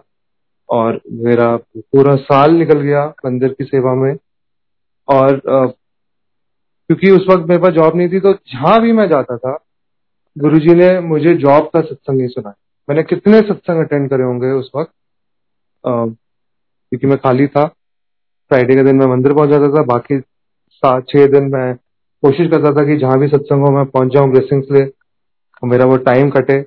[0.69, 4.15] और मेरा पूरा साल निकल गया मंदिर की सेवा में।
[5.07, 5.39] और
[6.88, 9.57] क्योंकि उस वक्त मेरे पास जॉब नहीं थी तो जहाँ भी मैं जाता था
[10.35, 12.53] गुरुजी ने मुझे जॉब का सत्संग ही सुना
[12.88, 14.91] मैंने कितने सत्संग अटेंड करे होंगे उस वक्त?
[15.84, 21.26] क्योंकि मैं खाली था। फ्राइडे के दिन मैं मंदिर पहुँच जाता था। बाकी सात, छह
[21.27, 21.73] दिन मैं
[22.23, 25.85] कोशिश करता था कि जहाँ भी सत्संग हो मैं पहुँच जाऊँ ब्लेसिंग्स ले, और मेरा
[25.85, 26.60] वो टाइम कटे,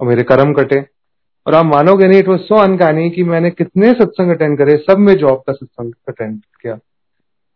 [0.00, 0.80] और मेरे कर्म कटे।
[1.46, 4.98] और आप मानोगे नहीं इट वॉज़ सो अनकैनी कि मैंने कितने सत्संग अटेंड करे, सब
[4.98, 6.78] में जॉब का सत्संग अटेंड किया।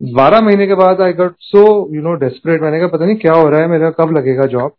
[0.00, 1.62] बारह महीने के बाद I got so
[1.94, 4.74] you know desperate मैंने कहा, पता नहीं क्या हो रहा है, मेरा कब लगेगा job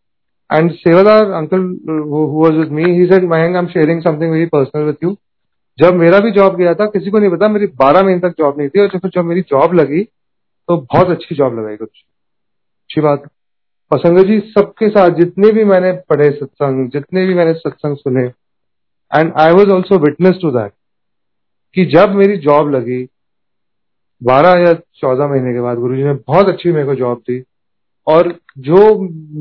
[0.50, 1.62] and sevadar uncle
[2.36, 5.16] was with me he said Mayank I am sharing something very personal with you
[5.78, 8.58] जब मेरा भी जॉब गया था, किसी को नहीं पता, मेरी बारह महीने तक जॉब
[8.58, 10.04] नहीं थी, और जब जब मेरी जॉब लगी
[10.70, 13.28] तो बहुत अच्छी जॉब लगाई कुछ। अच्छी बात।
[13.92, 18.24] और संगत जी, सबके साथ जितने भी मैंने पढ़े सत्संग, जितने भी मैंने सत्संग सुने
[19.12, 20.72] and I was also witness to that
[21.76, 23.04] कि जब मेरी जॉब लगी,
[24.22, 27.40] बारह या चौदह महीने के बाद गुरुजी ने, बहुत अच्छी मेरे को जॉब दी।
[28.08, 28.78] और जो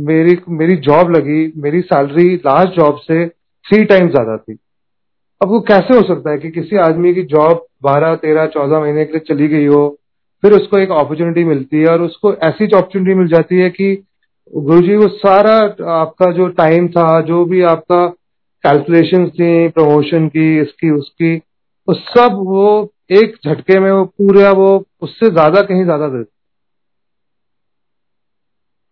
[0.06, 4.58] मेरी मेरी जॉब लगी, मेरी सैलरी लास्ट जॉब से थ्री टाइम ज़्यादा थी।
[5.40, 9.04] अब वो कैसे हो सकता है कि किसी आदमी की जॉब बारह, तेरह, चौदह महीने
[9.04, 9.88] के लिए चली गई हो,
[10.42, 13.94] फिर उसको एक अपॉर्चुनिटी मिलती है और उसको ऐसी अपॉर्चुनिटी मिल जाती है कि
[14.52, 15.56] गुरु जी वो सारा
[15.92, 18.06] आपका जो टाइम था, जो भी आपका
[18.64, 21.40] कैलकुलेशन थी प्रमोशन की, इसकी, उसकी
[21.88, 26.22] उस सब वो एक झटके में वो पूरा वो उससे ज़्यादा कहीं ज़्यादा दे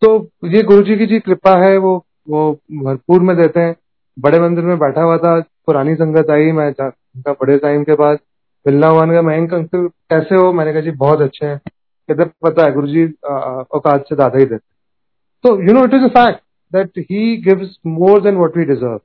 [0.03, 2.53] तो ये गुरु जी की जी कृपा है, वो वो
[2.85, 3.75] भरपूर में देते हैं।
[4.17, 8.19] बड़े मंदिर में बैठा हुआ था, पुरानी संगत आई, मैं उनका बड़े टाइम के बाद
[8.67, 10.53] मिलना हुआ का मयंक अंकल कैसे हो?
[10.53, 11.59] मैंने कहा, जी, बहुत अच्छे हैं।
[12.09, 14.73] कहते, पता है गुरु जी औकात से ज़्यादा ही देते
[15.45, 16.41] तो you know it is a fact
[16.73, 19.01] that he gives more than what we deserve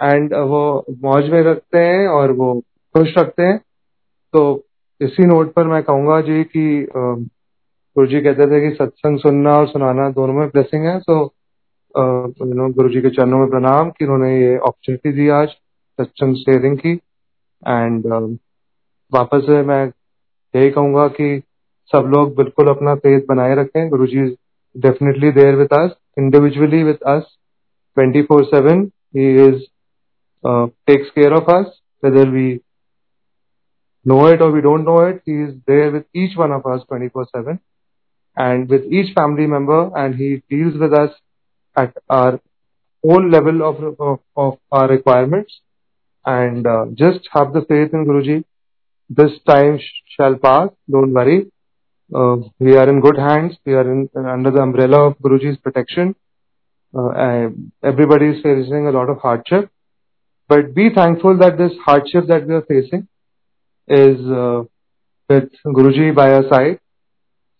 [0.00, 0.62] and वो
[1.02, 2.52] मौज में रखते हैं और वो
[2.94, 3.58] खुश रखते हैं।
[4.34, 4.42] तो
[5.00, 6.64] इसी नोट पर मैं कहूँगा जी कि
[7.96, 11.16] गुरु जी कहते थे कि सत्संग सुनना और सुनाना दोनों में ब्लेसिंग है सो
[11.96, 15.48] यू नो गुरु जी के चरणों में प्रणाम कि उन्होंने ये अपॉर्चुनिटी दी आज
[16.00, 16.92] सत्संग शेयरिंग की
[17.68, 18.06] एंड
[19.14, 19.84] वापस से मैं
[20.54, 21.42] यही कहूँगा कि
[21.92, 24.24] सब लोग बिल्कुल अपना फेथ बनाए रखें। Guru ji
[24.76, 27.38] definitely there with us individually with us
[27.96, 28.82] 24/7
[29.16, 29.56] he is
[30.44, 31.66] uh, takes care of us
[32.02, 32.44] whether we
[34.06, 36.86] know it or we don't know it he is there with each one of us
[36.92, 37.58] 24/7
[38.36, 41.10] and with each family member and he deals with us
[41.76, 42.40] at our
[43.04, 45.60] own level of, of, of our requirements
[46.24, 48.44] and uh, just have the faith in Guruji.
[49.10, 51.50] This time sh shall pass, don't worry.
[52.14, 53.56] Uh, we are in good hands.
[53.64, 56.14] We are in, under the umbrella of Guruji's protection.
[56.96, 57.48] Uh,
[57.82, 59.70] everybody is facing a lot of hardship.
[60.48, 63.08] But be thankful that this hardship that we are facing
[63.88, 64.64] is uh,
[65.28, 66.78] with Guruji by our side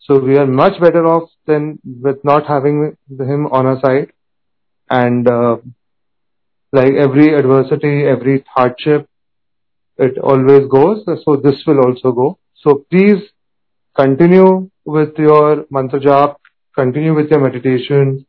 [0.04, 4.12] so we are much better off than with not having him on our side.
[4.90, 5.56] And uh,
[6.72, 9.08] like every adversity, every hardship,
[9.98, 11.04] it always goes.
[11.24, 12.38] So this will also go.
[12.56, 13.22] So please
[13.94, 16.36] continue with your mantra jap,
[16.74, 18.26] continue with your meditation,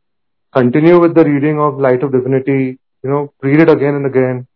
[0.52, 2.78] continue with the reading of Light of Divinity.
[3.02, 4.46] You know, read it again and again.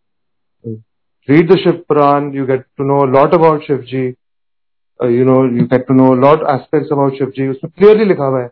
[1.27, 2.33] Read the Shiv Puran.
[2.33, 4.15] You get to know a lot about Shivji.
[4.99, 8.41] You know you get to know lot aspect about Shiv ji उसमें clearly लिखा हुआ
[8.41, 8.47] है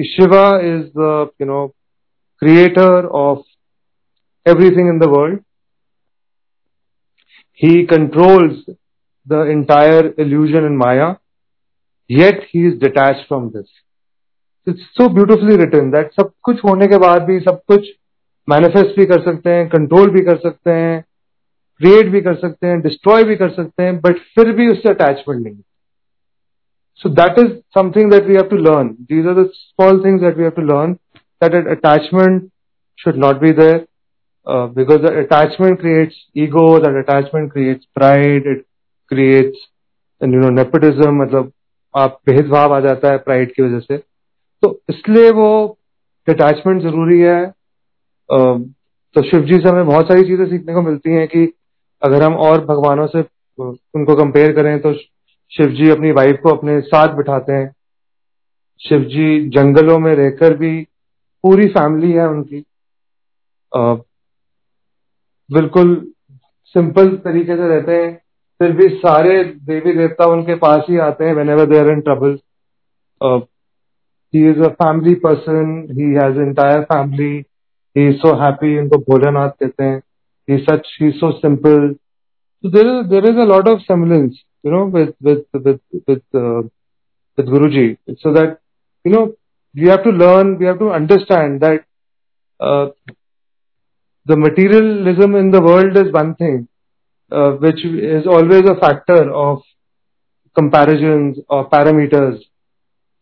[0.00, 1.00] कि Shiva is
[1.40, 1.66] you know
[2.42, 3.44] creator of
[4.46, 5.40] everything in the world
[7.60, 8.64] he controls
[9.26, 11.14] the entire illusion in maya
[12.10, 13.82] yet he is detach from this
[14.66, 17.88] it's so beautifully written that सब कुछ होने के बाद भी सब कुछ
[18.48, 21.04] मैनिफेस्ट भी कर सकते हैं कंट्रोल भी कर सकते हैं
[21.80, 25.42] क्रिएट भी कर सकते हैं डिस्ट्रॉय भी कर सकते हैं बट फिर भी उससे अटैचमेंट
[25.42, 25.60] नहीं
[27.00, 30.36] so that is something that we have to learn these are the small things that
[30.36, 30.92] we have to learn
[31.42, 32.48] that attachment
[32.98, 33.84] should not be there
[34.46, 38.64] because attachment creates ego that attachment creates pride it
[39.10, 39.68] creates
[40.20, 41.52] you know nepotism मतलब
[41.94, 45.48] आप भेदभाव आ जाता है pride की वजह से। तो इसलिए वो
[46.28, 47.44] अटैचमेंट ज़रूरी है।
[48.30, 51.44] तो शिव जी से हमें बहुत सारी चीज़ें सीखने को मिलती हैं कि
[52.02, 53.20] अगर हम और भगवानों से
[53.58, 54.92] उनको कंपेयर करें तो
[55.52, 57.72] शिव जी अपनी वाइफ को अपने साथ बिठाते हैं।
[58.80, 60.80] शिव जी जंगलों में रहकर भी
[61.44, 62.64] पूरी फैमिली है उनकी।
[63.72, 63.94] आ,
[65.50, 65.94] बिल्कुल
[66.74, 68.14] सिंपल तरीके से रहते हैं।
[68.60, 72.38] फिर भी सारे देवी देवता उनके पास ही आते हैं whenever they're in trouble
[74.34, 77.32] he is a family person he has entire family
[77.96, 80.00] he is so happy उनको भोलेनाथ कहते हैं।
[80.46, 81.94] he's such he's so simple
[82.62, 86.22] so there is there is a lot of semblance you know with with with with,
[86.34, 86.62] uh,
[87.36, 87.98] with guruji.
[88.18, 88.58] So that
[89.04, 89.34] you know
[89.74, 91.84] we have to learn we have to understand that
[92.58, 92.86] uh,
[94.24, 96.68] the materialism in the world is one thing
[97.30, 99.62] uh, which is always a factor of
[100.54, 102.38] comparisons or parameters.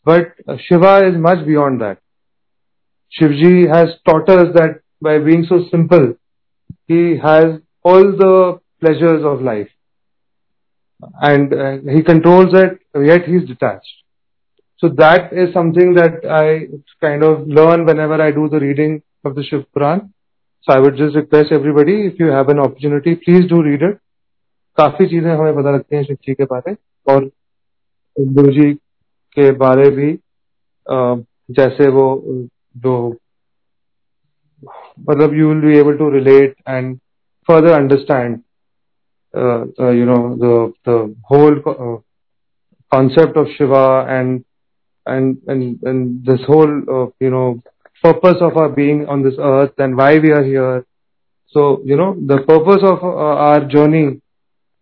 [0.04, 1.98] But uh, shiva is much beyond that.
[3.18, 6.14] Shivji has taught us that by being so simple
[6.87, 9.69] he has all the pleasures of life.
[11.21, 13.87] And uh, he controls it, yet he's detached.
[14.79, 16.67] So that is something that I
[17.01, 20.13] kind of learn whenever I do the reading of the Shiv Puran.
[20.61, 23.99] So I would just request everybody, if you have an opportunity, please do read it.
[24.77, 26.73] काफी चीजें हमें पता लगती हैं शिव जी के बारे
[27.13, 27.29] और
[28.19, 28.73] गुरु जी
[29.35, 30.11] के बारे भी
[31.57, 32.05] जैसे वो
[32.77, 32.93] जो
[34.72, 37.00] you will be able to relate and
[37.46, 38.42] further understand
[39.36, 41.98] uh, uh, you know the the whole co- uh,
[42.96, 44.44] concept of Shiva and
[45.06, 47.62] and and and this whole uh, you know
[48.02, 50.84] purpose of our being on this earth and why we are here.
[51.48, 54.20] So you know the purpose of uh, our journey,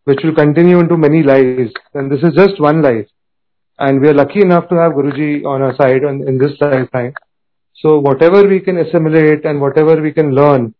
[0.05, 2.95] which will continue into many lives, and this is just one life.
[3.79, 7.15] And we are lucky enough to have Guruji on our side in, in this lifetime.
[7.75, 10.75] So whatever we can assimilate and whatever we can learn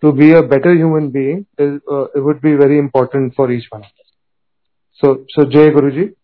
[0.00, 3.66] to be a better human being is, uh, it would be very important for each
[3.70, 4.12] one of us.
[4.94, 6.14] So, so Jay Guruji.